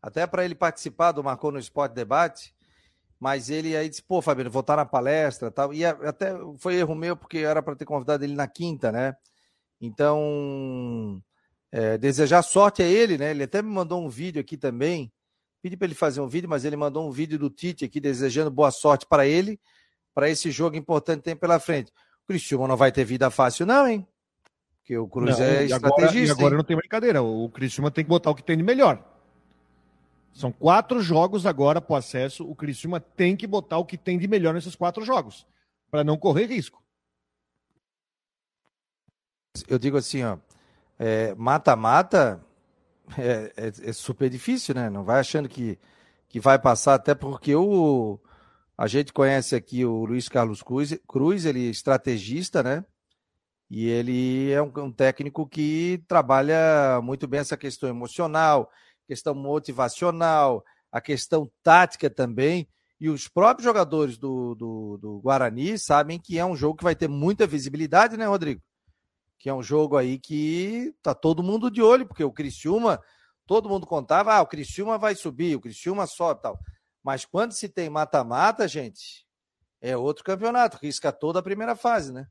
até 0.04 0.28
para 0.28 0.43
ele 0.43 0.54
participar 0.54 1.14
do 1.14 1.24
Marcou 1.24 1.49
no 1.49 1.58
Esporte 1.58 1.93
Debate, 1.93 2.54
mas 3.18 3.49
ele 3.49 3.74
aí 3.74 3.88
disse, 3.88 4.04
pô, 4.04 4.22
Fabiano, 4.22 4.51
vou 4.51 4.60
estar 4.60 4.76
na 4.76 4.86
palestra 4.86 5.49
tal. 5.49 5.74
E 5.74 5.86
até 5.86 6.34
foi 6.60 6.76
erro 6.76 6.93
meu, 6.93 7.16
porque 7.16 7.38
era 7.38 7.64
para 7.64 7.74
ter 7.74 7.86
convidado 7.86 8.22
ele 8.22 8.36
na 8.36 8.45
quinta, 8.45 8.91
né? 8.91 9.16
Então, 9.80 11.24
é, 11.72 11.97
desejar 11.97 12.41
sorte 12.41 12.84
a 12.84 12.86
ele, 12.86 13.18
né? 13.18 13.32
Ele 13.32 13.43
até 13.43 13.62
me 13.62 13.70
mandou 13.70 14.04
um 14.04 14.10
vídeo 14.10 14.41
aqui 14.41 14.58
também. 14.58 15.10
Pedi 15.62 15.78
para 15.78 15.86
ele 15.86 15.95
fazer 15.95 16.20
um 16.20 16.28
vídeo, 16.28 16.49
mas 16.49 16.66
ele 16.66 16.76
mandou 16.76 17.08
um 17.08 17.12
vídeo 17.12 17.39
do 17.39 17.49
Tite 17.49 17.86
aqui 17.86 18.01
desejando 18.01 18.51
boa 18.51 18.72
sorte 18.72 19.06
para 19.06 19.26
ele, 19.26 19.58
para 20.14 20.30
esse 20.30 20.51
jogo 20.51 20.76
importante 20.76 21.20
que 21.20 21.26
tem 21.26 21.36
pela 21.36 21.62
frente. 21.62 21.93
O 22.24 22.28
Cristiano 22.28 22.68
não 22.68 22.76
vai 22.76 22.91
ter 22.91 23.06
vida 23.06 23.30
fácil, 23.30 23.66
não, 23.66 23.88
hein? 23.88 24.06
Porque 24.80 24.97
o 24.97 25.08
Cruz 25.08 25.39
não, 25.39 25.45
é 25.45 25.64
e 25.64 25.72
estrategista. 25.72 26.10
Agora, 26.10 26.28
e 26.28 26.32
agora 26.32 26.58
não 26.58 26.64
tem 26.66 26.76
brincadeira. 26.76 27.24
O 27.24 27.49
Cristiano 27.49 27.89
tem 27.89 28.04
que 28.04 28.10
botar 28.10 28.32
o 28.32 28.36
que 28.36 28.43
tem 28.43 28.58
de 28.58 28.64
melhor. 28.64 29.12
São 30.34 30.51
quatro 30.51 30.99
jogos 31.01 31.45
agora 31.45 31.79
para 31.79 31.93
o 31.93 31.95
acesso. 31.95 32.49
O 32.49 32.55
Criciúma 32.55 32.99
tem 32.99 33.36
que 33.38 33.45
botar 33.45 33.77
o 33.77 33.86
que 33.86 33.97
tem 33.97 34.17
de 34.17 34.27
melhor 34.27 34.53
nesses 34.53 34.75
quatro 34.75 35.05
jogos, 35.05 35.45
para 35.91 36.03
não 36.03 36.17
correr 36.17 36.47
risco. 36.47 36.84
Eu 39.67 39.77
digo 39.77 39.97
assim, 39.97 40.23
ó, 40.23 40.38
é, 40.97 41.36
mata-mata 41.36 42.43
é, 43.17 43.53
é, 43.55 43.89
é, 43.89 43.93
super 43.93 44.29
difícil, 44.29 44.73
né? 44.73 44.89
Não 44.89 45.03
vai 45.03 45.19
achando 45.19 45.47
que, 45.47 45.77
que 46.27 46.39
vai 46.39 46.57
passar, 46.57 46.95
até 46.95 47.13
porque 47.13 47.55
o, 47.55 48.19
a 48.75 48.88
gente 48.88 49.13
conhece 49.13 49.55
aqui 49.55 49.86
o 49.86 50.05
Luiz 50.05 50.27
Carlos 50.27 50.63
Cruz, 50.63 50.97
Cruz 51.07 51.45
ele 51.45 51.67
é 51.67 51.69
estrategista, 51.69 52.63
né? 52.63 52.84
E 53.69 53.88
ele 53.88 54.51
é 54.51 54.61
um, 54.61 54.71
um 54.77 54.91
técnico 54.91 55.47
que 55.47 56.03
trabalha 56.07 56.99
muito 57.03 57.27
bem 57.27 57.39
essa 57.39 57.57
questão 57.57 57.89
emocional, 57.89 58.71
questão 59.08 59.34
motivacional, 59.34 60.64
a 60.91 61.01
questão 61.01 61.49
tática 61.62 62.10
também. 62.10 62.68
E 62.99 63.10
os 63.10 63.28
próprios 63.28 63.66
jogadores 63.66 64.18
do, 64.18 64.56
do, 64.56 64.97
do, 64.97 65.20
Guarani 65.20 65.78
sabem 65.78 66.20
que 66.20 66.39
é 66.39 66.45
um 66.45 66.56
jogo 66.56 66.78
que 66.78 66.84
vai 66.84 66.95
ter 66.95 67.10
muita 67.10 67.45
visibilidade, 67.45 68.16
né, 68.16 68.26
Rodrigo? 68.26 68.62
Que 69.38 69.49
é 69.49 69.54
um 69.54 69.64
jogo 69.64 69.97
aí 69.97 70.18
que 70.18 70.95
tá 71.01 71.14
todo 71.14 71.43
mundo 71.43 71.70
de 71.70 71.82
olho, 71.82 72.08
porque 72.08 72.24
o 72.24 72.32
Criciúma, 72.32 73.01
todo 73.45 73.68
mundo 73.68 73.86
contava, 73.86 74.36
ah, 74.36 74.41
o 74.41 74.47
Criciúma 74.47 74.97
vai 74.97 75.16
subir, 75.16 75.56
o 75.56 75.60
Criciúma 75.60 76.08
sobe 76.08 76.41
tal. 76.41 76.58
Mas 77.04 77.26
quando 77.26 77.51
se 77.51 77.68
tem 77.68 77.89
mata-mata, 77.89 78.68
gente, 78.68 79.28
é 79.82 79.97
outro 79.97 80.24
campeonato, 80.24 80.78
risca 80.82 81.12
toda 81.12 81.39
a 81.39 81.43
primeira 81.43 81.76
fase, 81.76 82.14
né? 82.14 82.26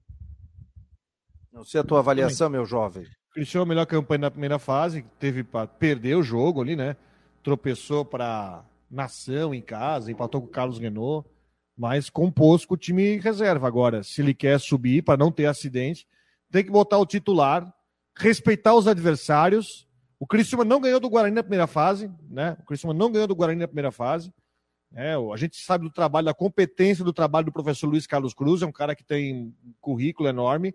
Não 1.53 1.65
sei 1.65 1.83
a 1.83 1.85
tua 1.85 1.99
avaliação, 1.99 2.49
meu 2.49 2.65
jovem. 2.65 3.07
Cristiano, 3.33 3.65
melhor 3.65 3.87
campanha 3.87 4.19
na 4.19 4.31
primeira 4.31 4.59
fase, 4.59 5.05
teve 5.19 5.43
para 5.43 5.67
perder 5.67 6.17
o 6.17 6.23
jogo 6.23 6.61
ali, 6.61 6.77
né? 6.77 6.97
Tropeçou 7.43 8.05
para 8.05 8.63
Nação 8.91 9.55
em 9.55 9.63
casa, 9.63 10.13
empatou 10.13 10.43
com 10.43 10.49
o 10.49 10.51
Carlos 10.51 10.79
Renault, 10.79 11.27
mas 11.75 12.11
compôs 12.11 12.67
com 12.67 12.75
o 12.75 12.77
time 12.77 13.17
reserva. 13.17 13.67
Agora, 13.67 14.03
se 14.03 14.21
ele 14.21 14.35
quer 14.35 14.61
subir 14.61 15.03
para 15.03 15.17
não 15.17 15.33
ter 15.33 15.47
acidente, 15.47 16.07
tem 16.51 16.63
que 16.63 16.71
botar 16.71 16.99
o 16.99 17.07
titular, 17.07 17.73
respeitar 18.15 18.75
os 18.75 18.87
adversários. 18.87 19.89
O 20.21 20.27
Criciúma 20.27 20.63
não 20.63 20.79
ganhou 20.79 21.01
do 21.01 21.09
Guarani 21.09 21.35
na 21.35 21.43
primeira 21.43 21.67
fase, 21.67 22.11
né? 22.29 22.55
O 22.61 22.67
Criciúma 22.67 22.93
não 22.93 23.11
ganhou 23.11 23.27
do 23.27 23.35
Guarani 23.35 23.61
na 23.61 23.67
primeira 23.67 23.91
fase. 23.91 24.31
É, 24.95 25.15
a 25.15 25.37
gente 25.39 25.57
sabe 25.57 25.85
do 25.85 25.91
trabalho, 25.91 26.27
da 26.27 26.35
competência 26.35 27.03
do 27.03 27.15
trabalho 27.15 27.47
do 27.47 27.53
professor 27.53 27.87
Luiz 27.87 28.07
Carlos 28.07 28.35
Cruz, 28.35 28.61
é 28.61 28.67
um 28.67 28.73
cara 28.73 28.95
que 28.95 29.03
tem 29.03 29.35
um 29.35 29.73
currículo 29.81 30.29
enorme 30.29 30.75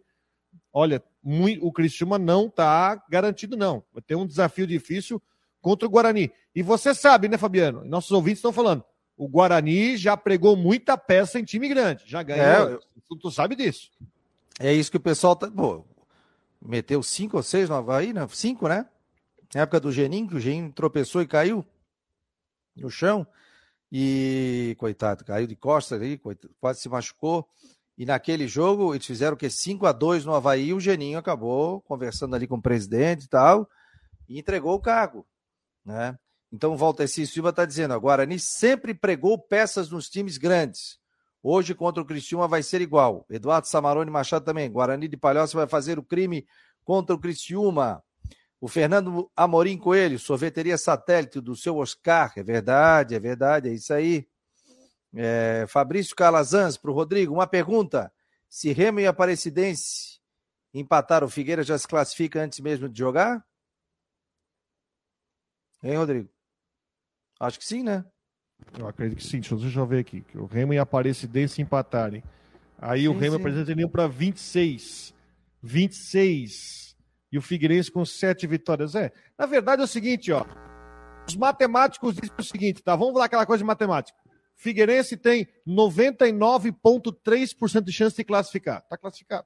olha, 0.78 1.04
muito, 1.24 1.66
o 1.66 1.72
Criciúma 1.72 2.20
não 2.20 2.46
está 2.46 3.04
garantido, 3.10 3.58
não. 3.58 3.84
Vai 3.92 4.04
ter 4.04 4.14
um 4.14 4.28
desafio 4.28 4.68
difícil 4.68 5.20
contra 5.60 5.88
o 5.88 5.90
Guarani. 5.90 6.32
E 6.54 6.62
você 6.62 6.94
sabe, 6.94 7.28
né, 7.28 7.36
Fabiano? 7.36 7.84
Nossos 7.84 8.12
ouvintes 8.12 8.38
estão 8.38 8.54
falando. 8.54 8.84
O 9.18 9.28
Guarani 9.28 9.98
já 9.98 10.16
pregou 10.16 10.56
muita 10.56 10.96
peça 10.96 11.40
em 11.40 11.44
time 11.44 11.68
grande. 11.68 12.04
Já 12.06 12.22
ganhou. 12.22 12.76
É, 12.76 12.80
tu, 13.10 13.18
tu, 13.18 13.32
sabe 13.32 13.56
disso. 13.56 13.90
É 14.60 14.72
isso 14.72 14.92
que 14.92 14.98
o 14.98 15.02
pessoal 15.02 15.36
tá. 15.36 15.50
Pô, 15.50 15.84
meteu 16.62 17.02
cinco 17.02 17.38
ou 17.38 17.44
seis 17.44 17.68
no 17.68 17.76
Havaí, 17.76 18.14
né? 18.14 18.28
Cinco, 18.30 18.68
né? 18.68 18.86
Na 19.56 19.62
época 19.62 19.80
do 19.80 19.92
Geninho, 19.92 20.28
que 20.28 20.36
o 20.36 20.40
Geninho 20.40 20.72
tropeçou 20.72 21.24
e 21.24 21.28
caiu 21.28 21.66
no 22.76 22.92
chão. 22.92 23.26
E, 23.92 24.76
coitado, 24.78 25.26
caiu 25.26 25.48
de 25.48 25.56
costas 25.56 26.00
ali, 26.00 26.22
quase 26.60 26.82
se 26.82 26.90
machucou. 26.90 27.50
E 27.98 28.06
naquele 28.06 28.48
jogo, 28.48 28.94
eles 28.94 29.06
fizeram 29.06 29.34
o 29.34 29.38
que? 29.38 29.50
5 29.50 29.86
a 29.88 29.92
2 29.92 30.24
no 30.24 30.36
Havaí, 30.36 30.74
o 30.74 30.80
Geninho 30.80 31.18
acabou 31.18 31.82
conversando 31.82 32.36
ali 32.36 32.46
com 32.46 32.56
o 32.56 32.62
presidente 32.62 33.26
e 33.26 33.28
tal, 33.28 33.68
e 34.30 34.40
entregou 34.40 34.76
o 34.76 34.80
cargo. 34.80 35.26
Né? 35.84 36.18
Então 36.52 36.74
o 36.74 36.78
Valteci 36.78 37.26
Silva 37.26 37.50
está 37.50 37.66
dizendo, 37.66 37.94
a 37.94 37.98
Guarani 37.98 38.40
sempre 38.40 38.94
pregou 38.94 39.38
peças 39.40 39.90
nos 39.90 40.10
times 40.10 40.38
grandes. 40.38 41.00
Hoje 41.42 41.74
contra 41.74 42.02
o 42.02 42.06
Criciúma 42.06 42.48
vai 42.48 42.62
ser 42.62 42.82
igual. 42.82 43.26
Eduardo 43.30 43.68
Samarone 43.68 44.12
Machado 44.12 44.44
também. 44.44 44.70
Guarani 44.70 45.08
de 45.08 45.16
Palhoça 45.16 45.58
vai 45.58 45.68
fazer 45.68 45.98
o 45.98 46.04
crime 46.04 46.46
contra 46.84 47.16
o 47.16 47.20
Criciúma. 47.20 48.04
O 48.60 48.68
Fernando 48.68 49.32
Amorim 49.36 49.78
Coelho, 49.78 50.20
sorveteria 50.20 50.78
satélite 50.78 51.40
do 51.40 51.56
seu 51.56 51.78
Oscar. 51.78 52.34
É 52.36 52.44
verdade, 52.44 53.16
é 53.16 53.20
verdade, 53.20 53.70
é 53.70 53.74
isso 53.74 53.94
aí. 53.94 54.28
É, 55.20 55.66
Fabrício 55.68 56.16
Calazans 56.16 56.78
para 56.78 56.92
o 56.92 56.94
Rodrigo, 56.94 57.34
uma 57.34 57.48
pergunta. 57.48 58.14
Se 58.48 58.72
Remo 58.72 59.00
e 59.00 59.08
Aparecidense 59.08 60.20
empatar, 60.72 61.24
o 61.24 61.30
Figueira 61.30 61.64
já 61.64 61.76
se 61.76 61.88
classifica 61.88 62.40
antes 62.40 62.60
mesmo 62.60 62.88
de 62.88 63.00
jogar? 63.00 63.44
Hein, 65.84 65.98
Rodrigo? 65.98 66.30
Acho 67.40 67.58
que 67.58 67.66
sim, 67.66 67.82
né? 67.82 68.06
Eu 68.78 68.88
acredito 68.88 69.18
que 69.18 69.24
sim. 69.24 69.40
Deixa 69.40 69.80
eu, 69.80 69.88
ver 69.88 70.00
aqui. 70.00 70.22
Que 70.22 70.38
o 70.38 70.46
Remo 70.46 70.74
e 70.74 70.78
Aparecidense 70.78 71.62
empatarem. 71.62 72.24
Aí 72.78 73.02
sim, 73.02 73.08
o 73.08 73.18
Remo 73.18 73.38
e 73.38 73.40
Aparecidense 73.40 73.72
iriam 73.72 73.90
para 73.90 74.08
26. 74.08 75.16
26. 75.64 76.96
E 77.32 77.38
o 77.40 77.42
Figueirense 77.42 77.92
com 77.92 78.06
7 78.06 78.46
vitórias. 78.46 78.94
É, 78.94 79.12
na 79.38 79.48
verdade 79.48 79.82
é 79.82 79.86
o 79.86 79.88
seguinte, 79.88 80.32
ó. 80.32 80.46
Os 81.28 81.36
matemáticos 81.36 82.16
dizem 82.16 82.36
o 82.38 82.44
seguinte, 82.44 82.84
tá? 82.84 82.96
Vamos 82.96 83.16
lá 83.16 83.26
aquela 83.26 83.46
coisa 83.46 83.64
de 83.64 83.68
matemática. 83.68 84.27
Figueirense 84.58 85.16
tem 85.16 85.48
99,3% 85.68 87.84
de 87.84 87.94
chance 87.94 88.18
de 88.18 88.24
classificar. 88.24 88.80
Está 88.80 88.98
classificado. 88.98 89.46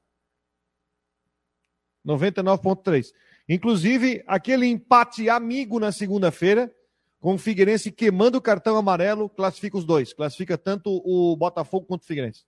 99,3%. 2.07 3.11
Inclusive, 3.47 4.23
aquele 4.25 4.65
empate 4.67 5.29
amigo 5.29 5.79
na 5.79 5.91
segunda-feira, 5.91 6.73
com 7.19 7.33
o 7.33 7.37
Figueirense 7.37 7.91
queimando 7.91 8.37
o 8.37 8.41
cartão 8.41 8.77
amarelo, 8.77 9.29
classifica 9.29 9.77
os 9.77 9.83
dois. 9.83 10.13
Classifica 10.13 10.57
tanto 10.57 11.01
o 11.05 11.35
Botafogo 11.35 11.85
quanto 11.85 12.03
o 12.03 12.05
Figueirense. 12.05 12.45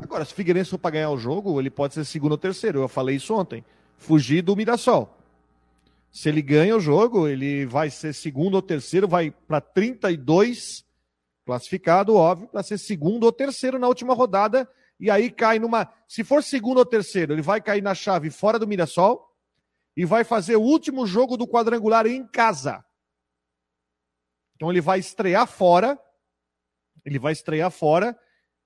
Agora, 0.00 0.24
se 0.24 0.32
o 0.32 0.34
Figueirense 0.34 0.70
for 0.70 0.78
para 0.78 0.92
ganhar 0.92 1.10
o 1.10 1.18
jogo, 1.18 1.60
ele 1.60 1.68
pode 1.68 1.92
ser 1.92 2.06
segundo 2.06 2.32
ou 2.32 2.38
terceiro. 2.38 2.80
Eu 2.80 2.88
falei 2.88 3.16
isso 3.16 3.34
ontem. 3.34 3.62
Fugir 3.98 4.40
do 4.40 4.56
Mirassol. 4.56 5.17
Se 6.10 6.28
ele 6.28 6.42
ganha 6.42 6.76
o 6.76 6.80
jogo, 6.80 7.28
ele 7.28 7.66
vai 7.66 7.90
ser 7.90 8.14
segundo 8.14 8.54
ou 8.54 8.62
terceiro, 8.62 9.06
vai 9.06 9.30
para 9.30 9.60
32 9.60 10.86
classificado, 11.44 12.14
óbvio, 12.14 12.48
para 12.48 12.62
ser 12.62 12.76
segundo 12.76 13.24
ou 13.24 13.32
terceiro 13.32 13.78
na 13.78 13.88
última 13.88 14.12
rodada. 14.14 14.68
E 15.00 15.10
aí 15.10 15.30
cai 15.30 15.58
numa. 15.58 15.90
Se 16.06 16.22
for 16.22 16.42
segundo 16.42 16.78
ou 16.78 16.84
terceiro, 16.84 17.32
ele 17.32 17.42
vai 17.42 17.60
cair 17.60 17.82
na 17.82 17.94
chave 17.94 18.30
fora 18.30 18.58
do 18.58 18.66
Mirassol 18.66 19.34
e 19.96 20.04
vai 20.04 20.24
fazer 20.24 20.56
o 20.56 20.62
último 20.62 21.06
jogo 21.06 21.36
do 21.36 21.46
quadrangular 21.46 22.06
em 22.06 22.26
casa. 22.26 22.84
Então 24.56 24.70
ele 24.70 24.80
vai 24.80 24.98
estrear 24.98 25.46
fora. 25.46 25.98
Ele 27.04 27.18
vai 27.18 27.32
estrear 27.32 27.70
fora 27.70 28.18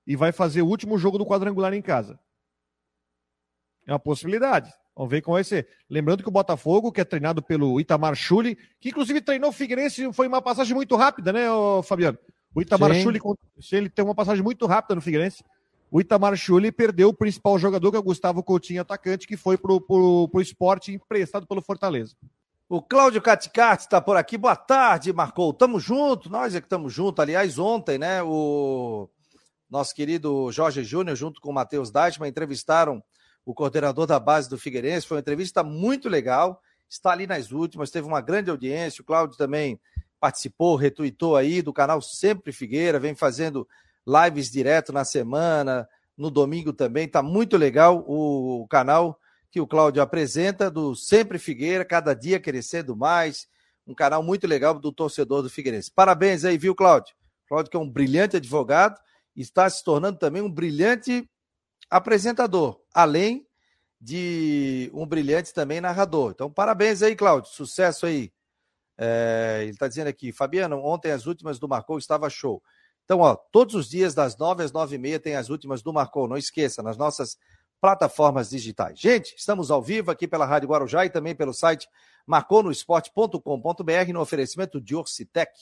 e 0.07 0.17
vai 0.17 0.33
fazer 0.33 0.63
o 0.63 0.67
último 0.67 0.99
jogo 0.99 1.19
do 1.19 1.27
quadrangular 1.27 1.73
em 1.75 1.83
casa. 1.83 2.19
É 3.87 3.93
uma 3.93 3.99
possibilidade. 4.01 4.73
Vamos 4.95 5.11
ver 5.11 5.23
como 5.23 5.37
vai 5.37 5.45
ser. 5.45 5.69
Lembrando 5.89 6.23
que 6.23 6.29
o 6.29 6.33
Botafogo, 6.33 6.93
que 6.93 7.01
é 7.01 7.05
treinado 7.05 7.43
pelo 7.43 7.81
Itamar 7.81 8.15
Chuli, 8.15 8.59
que 8.79 8.91
inclusive 8.91 9.21
treinou 9.21 9.51
o 9.51 9.53
Figueirense, 9.53 10.13
foi 10.13 10.29
uma 10.29 10.43
passagem 10.43 10.75
muito 10.75 10.95
rápida, 10.97 11.33
né, 11.33 11.47
Fabiano? 11.85 12.19
O 12.55 12.61
Itamar 12.61 12.95
Chuli, 12.95 13.19
ele 13.73 13.89
tem 13.89 14.05
uma 14.05 14.15
passagem 14.15 14.43
muito 14.43 14.67
rápida 14.67 14.95
no 14.95 15.01
Figueirense. 15.01 15.43
O 15.91 16.01
Itamar 16.01 16.37
Chuli 16.37 16.71
perdeu 16.71 17.09
o 17.09 17.15
principal 17.15 17.59
jogador, 17.59 17.91
que 17.91 17.97
é 17.97 18.01
o 18.01 18.03
Gustavo 18.03 18.43
Coutinho, 18.43 18.81
atacante, 18.81 19.27
que 19.27 19.37
foi 19.37 19.57
pro, 19.57 19.81
pro, 19.81 20.29
pro 20.29 20.41
esporte 20.41 20.93
emprestado 20.93 21.47
pelo 21.47 21.63
Fortaleza. 21.63 22.15
O 22.69 22.81
Cláudio 22.81 23.21
Caticati 23.21 23.83
está 23.83 24.01
por 24.01 24.17
aqui. 24.17 24.39
Boa 24.39 24.57
tarde, 24.57 25.13
Marcou. 25.13 25.53
Tamo 25.53 25.79
junto, 25.79 26.31
nós 26.31 26.55
é 26.55 26.61
que 26.61 26.67
estamos 26.67 26.93
junto. 26.93 27.21
Aliás, 27.21 27.59
ontem, 27.59 27.99
né, 27.99 28.23
o 28.23 29.09
nosso 29.69 29.95
querido 29.95 30.51
Jorge 30.51 30.83
Júnior, 30.83 31.15
junto 31.15 31.41
com 31.41 31.51
o 31.51 31.55
Matheus 31.55 31.91
Deichmann, 31.91 32.31
entrevistaram 32.31 33.03
o 33.45 33.55
coordenador 33.55 34.07
da 34.07 34.19
base 34.19 34.49
do 34.49 34.59
Figueirense. 34.59 35.07
Foi 35.07 35.17
uma 35.17 35.21
entrevista 35.21 35.63
muito 35.63 36.09
legal, 36.09 36.61
está 36.89 37.11
ali 37.11 37.27
nas 37.27 37.53
últimas, 37.53 37.91
teve 37.91 38.07
uma 38.07 38.21
grande 38.21 38.51
audiência. 38.51 39.03
O 39.03 39.05
Cláudio 39.05 39.37
também 39.37 39.81
participou, 40.21 40.77
retuitou 40.77 41.37
aí 41.37 41.63
do 41.63 41.73
canal 41.73 42.01
Sempre 42.01 42.53
Figueira, 42.53 43.01
vem 43.01 43.15
fazendo 43.15 43.67
lives 44.07 44.51
direto 44.51 44.93
na 44.93 45.05
semana, 45.05 45.89
no 46.17 46.31
domingo 46.31 46.73
também. 46.73 47.07
Está 47.07 47.23
muito 47.23 47.57
legal 47.57 48.05
o 48.07 48.67
canal 48.69 49.19
que 49.51 49.61
o 49.61 49.67
Cláudio 49.67 50.01
apresenta 50.01 50.71
do 50.71 50.95
Sempre 50.95 51.39
Figueira, 51.39 51.85
cada 51.85 52.15
dia 52.15 52.41
crescendo 52.41 52.97
mais. 52.97 53.49
Um 53.87 53.95
canal 53.95 54.23
muito 54.23 54.47
legal 54.47 54.79
do 54.79 54.93
torcedor 54.93 55.43
do 55.43 55.51
Figueirense. 55.51 55.91
Parabéns 55.91 56.45
aí, 56.45 56.57
viu, 56.57 56.75
Cláudio? 56.75 57.15
Cláudio, 57.49 57.71
que 57.71 57.77
é 57.77 57.81
um 57.81 57.91
brilhante 57.91 58.37
advogado, 58.37 58.99
está 59.37 59.69
se 59.69 59.85
tornando 59.85 60.19
também 60.19 60.41
um 60.41 60.51
brilhante 60.51 61.29
apresentador, 61.93 62.81
além 62.95 63.47
de 64.01 64.91
um 64.95 65.07
brilhante 65.07 65.53
também 65.53 65.79
narrador. 65.79 66.33
Então, 66.33 66.51
parabéns 66.51 67.03
aí, 67.03 67.15
Cláudio. 67.15 67.51
Sucesso 67.51 68.07
aí. 68.07 68.33
É, 68.97 69.59
ele 69.63 69.73
está 69.73 69.87
dizendo 69.87 70.09
aqui, 70.09 70.33
Fabiano, 70.33 70.83
ontem 70.83 71.13
as 71.13 71.27
últimas 71.27 71.59
do 71.59 71.69
Marcou 71.69 71.99
estava 71.99 72.31
show. 72.31 72.63
Então, 73.05 73.21
ó, 73.21 73.37
todos 73.37 73.75
os 73.75 73.91
dias, 73.91 74.15
das 74.15 74.39
nove 74.39 74.65
às 74.65 74.73
nove 74.73 74.97
e 74.97 74.99
meia, 74.99 75.21
tem 75.21 75.37
as 75.37 75.51
últimas 75.51 75.83
do 75.83 75.93
Marcou. 75.93 76.27
Não 76.27 76.37
esqueça, 76.37 76.83
nas 76.83 76.97
nossas 76.97 77.37
plataformas 77.79 78.49
digitais. 78.49 78.99
Gente, 78.99 79.35
estamos 79.37 79.71
ao 79.71 79.83
vivo 79.83 80.11
aqui 80.11 80.27
pela 80.27 80.47
Rádio 80.47 80.71
Guarujá 80.71 81.05
e 81.05 81.11
também 81.11 81.35
pelo 81.35 81.53
site 81.53 81.87
marcou 82.27 82.63
no 82.63 82.71
esporte.com.br 82.71 84.13
no 84.13 84.21
oferecimento 84.21 84.81
de 84.81 84.95
Orcitec, 84.95 85.53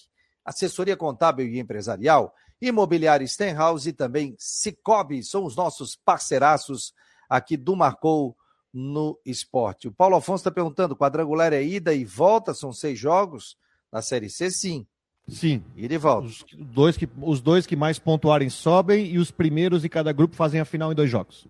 assessoria 0.45 0.97
contábil 0.97 1.47
e 1.49 1.59
empresarial, 1.59 2.33
imobiliária 2.61 3.27
Stenhouse 3.27 3.89
e 3.89 3.93
também 3.93 4.35
Cicobi, 4.39 5.23
são 5.23 5.45
os 5.45 5.57
nossos 5.57 5.97
parceiraços 5.97 6.93
aqui 7.29 7.57
do 7.57 7.75
Marcou 7.75 8.37
no 8.73 9.19
Esporte. 9.25 9.89
O 9.89 9.93
Paulo 9.93 10.17
Afonso 10.17 10.43
está 10.43 10.51
perguntando, 10.51 10.97
quadrangular 10.97 11.53
é 11.53 11.63
ida 11.63 11.95
e 11.95 12.05
volta, 12.05 12.55
são 12.55 12.73
seis 12.73 12.99
jogos? 12.99 13.57
Na 13.93 14.03
Série 14.03 14.31
C, 14.31 14.51
sim. 14.51 14.87
Sim. 15.29 15.63
Ida 15.77 15.95
e 15.95 15.99
volta. 15.99 16.29
Os 16.29 16.45
dois, 16.59 16.97
que, 16.97 17.09
os 17.23 17.41
dois 17.41 17.67
que 17.67 17.77
mais 17.77 17.99
pontuarem 17.99 18.49
sobem 18.49 19.07
e 19.07 19.19
os 19.19 19.31
primeiros 19.31 19.83
de 19.83 19.89
cada 19.89 20.13
grupo 20.13 20.37
fazem 20.37 20.61
a 20.61 20.65
final 20.65 20.93
em 20.93 20.95
dois 20.95 21.11
jogos. 21.11 21.47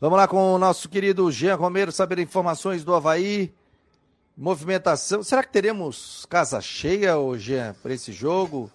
Vamos 0.00 0.16
lá 0.16 0.26
com 0.26 0.54
o 0.54 0.58
nosso 0.58 0.88
querido 0.88 1.30
Jean 1.30 1.56
Romero, 1.56 1.92
saber 1.92 2.18
informações 2.18 2.84
do 2.84 2.94
Havaí. 2.94 3.52
Movimentação. 4.36 5.22
Será 5.22 5.42
que 5.42 5.52
teremos 5.52 6.24
casa 6.30 6.60
cheia, 6.62 7.18
hoje 7.18 7.54
para 7.82 7.92
esse 7.92 8.10
jogo? 8.10 8.70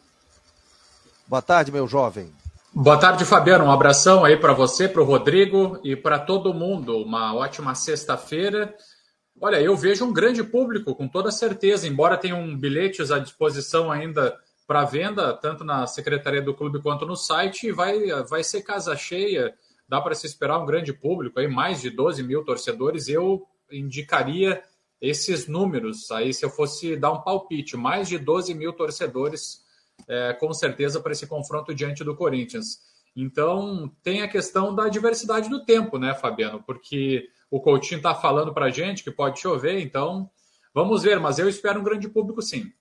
Boa 1.27 1.41
tarde, 1.41 1.71
meu 1.71 1.87
jovem. 1.87 2.31
Boa 2.71 2.99
tarde, 2.99 3.25
Fabiano. 3.25 3.65
Um 3.65 3.71
abração 3.71 4.23
aí 4.23 4.37
para 4.37 4.53
você, 4.53 4.87
para 4.87 5.01
o 5.01 5.05
Rodrigo 5.05 5.79
e 5.83 5.95
para 5.95 6.19
todo 6.19 6.53
mundo. 6.53 7.01
Uma 7.01 7.33
ótima 7.33 7.73
sexta-feira. 7.73 8.75
Olha, 9.41 9.59
eu 9.59 9.75
vejo 9.75 10.05
um 10.05 10.13
grande 10.13 10.43
público, 10.43 10.93
com 10.93 11.07
toda 11.07 11.31
certeza, 11.31 11.87
embora 11.87 12.15
tenham 12.17 12.55
bilhetes 12.55 13.11
à 13.11 13.17
disposição 13.17 13.91
ainda 13.91 14.37
para 14.67 14.85
venda, 14.85 15.33
tanto 15.33 15.63
na 15.63 15.87
secretaria 15.87 16.41
do 16.41 16.53
clube 16.53 16.81
quanto 16.81 17.05
no 17.05 17.15
site, 17.15 17.71
vai, 17.71 18.07
vai 18.23 18.43
ser 18.43 18.61
casa 18.61 18.95
cheia. 18.95 19.53
Dá 19.89 19.99
para 19.99 20.13
se 20.13 20.27
esperar 20.27 20.59
um 20.59 20.65
grande 20.65 20.93
público, 20.93 21.39
aí 21.39 21.47
mais 21.47 21.81
de 21.81 21.89
12 21.89 22.21
mil 22.21 22.43
torcedores. 22.43 23.07
Eu 23.07 23.47
indicaria 23.71 24.61
esses 25.01 25.47
números 25.47 26.11
aí, 26.11 26.33
se 26.33 26.45
eu 26.45 26.49
fosse 26.51 26.95
dar 26.95 27.11
um 27.11 27.21
palpite, 27.21 27.75
mais 27.75 28.07
de 28.07 28.19
12 28.19 28.53
mil 28.53 28.73
torcedores, 28.73 29.64
é, 30.07 30.33
com 30.33 30.53
certeza, 30.53 30.99
para 30.99 31.11
esse 31.11 31.27
confronto 31.27 31.73
diante 31.73 32.03
do 32.03 32.15
Corinthians. 32.15 32.79
Então, 33.15 33.91
tem 34.03 34.21
a 34.21 34.27
questão 34.27 34.75
da 34.75 34.89
diversidade 34.89 35.49
do 35.49 35.63
tempo, 35.63 35.97
né, 35.97 36.13
Fabiano? 36.13 36.61
Porque 36.65 37.29
o 37.49 37.61
Coutinho 37.61 37.97
está 37.97 38.13
falando 38.13 38.53
para 38.53 38.65
a 38.65 38.71
gente 38.71 39.03
que 39.03 39.11
pode 39.11 39.39
chover, 39.39 39.79
então 39.79 40.29
vamos 40.73 41.03
ver, 41.03 41.19
mas 41.19 41.39
eu 41.39 41.47
espero 41.47 41.79
um 41.79 41.83
grande 41.83 42.09
público 42.09 42.41
sim. 42.41 42.71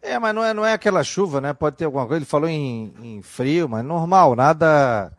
É, 0.00 0.18
mas 0.18 0.34
não 0.34 0.44
é, 0.44 0.54
não 0.54 0.64
é 0.64 0.72
aquela 0.72 1.02
chuva, 1.02 1.40
né? 1.40 1.52
Pode 1.52 1.76
ter 1.76 1.84
alguma 1.84 2.06
coisa. 2.06 2.18
Ele 2.18 2.24
falou 2.24 2.48
em, 2.48 2.94
em 3.02 3.22
frio, 3.22 3.68
mas 3.68 3.84
normal, 3.84 4.34
nada 4.34 5.12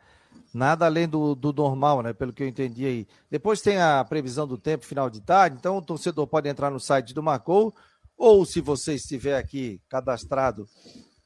Nada 0.54 0.86
além 0.86 1.08
do, 1.08 1.34
do, 1.34 1.54
normal, 1.54 2.02
né? 2.02 2.12
Pelo 2.12 2.34
que 2.34 2.44
eu 2.44 2.48
entendi 2.48 2.86
aí. 2.86 3.08
Depois 3.30 3.62
tem 3.62 3.80
a 3.80 4.04
previsão 4.04 4.46
do 4.46 4.58
tempo 4.58 4.86
final 4.86 5.10
de 5.10 5.22
tarde, 5.22 5.56
então 5.58 5.78
o 5.78 5.82
torcedor 5.82 6.28
pode 6.28 6.50
entrar 6.50 6.70
no 6.70 6.80
site 6.80 7.14
do 7.14 7.24
Marcou, 7.24 7.74
ou 8.22 8.46
se 8.46 8.62
você 8.62 8.94
estiver 8.94 9.36
aqui 9.36 9.82
cadastrado 9.90 10.70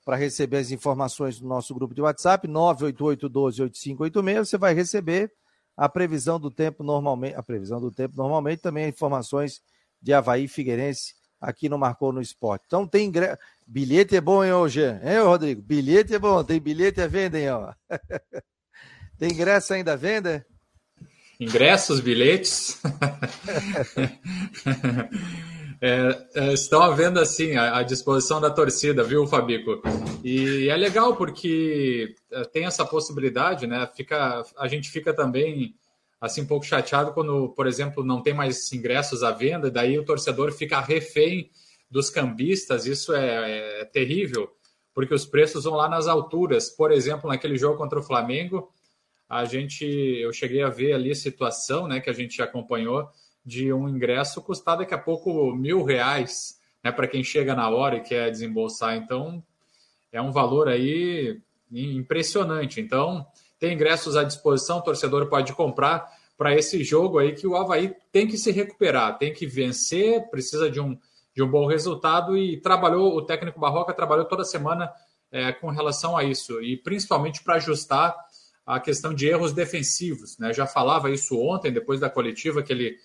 para 0.06 0.16
receber 0.16 0.56
as 0.58 0.72
informações 0.72 1.38
do 1.38 1.46
nosso 1.46 1.76
grupo 1.76 1.94
de 1.94 2.02
WhatsApp, 2.02 2.48
988-12-8586, 2.48 4.46
você 4.46 4.58
vai 4.58 4.74
receber 4.74 5.30
a 5.76 5.90
previsão 5.90 6.40
do 6.40 6.50
tempo 6.50 6.86
normalmente, 6.86 7.36
a 7.36 7.44
previsão 7.44 7.82
do 7.82 7.92
tempo 7.92 8.16
normalmente, 8.16 8.62
também 8.62 8.88
informações 8.88 9.62
de 10.02 10.14
Havaí 10.14 10.48
Figueirense 10.48 11.14
aqui 11.42 11.68
no 11.68 11.78
Marcou 11.78 12.14
no 12.14 12.22
Esporte. 12.22 12.64
Então 12.66 12.88
tem 12.88 13.08
ingresso. 13.08 13.38
Bilhete 13.68 14.16
é 14.16 14.22
bom, 14.22 14.42
hein, 14.42 14.54
hoje? 14.54 14.82
Hein, 14.82 15.20
Rodrigo? 15.22 15.62
Bilhete 15.62 16.16
é 16.16 16.20
bom, 16.20 16.42
tem 16.46 16.62
bilhete 16.62 17.02
à 17.02 17.08
venda, 17.08 17.38
hein, 17.38 17.50
ó. 17.50 17.74
Tem 19.18 19.32
ingresso 19.32 19.74
ainda 19.74 19.94
à 19.94 19.96
venda? 19.96 20.46
Ingressos, 21.40 22.02
bilhetes. 22.02 22.82
é, 25.86 26.28
é, 26.34 26.54
estão 26.54 26.82
à 26.82 26.90
venda 26.90 27.24
sim, 27.28 27.56
à, 27.56 27.78
à, 27.78 27.84
disposição 27.84 28.42
da 28.42 28.50
torcida, 28.50 29.04
viu, 29.04 29.28
Fabico? 29.28 29.84
E 30.24 30.68
é 30.68 30.76
legal 30.76 31.16
porque 31.16 32.16
é, 32.32 32.44
tem 32.46 32.66
essa 32.66 32.84
possibilidade, 32.84 33.68
né? 33.68 33.88
Fica, 33.96 34.44
a 34.58 34.68
gente 34.68 34.90
fica 34.90 35.14
também 35.14 35.76
assim 36.20 36.42
um 36.42 36.48
pouco 36.48 36.66
chateado 36.66 37.14
quando, 37.14 37.50
por 37.50 37.68
exemplo, 37.68 38.04
não 38.04 38.24
tem 38.24 38.34
mais 38.34 38.74
ingressos 38.74 39.22
à 39.22 39.30
venda, 39.30 39.70
daí 39.70 40.00
o 40.00 40.04
torcedor 40.04 40.52
fica 40.52 40.82
refém 40.82 41.52
dos 41.88 42.10
cambistas, 42.10 42.88
isso 42.88 43.14
é, 43.14 43.82
é 43.82 43.86
terrível, 43.86 44.50
porque 44.92 45.14
os 45.14 45.24
preços 45.24 45.66
vão 45.66 45.76
lá 45.76 45.88
nas 45.88 46.08
alturas. 46.08 46.68
Por 46.68 46.92
exemplo, 46.92 47.30
naquele 47.30 47.60
jogo 47.60 47.78
contra 47.78 48.00
o 48.00 48.04
Flamengo, 48.04 48.72
a 49.30 49.46
gente, 49.46 49.86
eu 49.86 50.34
cheguei 50.34 50.64
a 50.64 50.70
ver 50.70 50.94
ali 50.94 51.12
a 51.12 51.16
situação, 51.16 51.88
né, 51.88 52.00
que 52.00 52.10
a 52.10 52.14
gente 52.14 52.42
acompanhou, 52.42 53.08
de 53.46 53.72
um 53.72 53.88
ingresso 53.88 54.42
custar 54.42 54.78
daqui 54.78 54.94
a 54.94 54.98
pouco 54.98 55.54
mil 55.56 55.84
reais, 55.84 56.60
né, 56.84 56.92
para 56.92 57.08
quem 57.08 57.24
chega 57.24 57.54
na 57.56 57.70
hora 57.70 57.98
e 57.98 58.02
quer 58.02 58.32
desembolsar. 58.32 58.96
Então, 58.96 59.44
é 60.12 60.22
um 60.22 60.32
valor 60.32 60.68
aí 60.68 61.40
impressionante. 61.72 62.82
Então, 62.82 63.26
tem 63.60 63.74
ingressos 63.74 64.16
à 64.16 64.24
disposição, 64.24 64.80
o 64.80 64.82
torcedor 64.82 65.28
pode 65.28 65.54
comprar 65.54 66.10
para 66.38 66.56
esse 66.56 66.84
jogo 66.84 67.20
aí 67.20 67.34
que 67.34 67.48
o 67.48 67.56
Havaí 67.56 67.96
tem 68.12 68.28
que 68.28 68.38
se 68.38 68.52
recuperar, 68.52 69.18
tem 69.18 69.34
que 69.34 69.46
vencer, 69.46 70.30
precisa 70.30 70.70
de 70.70 70.80
um, 70.80 70.98
de 71.34 71.42
um 71.42 71.50
bom 71.50 71.66
resultado 71.66 72.38
e 72.38 72.60
trabalhou, 72.60 73.16
o 73.16 73.22
técnico 73.22 73.60
Barroca 73.60 73.94
trabalhou 73.94 74.26
toda 74.26 74.44
semana 74.44 74.92
é, 75.32 75.52
com 75.52 75.70
relação 75.70 76.18
a 76.18 76.24
isso, 76.24 76.62
e 76.62 76.78
principalmente 76.78 77.44
para 77.44 77.56
ajustar 77.56 78.16
a 78.66 78.80
questão 78.80 79.14
de 79.14 79.28
erros 79.28 79.54
defensivos. 79.54 80.38
Né? 80.38 80.52
Já 80.54 80.66
falava 80.66 81.10
isso 81.10 81.40
ontem, 81.40 81.72
depois 81.72 82.00
da 82.00 82.10
coletiva 82.10 82.64
que 82.64 82.74
ele 82.74 82.98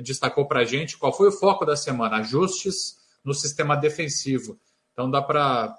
destacou 0.00 0.46
para 0.46 0.60
a 0.60 0.64
gente. 0.64 0.98
Qual 0.98 1.12
foi 1.12 1.28
o 1.28 1.32
foco 1.32 1.64
da 1.64 1.76
semana? 1.76 2.16
Ajustes 2.16 2.96
no 3.24 3.34
sistema 3.34 3.76
defensivo. 3.76 4.58
Então 4.92 5.10
dá 5.10 5.22
para 5.22 5.74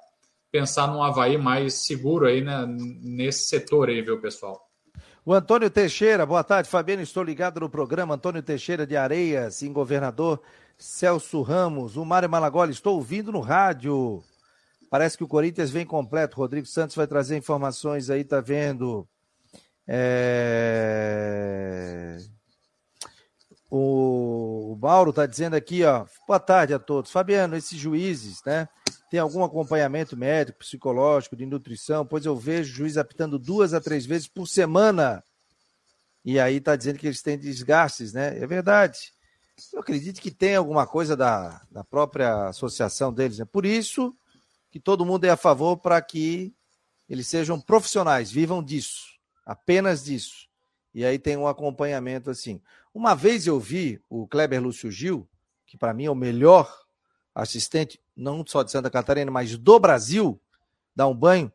pensar 0.52 0.88
num 0.88 1.04
Havaí 1.04 1.38
mais 1.38 1.74
seguro 1.86 2.26
aí 2.26 2.42
né, 2.42 2.66
nesse 2.68 3.48
setor 3.48 3.90
aí, 3.90 4.02
viu, 4.02 4.20
pessoal? 4.20 4.68
O 5.26 5.34
Antônio 5.34 5.70
Teixeira, 5.70 6.26
boa 6.26 6.44
tarde, 6.44 6.70
Fabiano. 6.70 7.04
Estou 7.04 7.24
ligado 7.24 7.60
no 7.60 7.70
programa. 7.70 8.16
Antônio 8.16 8.42
Teixeira 8.42 8.88
de 8.88 8.98
Areias, 8.98 9.62
em 9.62 9.72
governador 9.72 10.42
Celso 10.78 11.42
Ramos. 11.42 11.98
O 11.98 12.06
Mário 12.06 12.30
Malagoli, 12.30 12.72
estou 12.72 12.96
ouvindo 12.96 13.32
no 13.32 13.42
rádio. 13.42 14.24
Parece 14.90 15.18
que 15.18 15.24
o 15.24 15.28
Corinthians 15.28 15.70
vem 15.70 15.86
completo. 15.86 16.38
Rodrigo 16.38 16.66
Santos 16.66 16.96
vai 16.96 17.06
trazer 17.06 17.38
informações 17.38 18.10
aí, 18.10 18.24
tá 18.24 18.42
vendo? 18.42 19.08
É... 19.88 21.00
O, 23.70 24.74
o 24.74 24.78
Mauro 24.82 25.12
está 25.12 25.26
dizendo 25.26 25.56
aqui, 25.56 25.84
ó. 25.84 26.06
Boa 26.28 26.40
tarde 26.40 26.74
a 26.74 26.80
todos. 26.80 27.12
Fabiano, 27.12 27.56
esses 27.56 27.78
juízes, 27.78 28.42
né? 28.46 28.68
Tem 29.10 29.20
algum 29.20 29.44
acompanhamento 29.44 30.18
médico, 30.18 30.60
psicológico, 30.60 31.36
de 31.36 31.46
nutrição? 31.46 32.06
Pois 32.06 32.26
eu 32.26 32.36
vejo 32.36 32.74
juiz 32.74 32.98
apitando 32.98 33.38
duas 33.38 33.74
a 33.74 33.82
três 33.82 34.06
vezes 34.06 34.28
por 34.28 34.48
semana. 34.48 35.24
E 36.26 36.40
aí 36.40 36.58
está 36.58 36.76
dizendo 36.76 36.98
que 36.98 37.08
eles 37.08 37.22
têm 37.22 37.38
desgastes, 37.38 38.14
né? 38.14 38.38
É 38.40 38.48
verdade. 38.48 39.14
Eu 39.74 39.82
acredito 39.82 40.22
que 40.22 40.32
tem 40.32 40.56
alguma 40.56 40.88
coisa 40.88 41.16
da, 41.16 41.62
da 41.70 41.84
própria 41.84 42.48
associação 42.48 43.14
deles, 43.14 43.40
né? 43.40 43.46
Por 43.46 43.66
isso 43.66 44.16
que 44.72 44.80
todo 44.80 45.06
mundo 45.06 45.26
é 45.26 45.30
a 45.30 45.38
favor 45.38 45.78
para 45.78 46.02
que 46.02 46.54
eles 47.08 47.28
sejam 47.28 47.60
profissionais, 47.60 48.32
vivam 48.32 48.64
disso 48.64 49.10
apenas 49.50 50.04
disso. 50.04 50.48
E 50.94 51.04
aí 51.04 51.18
tem 51.18 51.36
um 51.36 51.48
acompanhamento 51.48 52.30
assim. 52.30 52.62
Uma 52.94 53.14
vez 53.14 53.46
eu 53.46 53.60
vi 53.60 54.02
o 54.10 54.28
Kleber 54.28 54.62
Lúcio 54.62 54.92
Gil, 54.92 55.28
que 55.66 55.78
para 55.78 55.94
mim 55.94 56.06
é 56.06 56.12
o 56.12 56.16
melhor 56.16 56.74
assistente, 57.34 58.02
não 58.16 58.44
só 58.46 58.64
de 58.64 58.72
Santa 58.72 58.90
Catarina, 58.90 59.30
mas 59.30 59.56
do 59.56 59.80
Brasil, 59.80 60.42
dar 60.96 61.08
um 61.08 61.16
banho. 61.16 61.52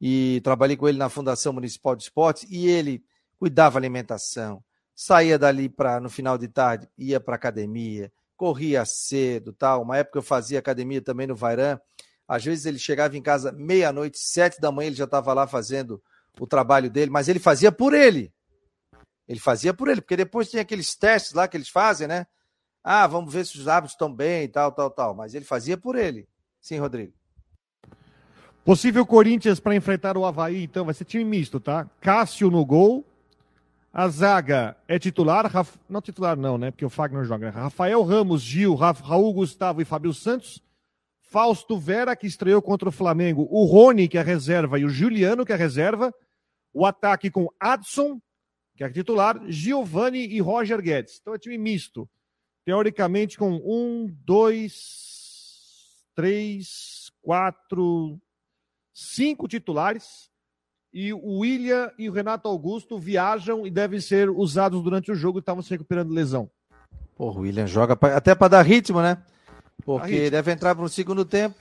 E 0.00 0.40
trabalhei 0.44 0.76
com 0.76 0.86
ele 0.86 0.98
na 0.98 1.08
Fundação 1.08 1.52
Municipal 1.52 1.96
de 1.96 2.02
Esportes 2.02 2.46
e 2.50 2.66
ele 2.66 3.02
cuidava 3.38 3.74
da 3.74 3.86
alimentação, 3.86 4.62
saía 4.94 5.38
dali 5.38 5.68
para 5.68 5.98
no 6.00 6.10
final 6.10 6.36
de 6.36 6.48
tarde, 6.48 6.88
ia 6.98 7.18
para 7.18 7.36
academia, 7.36 8.12
corria 8.36 8.84
cedo, 8.84 9.52
tal. 9.52 9.82
Uma 9.82 9.96
época 9.96 10.18
eu 10.18 10.22
fazia 10.22 10.58
academia 10.58 11.00
também 11.00 11.26
no 11.26 11.34
Vairan. 11.34 11.80
Às 12.28 12.44
vezes 12.44 12.66
ele 12.66 12.78
chegava 12.78 13.16
em 13.16 13.22
casa 13.22 13.52
meia-noite, 13.52 14.18
sete 14.18 14.60
da 14.60 14.70
manhã, 14.70 14.88
ele 14.88 14.96
já 14.96 15.04
estava 15.04 15.32
lá 15.32 15.46
fazendo 15.46 16.02
o 16.38 16.46
trabalho 16.46 16.90
dele, 16.90 17.10
mas 17.10 17.28
ele 17.28 17.38
fazia 17.38 17.72
por 17.72 17.94
ele. 17.94 18.33
Ele 19.28 19.40
fazia 19.40 19.72
por 19.72 19.88
ele, 19.88 20.00
porque 20.00 20.16
depois 20.16 20.50
tem 20.50 20.60
aqueles 20.60 20.94
testes 20.94 21.32
lá 21.32 21.48
que 21.48 21.56
eles 21.56 21.68
fazem, 21.68 22.06
né? 22.06 22.26
Ah, 22.82 23.06
vamos 23.06 23.32
ver 23.32 23.46
se 23.46 23.58
os 23.58 23.66
hábitos 23.66 23.94
estão 23.94 24.12
bem, 24.12 24.48
tal, 24.48 24.70
tal, 24.70 24.90
tal. 24.90 25.14
Mas 25.14 25.34
ele 25.34 25.44
fazia 25.44 25.76
por 25.76 25.96
ele. 25.96 26.28
Sim, 26.60 26.78
Rodrigo. 26.78 27.12
Possível 28.64 29.04
Corinthians 29.04 29.60
para 29.60 29.74
enfrentar 29.74 30.16
o 30.16 30.24
Havaí, 30.24 30.64
então, 30.64 30.84
vai 30.84 30.94
ser 30.94 31.04
time 31.04 31.24
misto, 31.24 31.60
tá? 31.60 31.88
Cássio 32.00 32.50
no 32.50 32.64
gol. 32.64 33.04
A 33.92 34.08
zaga 34.08 34.76
é 34.88 34.98
titular, 34.98 35.46
Raf... 35.46 35.76
não 35.88 36.02
titular 36.02 36.36
não, 36.36 36.58
né? 36.58 36.70
Porque 36.70 36.84
o 36.84 36.90
Fagner 36.90 37.24
joga. 37.24 37.50
Rafael 37.50 38.02
Ramos, 38.02 38.42
Gil, 38.42 38.74
Raul 38.74 39.32
Gustavo 39.32 39.80
e 39.80 39.84
Fábio 39.84 40.12
Santos. 40.12 40.62
Fausto 41.30 41.78
Vera, 41.78 42.16
que 42.16 42.26
estreou 42.26 42.60
contra 42.60 42.88
o 42.88 42.92
Flamengo. 42.92 43.46
O 43.50 43.64
Rony, 43.64 44.08
que 44.08 44.18
é 44.18 44.22
reserva, 44.22 44.78
e 44.78 44.84
o 44.84 44.88
Juliano, 44.88 45.44
que 45.44 45.52
é 45.52 45.56
reserva. 45.56 46.12
O 46.72 46.84
ataque 46.84 47.30
com 47.30 47.48
Adson, 47.60 48.20
que 48.76 48.84
é 48.84 48.90
titular, 48.90 49.40
Giovanni 49.46 50.26
e 50.26 50.40
Roger 50.40 50.80
Guedes. 50.82 51.18
Então 51.20 51.34
é 51.34 51.38
time 51.38 51.56
misto. 51.58 52.08
teoricamente 52.64 53.36
com 53.36 53.60
um, 53.64 54.12
dois, 54.24 56.02
três, 56.14 57.10
quatro, 57.22 58.18
cinco 58.92 59.46
titulares. 59.46 60.30
E 60.92 61.12
o 61.12 61.40
William 61.40 61.90
e 61.98 62.08
o 62.08 62.12
Renato 62.12 62.48
Augusto 62.48 62.98
viajam 62.98 63.66
e 63.66 63.70
devem 63.70 64.00
ser 64.00 64.30
usados 64.30 64.80
durante 64.82 65.10
o 65.10 65.14
jogo 65.14 65.38
e 65.38 65.40
estavam 65.40 65.62
se 65.62 65.70
recuperando 65.70 66.10
de 66.10 66.14
lesão. 66.14 66.48
Pô, 67.16 67.30
o 67.30 67.40
William 67.40 67.66
joga 67.66 67.96
pra, 67.96 68.16
até 68.16 68.34
para 68.34 68.48
dar 68.48 68.62
ritmo, 68.62 69.02
né? 69.02 69.22
Porque 69.84 70.30
deve 70.30 70.52
entrar 70.52 70.74
para 70.74 70.84
o 70.84 70.88
segundo 70.88 71.24
tempo. 71.24 71.56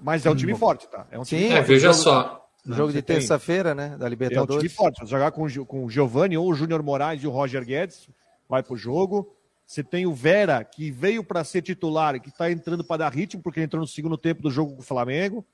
Mas 0.00 0.24
é 0.24 0.30
um 0.30 0.36
time 0.36 0.54
forte, 0.54 0.88
tá? 0.88 1.06
É 1.10 1.18
um 1.18 1.24
time 1.24 1.42
Sim, 1.42 1.48
forte. 1.48 1.60
É, 1.60 1.62
veja 1.62 1.92
só. 1.92 2.39
No 2.64 2.76
jogo 2.76 2.92
de 2.92 3.02
terça-feira, 3.02 3.74
né? 3.74 3.96
Da 3.98 4.08
Libertadores. 4.08 4.54
É 4.54 4.58
um 4.58 4.68
time 4.68 4.68
forte. 4.68 5.06
Jogar 5.06 5.32
com, 5.32 5.46
com 5.64 5.84
o 5.84 5.90
Giovanni 5.90 6.36
ou 6.36 6.48
o 6.48 6.54
Júnior 6.54 6.82
Moraes 6.82 7.22
e 7.22 7.26
o 7.26 7.30
Roger 7.30 7.64
Guedes, 7.64 8.08
vai 8.48 8.62
pro 8.62 8.76
jogo. 8.76 9.34
Você 9.66 9.84
tem 9.84 10.04
o 10.04 10.12
Vera, 10.12 10.64
que 10.64 10.90
veio 10.90 11.22
para 11.22 11.44
ser 11.44 11.62
titular 11.62 12.16
e 12.16 12.20
que 12.20 12.28
está 12.28 12.50
entrando 12.50 12.82
para 12.82 12.98
dar 12.98 13.12
ritmo, 13.12 13.40
porque 13.40 13.60
entrou 13.60 13.80
no 13.80 13.86
segundo 13.86 14.18
tempo 14.18 14.42
do 14.42 14.50
jogo 14.50 14.74
com 14.74 14.80
o 14.80 14.84
Flamengo. 14.84 15.46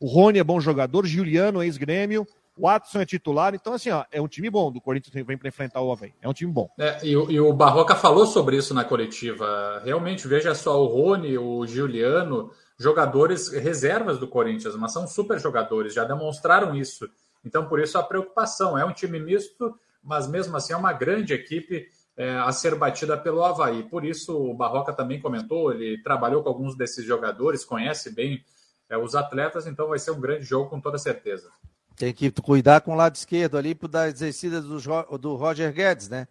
O 0.00 0.06
Rony 0.06 0.38
é 0.38 0.44
bom 0.44 0.60
jogador, 0.60 1.06
Juliano, 1.06 1.62
ex-grêmio. 1.62 2.26
O 2.56 2.62
Watson 2.62 3.00
é 3.00 3.06
titular, 3.06 3.54
então 3.54 3.72
assim, 3.72 3.90
ó, 3.90 4.04
é 4.10 4.20
um 4.20 4.26
time 4.26 4.50
bom 4.50 4.72
do 4.72 4.80
Corinthians 4.80 5.24
vem 5.24 5.38
para 5.38 5.48
enfrentar 5.48 5.80
o 5.80 5.92
Havaí. 5.92 6.12
É 6.20 6.28
um 6.28 6.32
time 6.32 6.52
bom. 6.52 6.68
É, 6.78 6.98
e, 7.02 7.12
e, 7.12 7.40
o 7.40 7.52
Barroca 7.52 7.94
falou 7.94 8.26
sobre 8.26 8.56
isso 8.56 8.74
na 8.74 8.84
coletiva. 8.84 9.80
Realmente, 9.84 10.26
veja 10.26 10.54
só, 10.54 10.82
o 10.82 10.86
Rony, 10.86 11.38
o 11.38 11.66
Juliano, 11.66 12.50
jogadores 12.80 13.52
reservas 13.52 14.18
do 14.18 14.26
Corinthians, 14.26 14.74
mas 14.74 14.94
são 14.94 15.06
super 15.06 15.38
jogadores, 15.38 15.92
já 15.92 16.02
demonstraram 16.02 16.74
isso. 16.74 17.06
Então, 17.44 17.68
por 17.68 17.78
isso 17.78 17.98
a 17.98 18.02
preocupação. 18.02 18.76
É 18.76 18.84
um 18.86 18.92
time 18.92 19.20
misto, 19.20 19.78
mas 20.02 20.26
mesmo 20.26 20.56
assim 20.56 20.72
é 20.72 20.76
uma 20.76 20.94
grande 20.94 21.34
equipe 21.34 21.88
é, 22.16 22.38
a 22.38 22.50
ser 22.52 22.74
batida 22.74 23.18
pelo 23.18 23.44
Havaí. 23.44 23.82
Por 23.82 24.02
isso, 24.02 24.34
o 24.34 24.54
Barroca 24.54 24.94
também 24.94 25.20
comentou, 25.20 25.74
ele 25.74 26.02
trabalhou 26.02 26.42
com 26.42 26.48
alguns 26.48 26.74
desses 26.74 27.04
jogadores, 27.04 27.66
conhece 27.66 28.14
bem 28.14 28.42
é, 28.88 28.96
os 28.96 29.14
atletas, 29.14 29.66
então 29.66 29.86
vai 29.86 29.98
ser 29.98 30.12
um 30.12 30.20
grande 30.20 30.46
jogo 30.46 30.70
com 30.70 30.80
toda 30.80 30.96
certeza. 30.96 31.50
Tem 31.96 32.14
que 32.14 32.30
cuidar 32.30 32.80
com 32.80 32.94
o 32.94 32.96
lado 32.96 33.14
esquerdo 33.14 33.58
ali 33.58 33.78
dar 33.90 34.08
exercícias 34.08 34.64
do, 34.64 35.18
do 35.18 35.34
Roger 35.34 35.70
Guedes, 35.70 36.08
né? 36.08 36.26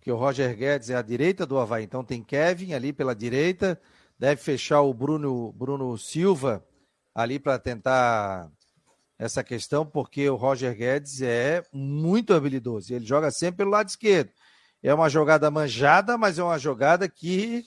Que 0.00 0.10
o 0.10 0.16
Roger 0.16 0.56
Guedes 0.56 0.88
é 0.88 0.96
a 0.96 1.02
direita 1.02 1.44
do 1.44 1.58
Havaí, 1.58 1.84
então 1.84 2.02
tem 2.02 2.22
Kevin 2.22 2.72
ali 2.72 2.90
pela 2.90 3.14
direita, 3.14 3.78
deve 4.18 4.40
fechar 4.40 4.80
o 4.82 4.94
Bruno, 4.94 5.52
Bruno 5.52 5.96
Silva 5.98 6.64
ali 7.14 7.38
para 7.38 7.58
tentar 7.58 8.50
essa 9.18 9.44
questão, 9.44 9.86
porque 9.86 10.28
o 10.28 10.36
Roger 10.36 10.76
Guedes 10.76 11.22
é 11.22 11.62
muito 11.72 12.34
habilidoso. 12.34 12.92
Ele 12.92 13.06
joga 13.06 13.30
sempre 13.30 13.58
pelo 13.58 13.70
lado 13.70 13.88
esquerdo. 13.88 14.30
É 14.82 14.92
uma 14.92 15.08
jogada 15.08 15.50
manjada, 15.50 16.18
mas 16.18 16.38
é 16.38 16.42
uma 16.42 16.58
jogada 16.58 17.08
que. 17.08 17.64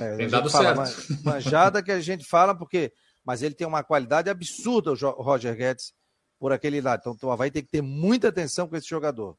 É, 0.00 0.16
tem 0.16 0.28
dado 0.28 0.50
fala, 0.50 0.86
certo. 0.86 1.24
Manjada 1.24 1.82
que 1.82 1.90
a 1.90 2.00
gente 2.00 2.24
fala, 2.24 2.54
porque. 2.54 2.92
Mas 3.24 3.42
ele 3.42 3.56
tem 3.56 3.66
uma 3.66 3.82
qualidade 3.82 4.30
absurda, 4.30 4.92
o 4.92 5.22
Roger 5.22 5.56
Guedes, 5.56 5.92
por 6.38 6.52
aquele 6.52 6.80
lado. 6.80 7.00
Então 7.00 7.28
o 7.28 7.32
Havaí 7.32 7.50
tem 7.50 7.64
que 7.64 7.70
ter 7.70 7.82
muita 7.82 8.28
atenção 8.28 8.68
com 8.68 8.76
esse 8.76 8.88
jogador. 8.88 9.36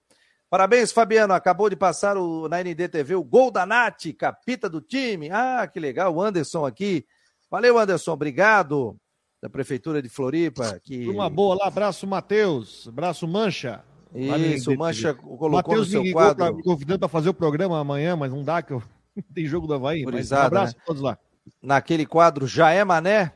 Parabéns, 0.49 0.91
Fabiano. 0.91 1.33
Acabou 1.33 1.69
de 1.69 1.75
passar 1.75 2.17
o, 2.17 2.47
na 2.47 2.63
NDTV 2.63 3.15
o 3.15 3.23
gol 3.23 3.51
da 3.51 3.65
Nath, 3.65 4.13
capita 4.17 4.69
do 4.69 4.79
time. 4.79 5.29
Ah, 5.31 5.67
que 5.67 5.79
legal. 5.79 6.13
O 6.15 6.21
Anderson 6.21 6.65
aqui. 6.65 7.05
Valeu, 7.51 7.77
Anderson. 7.77 8.11
Obrigado. 8.11 8.97
Da 9.41 9.49
Prefeitura 9.49 10.01
de 10.01 10.09
Floripa. 10.09 10.79
Que... 10.83 11.07
Uma 11.07 11.29
boa 11.29 11.55
lá. 11.55 11.67
Abraço, 11.67 12.07
Matheus. 12.07 12.87
Abraço, 12.87 13.27
Mancha. 13.27 13.83
Isso, 14.15 14.71
o 14.71 14.77
Mancha 14.77 15.13
colocou 15.13 15.51
Mateus 15.51 15.93
no 15.93 16.03
seu 16.03 16.13
quadro. 16.13 16.35
Pra, 16.37 16.51
me 16.51 16.63
convidando 16.63 16.99
para 16.99 17.09
fazer 17.09 17.29
o 17.29 17.33
programa 17.33 17.79
amanhã, 17.79 18.15
mas 18.15 18.31
não 18.31 18.43
dá, 18.43 18.61
que 18.61 18.73
eu... 18.73 18.81
tem 19.33 19.45
jogo 19.45 19.67
do 19.67 19.73
Havaí. 19.73 20.05
Um 20.05 20.09
abraço 20.09 20.75
né? 20.75 20.81
a 20.81 20.85
todos 20.85 21.01
lá. 21.01 21.19
Naquele 21.61 22.05
quadro 22.05 22.47
Já 22.47 22.71
é 22.71 22.83
Mané, 22.83 23.33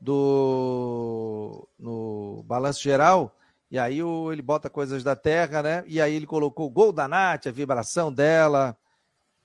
do 0.00 1.68
no 1.78 2.42
Balanço 2.44 2.82
Geral 2.82 3.34
e 3.70 3.78
aí 3.78 4.02
o, 4.02 4.32
ele 4.32 4.42
bota 4.42 4.70
coisas 4.70 5.02
da 5.02 5.16
terra, 5.16 5.62
né? 5.62 5.84
E 5.86 6.00
aí 6.00 6.14
ele 6.14 6.26
colocou 6.26 6.66
o 6.66 6.70
gol 6.70 6.92
da 6.92 7.08
Nath, 7.08 7.46
a 7.46 7.50
vibração 7.50 8.12
dela, 8.12 8.76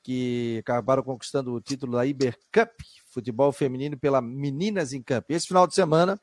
que 0.03 0.59
acabaram 0.59 1.03
conquistando 1.03 1.53
o 1.53 1.61
título 1.61 1.93
da 1.93 2.05
Iber 2.05 2.37
Cup, 2.51 2.69
futebol 3.09 3.51
feminino 3.51 3.97
pela 3.97 4.21
Meninas 4.21 4.93
em 4.93 5.01
Campo. 5.01 5.33
Esse 5.33 5.47
final 5.47 5.65
de 5.65 5.73
semana, 5.73 6.19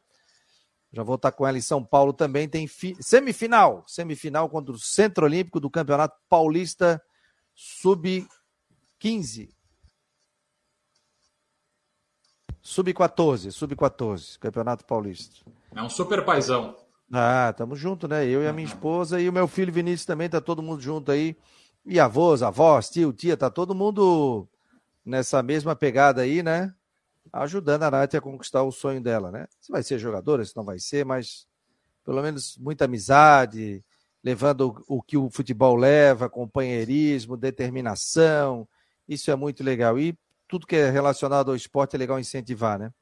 já 0.93 1.03
vou 1.03 1.17
estar 1.17 1.33
com 1.33 1.47
ela 1.47 1.59
em 1.59 1.63
São 1.63 1.85
Paulo 1.85 2.13
também, 2.13 2.49
tem 2.49 2.67
fi, 2.67 2.97
semifinal, 3.01 3.85
semifinal 3.87 4.49
contra 4.49 4.73
o 4.73 4.79
Centro 4.79 5.25
Olímpico 5.25 5.59
do 5.59 5.69
Campeonato 5.69 6.17
Paulista 6.29 7.03
Sub-15. 7.55 9.51
Sub-14, 12.63 13.51
Sub-14, 13.51 14.39
Campeonato 14.39 14.85
Paulista. 14.85 15.45
É 15.75 15.83
um 15.83 15.91
super 15.91 16.25
paizão. 16.25 16.77
Ah, 17.13 17.55
tamo 17.57 17.75
junto, 17.75 18.07
né? 18.07 18.27
Eu 18.27 18.43
e 18.43 18.47
a 18.49 18.53
minha 18.53 18.67
esposa 18.67 19.21
e 19.21 19.29
o 19.29 19.33
meu 19.33 19.49
filho 19.49 19.73
Vinícius 19.73 20.05
também, 20.05 20.29
tá 20.29 20.41
todo 20.41 20.63
mundo 20.63 20.81
junto 20.81 21.11
aí. 21.11 21.37
E 21.85 21.99
avós, 21.99 22.43
avós, 22.43 22.91
tio, 22.91 23.13
tia, 23.13 23.37
tá 23.37 23.49
todo 23.49 23.75
mundo 23.75 24.47
nessa 25.05 25.43
mesma 25.43 25.75
pegada 25.75 26.23
aí, 26.23 26.43
né? 26.43 26.75
Ajudando 27.33 27.85
a 27.85 27.91
Nath 27.91 28.15
a 28.15 28.21
conquistar 28.21 28.63
o 28.63 28.73
sonho 28.73 29.01
dela, 29.01 29.31
né? 29.31 29.47
Se 29.59 29.73
vai 29.73 29.83
ser 29.83 29.99
jogadora, 29.99 30.45
se 30.45 30.55
não 30.55 30.65
vai 30.65 30.79
ser, 30.79 31.05
mas 31.05 31.47
pelo 32.05 32.23
menos 32.23 32.59
muita 32.59 32.85
amizade, 32.85 33.83
levando 34.23 34.75
o, 34.89 34.99
o 34.99 35.03
que 35.03 35.17
o 35.17 35.31
futebol 35.31 35.77
leva, 35.77 36.29
companheirismo, 36.29 37.37
determinação. 37.37 38.69
Isso 39.09 39.31
é 39.31 39.37
muito 39.37 39.65
legal. 39.65 39.99
E 39.99 40.15
tudo 40.47 40.67
que 40.67 40.77
é 40.77 40.91
relacionado 40.91 41.51
ao 41.51 41.57
esporte 41.57 41.97
é 41.97 41.99
legal 41.99 42.19
incentivar, 42.19 42.79
né? 42.79 42.93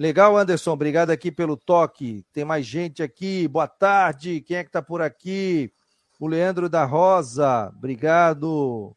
Legal, 0.00 0.34
Anderson. 0.34 0.72
Obrigado 0.72 1.10
aqui 1.10 1.30
pelo 1.30 1.58
toque. 1.58 2.24
Tem 2.32 2.42
mais 2.42 2.64
gente 2.64 3.02
aqui. 3.02 3.46
Boa 3.46 3.68
tarde. 3.68 4.40
Quem 4.40 4.56
é 4.56 4.62
que 4.62 4.70
está 4.70 4.80
por 4.80 5.02
aqui? 5.02 5.70
O 6.18 6.26
Leandro 6.26 6.70
da 6.70 6.86
Rosa. 6.86 7.70
Obrigado. 7.76 8.96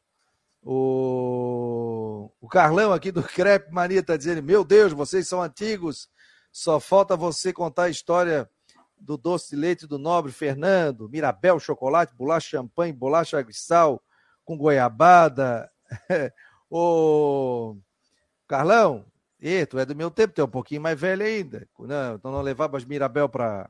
O, 0.62 2.32
o 2.40 2.48
Carlão 2.48 2.94
aqui 2.94 3.12
do 3.12 3.22
Crepe 3.22 3.70
Mania 3.70 4.00
está 4.00 4.16
dizendo: 4.16 4.42
Meu 4.42 4.64
Deus, 4.64 4.94
vocês 4.94 5.28
são 5.28 5.42
antigos. 5.42 6.08
Só 6.54 6.80
falta 6.80 7.18
você 7.18 7.52
contar 7.52 7.84
a 7.84 7.90
história 7.90 8.50
do 8.98 9.18
doce 9.18 9.50
de 9.50 9.56
leite 9.58 9.86
do 9.86 10.00
nobre 10.00 10.32
Fernando, 10.32 11.10
Mirabel, 11.10 11.60
chocolate, 11.60 12.16
bolacha 12.16 12.52
champanhe, 12.52 12.94
bolacha 12.94 13.38
aguissal 13.38 14.02
com 14.46 14.58
goiabada. 14.58 15.70
Ô, 16.72 17.76
Carlão, 18.48 19.06
e 19.46 19.66
tu 19.66 19.78
é 19.78 19.86
do 19.86 19.94
meu 19.94 20.10
tempo, 20.10 20.34
tu 20.34 20.40
é 20.40 20.46
um 20.46 20.48
pouquinho 20.48 20.82
mais 20.82 20.98
velho 20.98 21.22
ainda. 21.22 21.68
Não, 21.78 22.16
então 22.16 22.32
não 22.32 22.42
levava 22.42 22.78
as 22.78 22.86
Mirabel 22.86 23.28
para 23.28 23.68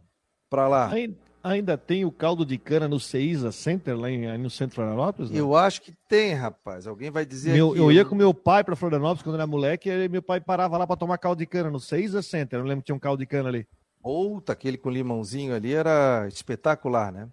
lá. 0.51 0.89
Ainda, 0.91 1.17
ainda, 1.43 1.75
tem 1.75 2.05
o 2.05 2.11
caldo 2.11 2.45
de 2.45 2.59
cana 2.59 2.87
no 2.87 2.99
Ceisa 2.99 3.51
Center, 3.51 3.97
lá 3.97 4.07
em, 4.07 4.37
no 4.37 4.51
centro 4.51 4.69
de 4.69 4.75
Florianópolis? 4.75 5.31
Não? 5.31 5.37
Eu 5.37 5.55
acho 5.55 5.81
que 5.81 5.91
tem, 6.07 6.35
rapaz. 6.35 6.85
Alguém 6.85 7.09
vai 7.09 7.25
dizer 7.25 7.53
meu, 7.53 7.75
Eu 7.75 7.91
ia 7.91 8.05
com 8.05 8.13
meu 8.13 8.35
pai 8.35 8.63
para 8.63 8.75
Florianópolis 8.75 9.23
quando 9.23 9.33
era 9.33 9.47
moleque, 9.47 9.89
e 9.89 10.07
meu 10.07 10.21
pai 10.21 10.39
parava 10.39 10.77
lá 10.77 10.85
para 10.85 10.95
tomar 10.95 11.17
caldo 11.17 11.39
de 11.39 11.47
cana 11.47 11.71
no 11.71 11.79
Ceisa 11.79 12.21
Center. 12.21 12.59
Eu 12.59 12.65
lembro 12.65 12.83
que 12.83 12.85
tinha 12.85 12.95
um 12.95 12.99
caldo 12.99 13.21
de 13.21 13.25
cana 13.25 13.49
ali. 13.49 13.67
Puta, 13.99 14.53
aquele 14.53 14.77
com 14.77 14.91
limãozinho 14.91 15.55
ali 15.55 15.73
era 15.73 16.27
espetacular, 16.27 17.11
né? 17.11 17.27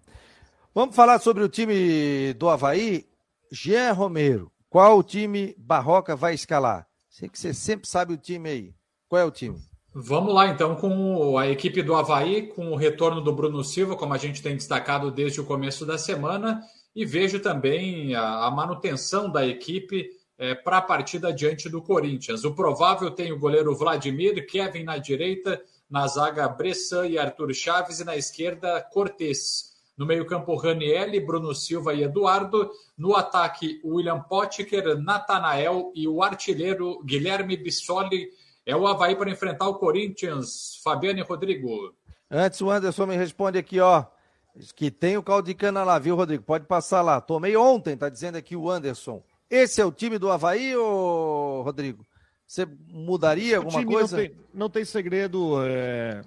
Vamos 0.73 0.95
falar 0.95 1.19
sobre 1.19 1.43
o 1.43 1.49
time 1.49 2.33
do 2.33 2.49
Havaí. 2.49 3.05
Jean 3.51 3.91
Romero, 3.91 4.51
qual 4.67 4.97
o 4.97 5.03
time 5.03 5.53
Barroca 5.59 6.15
vai 6.15 6.33
escalar? 6.33 6.87
Sei 7.11 7.27
que 7.27 7.37
você 7.37 7.53
sempre 7.53 7.89
sabe 7.89 8.13
o 8.13 8.17
time 8.17 8.49
aí. 8.49 8.73
Qual 9.09 9.21
é 9.21 9.25
o 9.25 9.31
time? 9.31 9.59
Vamos 9.93 10.33
lá, 10.33 10.47
então, 10.47 10.77
com 10.77 11.37
a 11.37 11.49
equipe 11.49 11.83
do 11.83 11.93
Havaí, 11.93 12.47
com 12.47 12.71
o 12.71 12.77
retorno 12.77 13.19
do 13.19 13.35
Bruno 13.35 13.61
Silva, 13.65 13.97
como 13.97 14.13
a 14.13 14.17
gente 14.17 14.41
tem 14.41 14.55
destacado 14.55 15.11
desde 15.11 15.41
o 15.41 15.45
começo 15.45 15.85
da 15.85 15.97
semana, 15.97 16.63
e 16.95 17.05
vejo 17.05 17.41
também 17.41 18.15
a, 18.15 18.45
a 18.45 18.51
manutenção 18.51 19.29
da 19.29 19.45
equipe 19.45 20.09
é, 20.37 20.55
para 20.55 20.77
a 20.77 20.81
partida 20.81 21.33
diante 21.33 21.67
do 21.67 21.81
Corinthians. 21.81 22.45
O 22.45 22.55
provável 22.55 23.11
tem 23.11 23.33
o 23.33 23.37
goleiro 23.39 23.75
Vladimir, 23.75 24.47
Kevin 24.47 24.85
na 24.85 24.97
direita, 24.97 25.61
na 25.89 26.07
zaga 26.07 26.47
Bressan 26.47 27.07
e 27.07 27.17
Arthur 27.17 27.53
Chaves, 27.53 27.99
e 27.99 28.05
na 28.05 28.15
esquerda 28.15 28.81
Cortes. 28.93 29.70
No 30.01 30.07
meio-campo, 30.07 30.55
Ranielli, 30.55 31.19
Bruno 31.19 31.53
Silva 31.53 31.93
e 31.93 32.01
Eduardo. 32.01 32.71
No 32.97 33.15
ataque, 33.15 33.79
William 33.85 34.19
Potker, 34.19 34.99
Natanael 34.99 35.91
e 35.93 36.07
o 36.07 36.23
artilheiro 36.23 37.03
Guilherme 37.03 37.55
Bissoli. 37.55 38.29
É 38.65 38.75
o 38.75 38.87
Havaí 38.87 39.15
para 39.15 39.29
enfrentar 39.29 39.67
o 39.67 39.75
Corinthians. 39.75 40.81
Fabiano 40.83 41.19
e 41.19 41.21
Rodrigo. 41.21 41.93
Antes, 42.31 42.59
o 42.61 42.71
Anderson 42.71 43.05
me 43.05 43.15
responde 43.15 43.59
aqui, 43.59 43.79
ó. 43.79 44.05
Que 44.75 44.89
tem 44.89 45.17
o 45.17 45.21
caldo 45.21 45.45
de 45.45 45.53
cana 45.53 45.83
lá, 45.83 45.99
viu, 45.99 46.15
Rodrigo? 46.15 46.43
Pode 46.43 46.65
passar 46.65 47.03
lá. 47.03 47.21
Tomei 47.21 47.55
ontem, 47.55 47.95
tá 47.95 48.09
dizendo 48.09 48.39
aqui 48.39 48.55
o 48.55 48.71
Anderson. 48.71 49.21
Esse 49.47 49.81
é 49.81 49.85
o 49.85 49.91
time 49.91 50.17
do 50.17 50.31
Havaí, 50.31 50.75
ô 50.75 51.61
Rodrigo? 51.61 52.03
Você 52.47 52.67
mudaria 52.87 53.57
alguma 53.57 53.85
coisa? 53.85 54.17
Não 54.17 54.23
tem, 54.23 54.35
não 54.51 54.67
tem 54.67 54.83
segredo. 54.83 55.63
É 55.63 56.23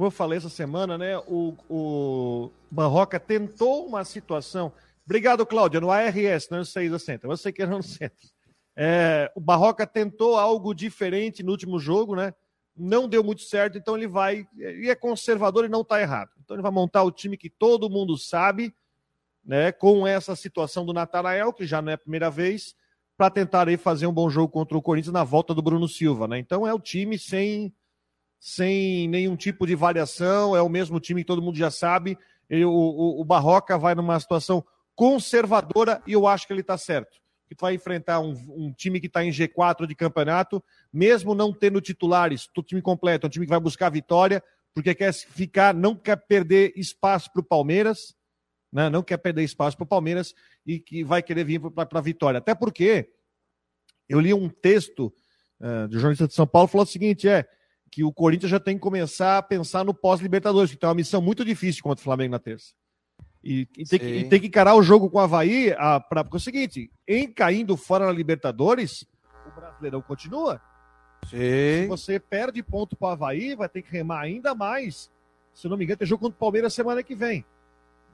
como 0.00 0.06
eu 0.06 0.10
falei 0.10 0.38
essa 0.38 0.48
semana, 0.48 0.96
né? 0.96 1.18
O, 1.26 1.54
o 1.68 2.50
Barroca 2.70 3.20
tentou 3.20 3.86
uma 3.86 4.02
situação. 4.02 4.72
Obrigado, 5.04 5.44
Cláudia, 5.44 5.78
no 5.78 5.90
ARS, 5.90 6.48
não 6.50 6.64
sei 6.64 6.88
da 6.88 6.98
Centro. 6.98 7.28
Você 7.28 7.52
que 7.52 7.60
era 7.60 7.70
no 7.70 7.82
centro. 7.82 8.16
É, 8.74 9.30
o 9.34 9.40
Barroca 9.42 9.86
tentou 9.86 10.38
algo 10.38 10.72
diferente 10.72 11.42
no 11.42 11.50
último 11.50 11.78
jogo, 11.78 12.16
né? 12.16 12.32
Não 12.74 13.06
deu 13.06 13.22
muito 13.22 13.42
certo, 13.42 13.76
então 13.76 13.94
ele 13.94 14.06
vai. 14.06 14.48
E 14.56 14.88
é 14.88 14.94
conservador 14.94 15.66
e 15.66 15.68
não 15.68 15.82
está 15.82 16.00
errado. 16.00 16.30
Então 16.42 16.56
ele 16.56 16.62
vai 16.62 16.72
montar 16.72 17.02
o 17.02 17.12
time 17.12 17.36
que 17.36 17.50
todo 17.50 17.90
mundo 17.90 18.16
sabe, 18.16 18.74
né? 19.44 19.70
Com 19.70 20.06
essa 20.06 20.34
situação 20.34 20.86
do 20.86 20.94
Natanael, 20.94 21.52
que 21.52 21.66
já 21.66 21.82
não 21.82 21.90
é 21.90 21.94
a 21.96 21.98
primeira 21.98 22.30
vez, 22.30 22.74
para 23.18 23.28
tentar 23.28 23.68
aí 23.68 23.76
fazer 23.76 24.06
um 24.06 24.14
bom 24.14 24.30
jogo 24.30 24.50
contra 24.50 24.78
o 24.78 24.82
Corinthians 24.82 25.12
na 25.12 25.24
volta 25.24 25.52
do 25.52 25.60
Bruno 25.60 25.86
Silva, 25.86 26.26
né? 26.26 26.38
Então 26.38 26.66
é 26.66 26.72
o 26.72 26.80
time 26.80 27.18
sem, 27.18 27.70
sem 28.40 29.06
nenhum 29.06 29.36
tipo 29.36 29.66
de 29.66 29.74
variação, 29.74 30.56
é 30.56 30.62
o 30.62 30.68
mesmo 30.68 30.98
time 30.98 31.20
que 31.20 31.26
todo 31.26 31.42
mundo 31.42 31.58
já 31.58 31.70
sabe. 31.70 32.16
O, 32.50 32.66
o, 32.66 33.20
o 33.20 33.24
Barroca 33.24 33.76
vai 33.76 33.94
numa 33.94 34.18
situação 34.18 34.64
conservadora 34.94 36.02
e 36.06 36.14
eu 36.14 36.26
acho 36.26 36.46
que 36.46 36.52
ele 36.54 36.62
está 36.62 36.78
certo. 36.78 37.20
Que 37.46 37.54
vai 37.60 37.74
enfrentar 37.74 38.18
um, 38.20 38.32
um 38.48 38.72
time 38.72 38.98
que 38.98 39.08
está 39.08 39.22
em 39.22 39.30
G4 39.30 39.86
de 39.86 39.94
campeonato, 39.94 40.64
mesmo 40.90 41.34
não 41.34 41.52
tendo 41.52 41.80
titulares, 41.80 42.48
o 42.56 42.62
time 42.62 42.80
completo, 42.80 43.26
é 43.26 43.28
um 43.28 43.30
time 43.30 43.44
que 43.44 43.50
vai 43.50 43.60
buscar 43.60 43.90
vitória, 43.90 44.42
porque 44.72 44.94
quer 44.94 45.12
ficar, 45.12 45.74
não 45.74 45.94
quer 45.94 46.16
perder 46.16 46.72
espaço 46.76 47.30
para 47.32 47.40
o 47.40 47.44
Palmeiras, 47.44 48.16
né? 48.72 48.88
não 48.88 49.02
quer 49.02 49.18
perder 49.18 49.42
espaço 49.42 49.76
para 49.76 49.84
o 49.84 49.88
Palmeiras 49.88 50.34
e 50.64 50.78
que 50.78 51.04
vai 51.04 51.22
querer 51.22 51.44
vir 51.44 51.60
para 51.60 51.98
a 51.98 52.02
vitória. 52.02 52.38
Até 52.38 52.54
porque 52.54 53.10
eu 54.08 54.18
li 54.18 54.32
um 54.32 54.48
texto 54.48 55.12
uh, 55.60 55.88
do 55.88 55.94
jornalista 55.94 56.26
de 56.26 56.34
São 56.34 56.46
Paulo 56.46 56.68
falou 56.68 56.84
o 56.84 56.88
seguinte: 56.88 57.28
é 57.28 57.46
que 57.90 58.04
o 58.04 58.12
Corinthians 58.12 58.50
já 58.50 58.60
tem 58.60 58.76
que 58.76 58.80
começar 58.80 59.38
a 59.38 59.42
pensar 59.42 59.84
no 59.84 59.92
pós-Libertadores, 59.92 60.70
que 60.70 60.76
tem 60.76 60.88
uma 60.88 60.94
missão 60.94 61.20
muito 61.20 61.44
difícil 61.44 61.82
contra 61.82 62.00
o 62.00 62.04
Flamengo 62.04 62.32
na 62.32 62.38
terça. 62.38 62.72
E, 63.42 63.66
e, 63.76 63.84
tem, 63.84 63.98
que, 63.98 64.06
e 64.06 64.28
tem, 64.28 64.40
que, 64.40 64.46
encarar 64.46 64.74
o 64.74 64.82
jogo 64.82 65.10
com 65.10 65.16
o 65.16 65.20
Havaí, 65.20 65.74
a, 65.76 65.98
pra, 65.98 66.22
porque 66.22 66.36
é 66.36 66.38
o 66.38 66.40
seguinte: 66.40 66.90
em 67.08 67.30
caindo 67.32 67.76
fora 67.76 68.06
na 68.06 68.12
Libertadores, 68.12 69.06
o 69.46 69.58
Brasileirão 69.58 70.02
continua. 70.02 70.60
Sim. 71.24 71.38
Se 71.38 71.86
você 71.88 72.20
perde 72.20 72.62
ponto 72.62 72.96
para 72.96 73.08
o 73.08 73.10
Havaí, 73.10 73.54
vai 73.54 73.68
ter 73.68 73.82
que 73.82 73.90
remar 73.90 74.20
ainda 74.20 74.54
mais. 74.54 75.10
Se 75.54 75.68
não 75.68 75.76
me 75.76 75.84
engano, 75.84 75.98
tem 75.98 76.06
jogo 76.06 76.22
contra 76.22 76.36
o 76.36 76.38
Palmeiras 76.38 76.72
semana 76.74 77.02
que 77.02 77.14
vem. 77.14 77.44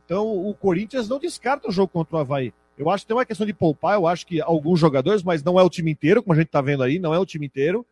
Então 0.05 0.27
o 0.27 0.55
Corinthians 0.55 1.09
não 1.09 1.19
descarta 1.19 1.69
o 1.69 1.73
jogo 1.73 1.89
contra 1.89 2.17
o 2.17 2.21
Havaí. 2.21 2.55
Eu 2.79 2.91
acho 2.91 3.05
que 3.05 3.09
tem 3.09 3.17
uma 3.17 3.27
questão 3.27 3.47
de 3.47 3.55
poupar, 3.55 3.95
eu 3.95 4.07
acho 4.07 4.27
que 4.27 4.41
alguns 4.41 4.79
jogadores, 4.79 5.23
mas 5.23 5.43
não 5.43 5.59
é 5.59 5.63
o 5.63 5.71
time 5.71 5.91
inteiro, 5.91 6.23
como 6.23 6.35
a 6.35 6.37
gente 6.37 6.49
está 6.49 6.61
vendo 6.61 6.83
aí, 6.83 6.99
não 6.99 7.15
é 7.15 7.19
o 7.19 7.27
time 7.27 7.47
inteiro. 7.47 7.87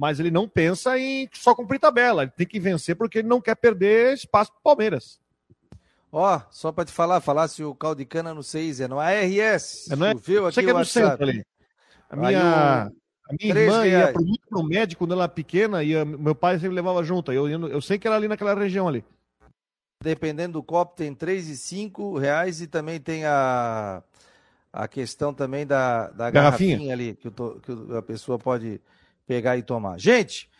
Mas 0.00 0.18
ele 0.18 0.30
não 0.30 0.48
pensa 0.48 0.98
em 0.98 1.28
só 1.30 1.54
cumprir 1.54 1.78
tabela. 1.78 2.22
Ele 2.22 2.32
tem 2.34 2.46
que 2.46 2.58
vencer 2.58 2.96
porque 2.96 3.18
ele 3.18 3.28
não 3.28 3.38
quer 3.38 3.54
perder 3.54 4.14
espaço 4.14 4.50
para 4.50 4.58
o 4.58 4.62
Palmeiras. 4.62 5.20
Ó, 6.10 6.36
oh, 6.38 6.40
só 6.50 6.72
para 6.72 6.86
te 6.86 6.90
falar, 6.90 7.20
falar 7.20 7.48
se 7.48 7.62
o 7.62 7.74
caldo 7.74 7.98
de 7.98 8.06
cana 8.06 8.32
no 8.32 8.42
6 8.42 8.80
é 8.80 8.88
no 8.88 8.98
ARS. 8.98 9.90
É, 9.90 9.96
não 9.96 10.06
é? 10.06 10.14
Viu 10.14 10.46
aqui 10.46 10.62
que 10.62 10.70
é 10.70 10.72
no 10.72 10.86
centro 10.86 11.22
ali. 11.22 11.44
A 12.08 12.16
minha, 12.16 12.84
a 12.86 13.34
minha 13.38 13.54
irmã 13.54 13.82
reais. 13.82 14.06
ia 14.06 14.12
pro, 14.14 14.24
muito 14.24 14.48
pro 14.48 14.62
médico 14.62 15.00
quando 15.00 15.12
ela 15.12 15.24
era 15.24 15.32
pequena 15.32 15.84
e 15.84 16.02
meu 16.02 16.34
pai 16.34 16.58
sempre 16.58 16.76
levava 16.76 17.04
junto. 17.04 17.30
Eu, 17.30 17.46
eu, 17.46 17.68
eu 17.68 17.82
sei 17.82 17.98
que 17.98 18.08
era 18.08 18.16
ali 18.16 18.26
naquela 18.26 18.54
região 18.54 18.88
ali. 18.88 19.04
Dependendo 20.02 20.54
do 20.54 20.62
copo, 20.62 20.96
tem 20.96 21.14
e 21.28 21.56
cinco 21.58 22.16
reais 22.16 22.62
e 22.62 22.66
também 22.66 22.98
tem 22.98 23.26
a, 23.26 24.02
a 24.72 24.88
questão 24.88 25.34
também 25.34 25.66
da, 25.66 26.08
da 26.08 26.30
garrafinha. 26.30 26.78
garrafinha 26.78 26.94
ali, 26.94 27.16
que, 27.16 27.30
que 27.30 27.96
a 27.98 28.00
pessoa 28.00 28.38
pode 28.38 28.80
pegar 29.30 29.56
e 29.56 29.62
tomar. 29.62 29.96
Gente, 29.96 30.50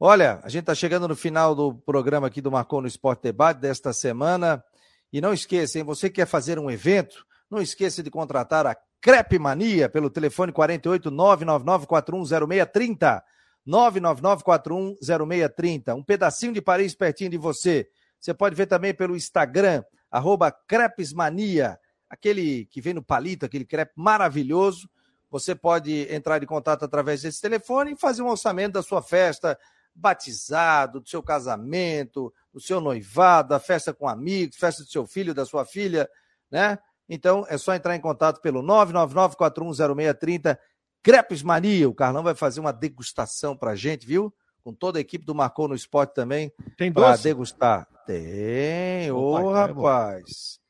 olha, 0.00 0.40
a 0.42 0.48
gente 0.48 0.62
está 0.62 0.74
chegando 0.74 1.06
no 1.06 1.14
final 1.14 1.54
do 1.54 1.74
programa 1.74 2.28
aqui 2.28 2.40
do 2.40 2.50
Marcou 2.50 2.80
no 2.80 2.88
Esporte 2.88 3.24
Debate 3.24 3.60
desta 3.60 3.92
semana. 3.92 4.64
E 5.12 5.20
não 5.20 5.34
esqueça, 5.34 5.78
hein, 5.78 5.84
você 5.84 6.08
quer 6.08 6.26
fazer 6.26 6.58
um 6.58 6.70
evento, 6.70 7.26
não 7.50 7.60
esqueça 7.60 8.02
de 8.02 8.10
contratar 8.10 8.66
a 8.66 8.74
Crepe 8.98 9.38
Mania 9.38 9.90
pelo 9.90 10.08
telefone 10.08 10.52
48 10.52 11.10
999410630. 11.10 13.22
999410630. 13.68 15.94
Um 15.94 16.02
pedacinho 16.02 16.54
de 16.54 16.62
Paris 16.62 16.94
pertinho 16.94 17.28
de 17.28 17.36
você. 17.36 17.86
Você 18.18 18.32
pode 18.32 18.56
ver 18.56 18.64
também 18.64 18.94
pelo 18.94 19.14
Instagram, 19.14 19.84
arroba 20.10 20.50
Crepesmania, 20.50 21.78
aquele 22.08 22.64
que 22.70 22.80
vem 22.80 22.94
no 22.94 23.02
palito, 23.02 23.44
aquele 23.44 23.66
crepe 23.66 23.92
maravilhoso. 23.94 24.88
Você 25.34 25.52
pode 25.52 26.06
entrar 26.14 26.40
em 26.40 26.46
contato 26.46 26.84
através 26.84 27.22
desse 27.22 27.40
telefone 27.40 27.94
e 27.94 27.96
fazer 27.96 28.22
um 28.22 28.28
orçamento 28.28 28.74
da 28.74 28.84
sua 28.84 29.02
festa, 29.02 29.58
batizado, 29.92 31.00
do 31.00 31.08
seu 31.08 31.20
casamento, 31.24 32.32
do 32.52 32.60
seu 32.60 32.80
noivado, 32.80 33.48
da 33.48 33.58
festa 33.58 33.92
com 33.92 34.06
amigos, 34.08 34.56
festa 34.56 34.84
do 34.84 34.88
seu 34.88 35.04
filho, 35.04 35.34
da 35.34 35.44
sua 35.44 35.64
filha, 35.64 36.08
né? 36.48 36.78
Então 37.08 37.44
é 37.48 37.58
só 37.58 37.74
entrar 37.74 37.96
em 37.96 38.00
contato 38.00 38.40
pelo 38.40 38.62
999-410630, 38.62 40.56
Crepes 41.02 41.42
Mania. 41.42 41.88
O 41.88 41.94
Carlão 41.94 42.22
vai 42.22 42.36
fazer 42.36 42.60
uma 42.60 42.72
degustação 42.72 43.56
pra 43.56 43.74
gente, 43.74 44.06
viu? 44.06 44.32
Com 44.62 44.72
toda 44.72 44.98
a 44.98 45.00
equipe 45.00 45.24
do 45.24 45.34
Marcou 45.34 45.66
no 45.66 45.74
Esporte 45.74 46.14
também. 46.14 46.52
Tem 46.78 46.92
doce? 46.92 47.24
degustar. 47.24 47.88
Tem, 48.06 49.10
ô 49.10 49.18
oh, 49.18 49.52
rapaz. 49.52 50.60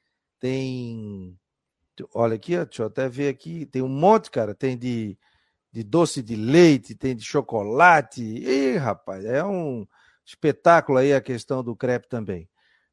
Tem. 0.41 1.39
Olha 2.13 2.35
aqui, 2.37 2.57
deixa 2.57 2.83
eu 2.83 2.87
até 2.87 3.09
ver 3.09 3.29
aqui. 3.29 3.67
Tem 3.67 3.83
um 3.83 3.89
monte, 3.89 4.31
cara. 4.31 4.55
Tem 4.55 4.77
de, 4.77 5.17
de 5.73 5.83
doce 5.83 6.23
de 6.23 6.37
leite, 6.37 6.95
tem 6.95 7.15
de 7.15 7.25
chocolate. 7.25 8.23
Ih, 8.23 8.77
rapaz, 8.77 9.25
é 9.25 9.45
um 9.45 9.87
espetáculo 10.25 10.99
aí 10.99 11.13
a 11.13 11.21
questão 11.21 11.63
do 11.63 11.77
crepe 11.77 12.09
também. 12.09 12.49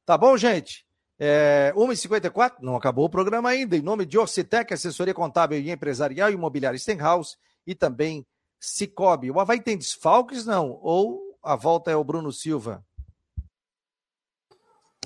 Tá 0.05 0.17
bom, 0.17 0.35
gente? 0.37 0.85
É, 1.17 1.71
1h54, 1.75 2.55
não 2.61 2.75
acabou 2.75 3.05
o 3.05 3.09
programa 3.09 3.49
ainda. 3.49 3.77
Em 3.77 3.81
nome 3.81 4.05
de 4.05 4.17
Orcitec, 4.17 4.73
assessoria 4.73 5.13
contábil 5.13 5.59
e 5.59 5.69
empresarial, 5.69 6.31
imobiliária 6.31 6.79
Stenhouse 6.79 7.37
e 7.65 7.75
também 7.75 8.25
Cicobi. 8.59 9.29
O 9.29 9.39
Havaí 9.39 9.61
tem 9.61 9.77
desfalques, 9.77 10.45
não? 10.45 10.79
Ou 10.81 11.37
a 11.43 11.55
volta 11.55 11.91
é 11.91 11.95
o 11.95 12.03
Bruno 12.03 12.31
Silva? 12.31 12.83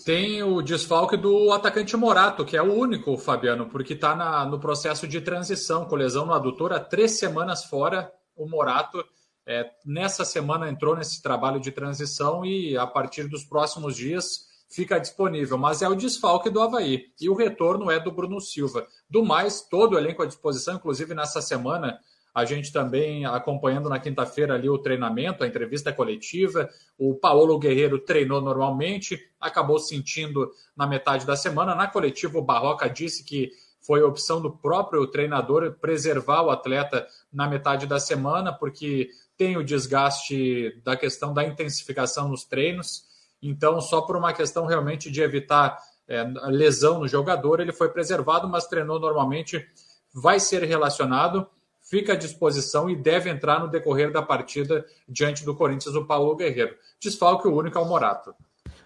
Tem 0.06 0.43
o 0.43 0.62
desfalque 0.62 1.18
do 1.18 1.51
atacante 1.51 1.97
Morato, 1.97 2.45
que 2.45 2.56
é 2.56 2.62
o 2.62 2.72
único, 2.72 3.18
Fabiano, 3.18 3.66
porque 3.66 3.93
está 3.93 4.45
no 4.45 4.60
processo 4.60 5.08
de 5.08 5.20
transição, 5.20 5.86
com 5.86 5.95
lesão 5.95 6.28
no 6.28 6.34
adutor, 6.34 6.72
há 6.74 6.80
três 6.80 7.18
semanas 7.18 7.66
fora. 7.66 8.14
O 8.36 8.47
Morato, 8.47 9.03
é, 9.47 9.68
nessa 9.84 10.24
semana, 10.24 10.70
entrou 10.70 10.95
nesse 10.95 11.24
trabalho 11.24 11.60
de 11.60 11.72
transição 11.72 12.45
e 12.45 12.78
a 12.78 12.86
partir 12.86 13.28
dos 13.28 13.43
próximos 13.43 13.95
dias 13.95 14.45
fica 14.70 14.99
disponível. 14.99 15.58
Mas 15.58 15.82
é 15.82 15.89
o 15.89 15.95
desfalque 15.95 16.51
do 16.51 16.62
Havaí. 16.62 17.06
E 17.20 17.28
o 17.28 17.34
retorno 17.34 17.89
é 17.89 17.99
do 17.99 18.12
Bruno 18.12 18.39
Silva. 18.39 18.86
Do 19.10 19.26
mais, 19.26 19.62
todo 19.62 19.93
o 19.93 19.97
elenco 19.97 20.22
à 20.22 20.28
disposição, 20.28 20.76
inclusive 20.76 21.16
nessa 21.16 21.41
semana 21.41 21.97
a 22.36 22.44
gente 22.44 22.70
também 22.70 23.26
acompanhando 23.26 23.88
na 23.88 23.98
quinta-feira 23.98 24.56
ali 24.56 24.68
o 24.68 24.78
treinamento, 24.78 25.42
a 25.42 25.48
entrevista 25.48 25.94
coletiva. 25.94 26.70
O 26.98 27.16
Paulo 27.16 27.58
Guerreiro 27.58 27.98
treinou 27.98 28.42
normalmente, 28.42 29.18
acabou 29.40 29.80
sentindo 29.80 30.52
na 30.76 30.86
metade 30.86 31.26
da 31.26 31.38
semana. 31.38 31.74
Na 31.74 31.88
coletiva, 31.88 32.38
o 32.38 32.44
Barroca 32.44 32.90
disse 32.90 33.24
que 33.24 33.52
foi 33.80 34.04
opção 34.04 34.42
do 34.42 34.52
próprio 34.52 35.08
treinador 35.08 35.78
preservar 35.80 36.42
o 36.42 36.50
atleta 36.50 37.08
na 37.32 37.48
metade 37.48 37.88
da 37.88 38.02
semana, 38.02 38.52
porque 38.52 39.10
tem 39.38 39.56
o 39.56 39.64
desgaste 39.64 40.82
da 40.84 40.98
questão 40.98 41.34
da 41.34 41.46
intensificação 41.46 42.28
nos 42.28 42.44
treinos. 42.44 43.06
Então, 43.42 43.80
só 43.80 44.02
por 44.02 44.18
uma 44.18 44.34
questão 44.34 44.66
realmente 44.66 45.10
de 45.10 45.22
evitar 45.22 45.78
é, 46.06 46.22
lesão 46.48 47.00
no 47.00 47.08
jogador, 47.08 47.62
ele 47.62 47.72
foi 47.72 47.88
preservado, 47.88 48.46
mas 48.50 48.68
treinou 48.68 49.00
normalmente, 49.00 49.66
vai 50.14 50.38
ser 50.38 50.64
relacionado 50.64 51.48
fica 51.86 52.14
à 52.14 52.16
disposição 52.16 52.90
e 52.90 52.96
deve 52.96 53.30
entrar 53.30 53.60
no 53.60 53.70
decorrer 53.70 54.12
da 54.12 54.22
partida 54.22 54.86
diante 55.08 55.46
do 55.46 55.56
Corinthians, 55.56 55.96
o 55.96 56.06
Paulo 56.06 56.36
Guerreiro. 56.36 56.76
Desfalque 57.00 57.48
o 57.48 57.56
único 57.56 57.78
é 57.78 57.82
o 57.82 57.86
Morato. 57.86 58.34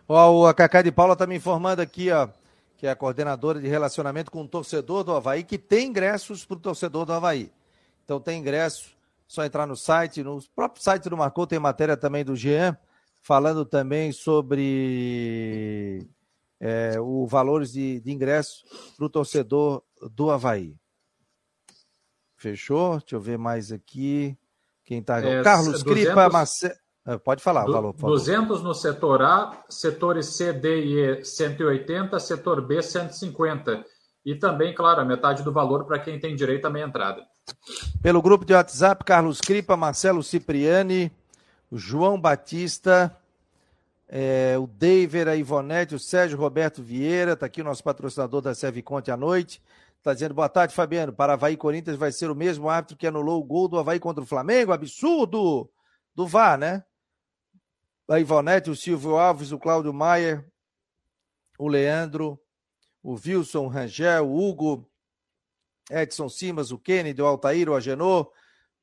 Ó, 0.07 0.45
a 0.47 0.53
Cacá 0.53 0.81
de 0.81 0.91
Paula 0.91 1.13
está 1.13 1.25
me 1.25 1.35
informando 1.35 1.81
aqui, 1.81 2.11
ó, 2.11 2.27
que 2.77 2.85
é 2.85 2.91
a 2.91 2.95
coordenadora 2.95 3.59
de 3.59 3.67
relacionamento 3.67 4.29
com 4.29 4.41
o 4.41 4.47
torcedor 4.47 5.03
do 5.03 5.13
Havaí, 5.13 5.43
que 5.43 5.57
tem 5.57 5.87
ingressos 5.87 6.45
para 6.45 6.57
o 6.57 6.59
torcedor 6.59 7.05
do 7.05 7.13
Havaí. 7.13 7.51
Então 8.03 8.19
tem 8.19 8.39
ingresso, 8.39 8.89
só 9.27 9.45
entrar 9.45 9.65
no 9.65 9.75
site, 9.75 10.23
no 10.23 10.41
próprio 10.55 10.83
site 10.83 11.09
do 11.09 11.15
Marcou 11.15 11.45
tem 11.45 11.59
matéria 11.59 11.95
também 11.95 12.25
do 12.25 12.35
Jean, 12.35 12.77
falando 13.21 13.63
também 13.63 14.11
sobre 14.11 16.07
é, 16.59 16.99
o 16.99 17.27
valores 17.27 17.71
de, 17.71 17.99
de 17.99 18.17
para 18.17 19.05
o 19.05 19.09
torcedor 19.09 19.83
do 20.11 20.31
Havaí. 20.31 20.75
Fechou? 22.39 22.99
Deixa 22.99 23.15
eu 23.15 23.19
ver 23.19 23.37
mais 23.37 23.69
aqui. 23.69 24.35
Quem 24.85 24.99
está. 24.99 25.19
É, 25.19 25.43
Carlos 25.43 25.83
200, 25.83 25.83
Cripa, 25.83 26.29
Marcelo. 26.29 26.73
Ah, 27.05 27.19
pode 27.19 27.43
falar, 27.43 27.67
o 27.67 27.71
valor. 27.71 27.93
200 27.93 28.63
no 28.63 28.73
setor 28.73 29.21
A, 29.21 29.63
setores 29.67 30.27
C, 30.27 30.53
D 30.53 30.85
e 30.85 30.99
E 30.99 31.25
180, 31.25 32.17
setor 32.19 32.61
B 32.61 32.81
150. 32.81 33.83
E 34.25 34.35
também, 34.35 34.73
claro, 34.73 35.01
a 35.01 35.05
metade 35.05 35.43
do 35.43 35.51
valor 35.51 35.85
para 35.85 35.99
quem 35.99 36.17
tem 36.17 36.33
direito 36.33 36.65
à 36.65 36.69
meia 36.69 36.85
entrada. 36.85 37.25
Pelo 38.01 38.21
grupo 38.21 38.45
de 38.45 38.53
WhatsApp, 38.53 39.03
Carlos 39.03 39.41
Cripa, 39.41 39.75
Marcelo 39.75 40.23
Cipriani, 40.23 41.11
João 41.71 42.19
Batista, 42.19 43.13
é, 44.07 44.55
o 44.57 44.65
David, 44.65 45.29
a 45.29 45.35
Ivonete, 45.35 45.95
o 45.95 45.99
Sérgio 45.99 46.37
Roberto 46.37 46.81
Vieira, 46.81 47.33
está 47.33 47.47
aqui 47.47 47.61
o 47.61 47.65
nosso 47.65 47.83
patrocinador 47.83 48.41
da 48.41 48.55
Serviconte 48.55 49.11
à 49.11 49.17
noite. 49.17 49.61
Está 49.99 50.13
dizendo, 50.13 50.33
boa 50.33 50.47
tarde, 50.47 50.73
Fabiano. 50.73 51.11
Para 51.11 51.33
Havaí 51.33 51.57
Corinthians 51.57 51.97
vai 51.97 52.09
ser 52.11 52.31
o 52.31 52.35
mesmo 52.35 52.69
árbitro 52.69 52.95
que 52.95 53.05
anulou 53.05 53.41
o 53.41 53.43
gol 53.43 53.67
do 53.67 53.77
Havaí 53.77 53.99
contra 53.99 54.23
o 54.23 54.27
Flamengo. 54.27 54.71
Absurdo! 54.71 55.69
Do 56.15 56.25
VAR, 56.25 56.57
né? 56.57 56.83
A 58.09 58.19
Ivonete, 58.19 58.69
o 58.69 58.75
Silvio 58.75 59.17
Alves, 59.17 59.51
o 59.51 59.59
Cláudio 59.59 59.93
Maier, 59.93 60.49
o 61.59 61.67
Leandro, 61.67 62.39
o 63.03 63.13
Wilson 63.13 63.67
Rangel, 63.67 64.27
o 64.27 64.49
Hugo, 64.49 64.89
Edson 65.91 66.29
Simas, 66.29 66.71
o 66.71 66.79
Kennedy, 66.79 67.21
o 67.21 67.25
Altair, 67.25 67.69
o 67.69 67.75
Agenor. 67.75 68.31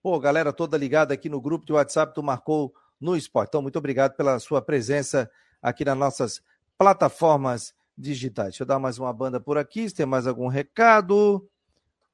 Pô, 0.03 0.21
galera 0.21 0.53
toda 0.53 0.77
ligada 0.77 1.14
aqui 1.14 1.31
no 1.31 1.41
grupo 1.41 1.64
de 1.64 1.73
WhatsApp 1.73 2.14
do 2.14 2.23
Marcou 2.23 2.75
no 3.01 3.17
Esporte. 3.17 3.49
Então, 3.49 3.62
muito 3.62 3.79
obrigado 3.79 4.14
pela 4.17 4.39
sua 4.39 4.61
presença 4.61 5.31
aqui 5.62 5.85
nas 5.85 5.97
nossas 5.97 6.43
plataformas 6.77 7.75
digitais. 7.97 8.49
Deixa 8.49 8.62
eu 8.62 8.66
dar 8.66 8.78
mais 8.78 8.99
uma 8.99 9.12
banda 9.12 9.40
por 9.40 9.57
aqui, 9.57 9.88
se 9.88 9.94
tem 9.94 10.07
mais 10.07 10.26
algum 10.26 10.49
recado. 10.49 11.47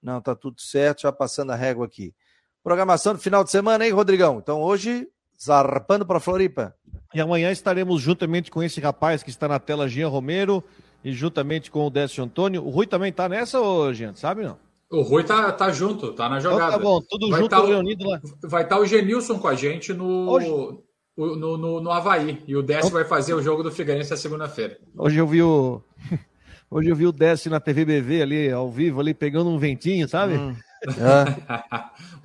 Não, 0.03 0.21
tá 0.21 0.35
tudo 0.35 0.61
certo, 0.61 1.03
já 1.03 1.13
passando 1.13 1.51
a 1.51 1.57
régua 1.57 1.87
aqui. 1.87 2.15
Programação 2.63 3.15
do 3.15 3.19
final 3.19 3.43
de 3.43 3.51
semana, 3.51 3.85
hein, 3.85 3.93
Rodrigão? 3.93 4.39
Então 4.39 4.61
hoje, 4.61 5.09
zarpando 5.41 6.07
para 6.07 6.21
Floripa. 6.21 6.75
E 7.15 7.21
amanhã 7.21 7.51
estaremos 7.51 8.01
juntamente 8.01 8.51
com 8.51 8.63
esse 8.63 8.81
rapaz 8.81 9.23
que 9.23 9.31
está 9.31 9.49
na 9.49 9.59
tela, 9.59 9.89
Jean 9.89 10.09
Romero, 10.09 10.63
e 11.05 11.13
juntamente 11.13 11.71
com 11.71 11.87
o 11.87 11.91
Décio 11.91 12.23
Antônio. 12.23 12.65
O 12.65 12.71
Rui 12.71 12.87
também 12.87 13.13
tá 13.13 13.29
nessa, 13.29 13.61
ô, 13.61 13.93
Jean, 13.93 14.15
sabe 14.15 14.45
não? 14.45 14.57
O 14.91 15.03
Rui 15.03 15.25
tá, 15.25 15.51
tá 15.53 15.73
junto, 15.73 16.13
tá 16.13 16.29
na 16.29 16.39
jogada. 16.39 16.77
Então 16.77 16.79
tá 16.79 16.85
bom, 16.85 17.01
tudo 17.09 17.31
vai 17.31 17.41
junto, 17.41 17.51
tá 17.51 17.65
reunido 17.65 18.07
lá. 18.07 18.21
Vai 18.43 18.63
estar 18.63 18.77
tá 18.77 18.83
o 18.83 18.87
Genilson 18.87 19.39
com 19.39 19.49
a 19.49 19.55
gente 19.55 19.93
no, 19.93 20.31
Hoje... 20.31 20.79
no, 21.17 21.57
no, 21.57 21.81
no 21.81 21.91
Havaí. 21.91 22.43
E 22.47 22.57
o 22.57 22.63
Décio 22.63 22.91
vai 22.91 23.05
fazer 23.05 23.35
o 23.35 23.43
jogo 23.43 23.63
do 23.63 23.71
Figueirense 23.71 24.11
na 24.11 24.17
segunda-feira. 24.17 24.79
Hoje 24.97 25.19
eu 25.19 25.27
vi 25.27 25.43
o. 25.43 25.83
Hoje 26.71 26.89
eu 26.89 26.97
vi 26.97 27.07
o 27.07 27.13
Décio 27.13 27.51
na 27.51 27.61
TV 27.61 27.85
BV 27.85 28.23
ali, 28.23 28.51
ao 28.51 28.71
vivo, 28.71 28.99
ali, 28.99 29.13
pegando 29.13 29.51
um 29.51 29.59
ventinho, 29.59 30.09
sabe? 30.09 30.35
Hum. 30.35 30.57
É. 30.89 31.69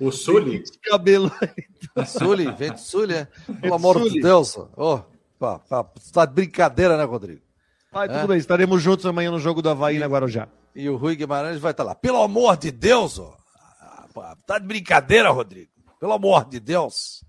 o 0.00 0.10
Sully. 0.10 0.64
Cabelo. 0.82 1.30
Sully, 2.06 2.50
vento 2.52 2.80
Sully, 2.80 3.14
é? 3.14 3.28
Pelo 3.60 3.74
amor 3.74 4.08
de 4.08 4.20
Deus. 4.20 4.56
Oh, 4.74 5.00
pá, 5.38 5.58
pá, 5.58 5.84
tá 6.12 6.24
de 6.24 6.32
brincadeira, 6.32 6.96
né, 6.96 7.04
Rodrigo? 7.04 7.42
Vai, 7.92 8.08
tudo 8.08 8.20
é? 8.20 8.26
bem, 8.26 8.38
estaremos 8.38 8.82
juntos 8.82 9.04
amanhã 9.04 9.30
no 9.30 9.38
jogo 9.38 9.60
do 9.60 9.68
Havaí 9.68 9.96
e, 9.96 9.98
na 9.98 10.06
Guarujá. 10.06 10.48
E 10.74 10.88
o 10.88 10.96
Rui 10.96 11.14
Guimarães 11.14 11.58
vai 11.58 11.72
estar 11.72 11.84
lá. 11.84 11.94
Pelo 11.94 12.22
amor 12.22 12.56
de 12.56 12.70
Deus, 12.70 13.18
ó. 13.18 13.36
Tá 14.46 14.58
de 14.58 14.66
brincadeira, 14.66 15.30
Rodrigo. 15.30 15.70
Pelo 16.00 16.12
amor 16.12 16.46
de 16.46 16.58
Deus. 16.58 17.22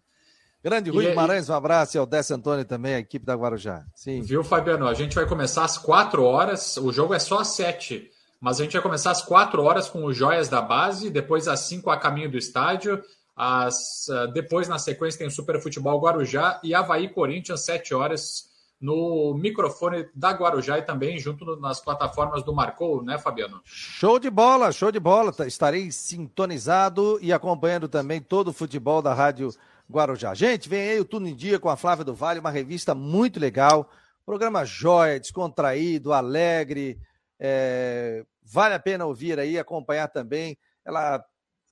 Grande 0.64 0.89
Rui 0.89 1.05
e, 1.05 1.10
Guimarães, 1.10 1.49
um 1.49 1.53
abraço 1.53 1.95
e 1.95 1.99
ao 1.99 2.05
Décio 2.05 2.36
Antônio 2.36 2.66
também, 2.66 2.95
a 2.95 2.99
equipe 2.99 3.26
da 3.26 3.34
Guarujá. 3.34 3.86
Sim. 3.95 4.22
Viu, 4.22 4.43
Fabiano? 4.43 4.88
A 4.88 4.93
gente 4.93 5.16
vai 5.16 5.26
começar 5.26 5.64
às 5.64 5.78
4 5.78 6.24
horas, 6.24 6.78
o 6.78 6.91
jogo 6.91 7.14
é 7.14 7.20
só 7.20 7.39
às 7.39 7.49
7, 7.49 8.10
mas 8.41 8.60
a 8.60 8.64
gente 8.64 8.74
vai 8.74 8.82
começar 8.82 9.12
às 9.12 9.22
4 9.22 9.62
horas 9.64 9.89
com 9.89 10.03
os 10.05 10.18
Joias 10.18 10.49
da 10.49 10.62
Base, 10.62 11.10
depois 11.10 11.47
às 11.47 11.62
5 11.62 11.89
a 11.89 11.97
caminho 11.97 12.30
do 12.30 12.38
estádio, 12.38 13.01
as, 13.36 14.10
ah, 14.10 14.26
depois 14.26 14.68
na 14.68 14.78
sequência 14.78 15.20
tem 15.20 15.28
o 15.28 15.32
Super 15.32 15.62
Futebol 15.62 15.99
Guarujá 16.01 16.60
e 16.62 16.76
Havaí 16.76 17.07
Corinthians, 17.07 17.64
7 17.64 17.93
horas 17.93 18.49
no 18.82 19.34
microfone 19.34 20.07
da 20.16 20.32
Guarujá 20.32 20.78
e 20.78 20.82
também 20.82 21.18
junto 21.20 21.57
nas 21.57 21.82
plataformas 21.82 22.43
do 22.43 22.53
Marcou, 22.53 23.03
né, 23.03 23.18
Fabiano? 23.18 23.62
Show 23.66 24.20
de 24.20 24.30
bola, 24.30 24.72
show 24.72 24.91
de 24.91 24.99
bola. 24.99 25.34
Estarei 25.45 25.91
sintonizado 25.91 27.20
e 27.22 27.34
acompanhando 27.34 27.89
também 27.89 28.22
todo 28.22 28.49
o 28.49 28.53
futebol 28.53 29.01
da 29.01 29.14
Rádio 29.14 29.53
Guarujá. 29.89 30.33
Gente, 30.33 30.69
vem 30.69 30.89
aí 30.89 30.99
o 30.99 31.05
Tudo 31.05 31.27
em 31.27 31.35
Dia 31.35 31.59
com 31.59 31.69
a 31.69 31.75
Flávia 31.75 32.05
do 32.05 32.13
Vale, 32.13 32.39
uma 32.39 32.51
revista 32.51 32.93
muito 32.93 33.39
legal. 33.39 33.89
Programa 34.25 34.63
jóia, 34.63 35.19
descontraído, 35.19 36.13
alegre. 36.13 36.99
É... 37.39 38.23
Vale 38.43 38.75
a 38.75 38.79
pena 38.79 39.05
ouvir 39.05 39.39
aí, 39.39 39.57
acompanhar 39.57 40.07
também. 40.07 40.57
Ela 40.85 41.23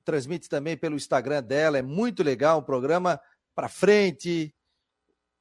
transmite 0.03 0.49
também 0.49 0.76
pelo 0.78 0.95
Instagram 0.95 1.43
dela, 1.43 1.78
é 1.78 1.82
muito 1.82 2.24
legal, 2.24 2.59
um 2.59 2.63
programa 2.63 3.20
para 3.53 3.68
frente, 3.68 4.55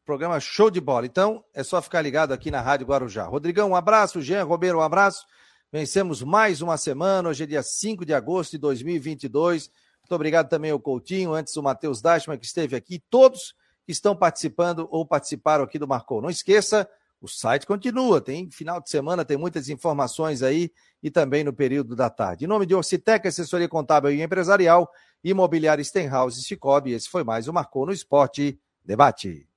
programa 0.04 0.40
show 0.40 0.70
de 0.70 0.80
bola. 0.80 1.06
Então, 1.06 1.44
é 1.54 1.62
só 1.62 1.80
ficar 1.80 2.02
ligado 2.02 2.32
aqui 2.32 2.50
na 2.50 2.60
Rádio 2.60 2.86
Guarujá. 2.86 3.24
Rodrigão, 3.24 3.70
um 3.70 3.76
abraço. 3.76 4.20
Jean 4.20 4.44
Robeiro, 4.44 4.78
um 4.78 4.82
abraço. 4.82 5.24
Vencemos 5.72 6.22
mais 6.22 6.62
uma 6.62 6.76
semana. 6.76 7.28
Hoje 7.28 7.44
é 7.44 7.46
dia 7.46 7.62
5 7.62 8.04
de 8.04 8.14
agosto 8.14 8.52
de 8.52 8.58
2022. 8.58 9.70
Muito 10.06 10.14
obrigado 10.14 10.48
também 10.48 10.70
ao 10.70 10.78
Coutinho, 10.78 11.34
antes 11.34 11.56
o 11.56 11.62
Matheus 11.64 12.00
Dashman, 12.00 12.38
que 12.38 12.46
esteve 12.46 12.76
aqui, 12.76 13.02
todos 13.10 13.56
que 13.84 13.90
estão 13.90 14.14
participando 14.14 14.86
ou 14.88 15.04
participaram 15.04 15.64
aqui 15.64 15.80
do 15.80 15.88
Marcou. 15.88 16.22
Não 16.22 16.30
esqueça, 16.30 16.88
o 17.20 17.26
site 17.26 17.66
continua, 17.66 18.20
tem 18.20 18.48
final 18.48 18.80
de 18.80 18.88
semana, 18.88 19.24
tem 19.24 19.36
muitas 19.36 19.68
informações 19.68 20.44
aí 20.44 20.70
e 21.02 21.10
também 21.10 21.42
no 21.42 21.52
período 21.52 21.96
da 21.96 22.08
tarde. 22.08 22.44
Em 22.44 22.48
nome 22.48 22.66
de 22.66 22.74
Orcitec, 22.76 23.26
assessoria 23.26 23.68
contábil 23.68 24.12
e 24.12 24.22
empresarial, 24.22 24.88
imobiliária 25.24 25.82
Stenhouse 25.82 26.40
e 26.40 26.44
Cicobi, 26.44 26.92
esse 26.92 27.08
foi 27.08 27.24
mais 27.24 27.48
o 27.48 27.52
Marcou 27.52 27.84
no 27.84 27.92
Esporte 27.92 28.60
Debate. 28.84 29.48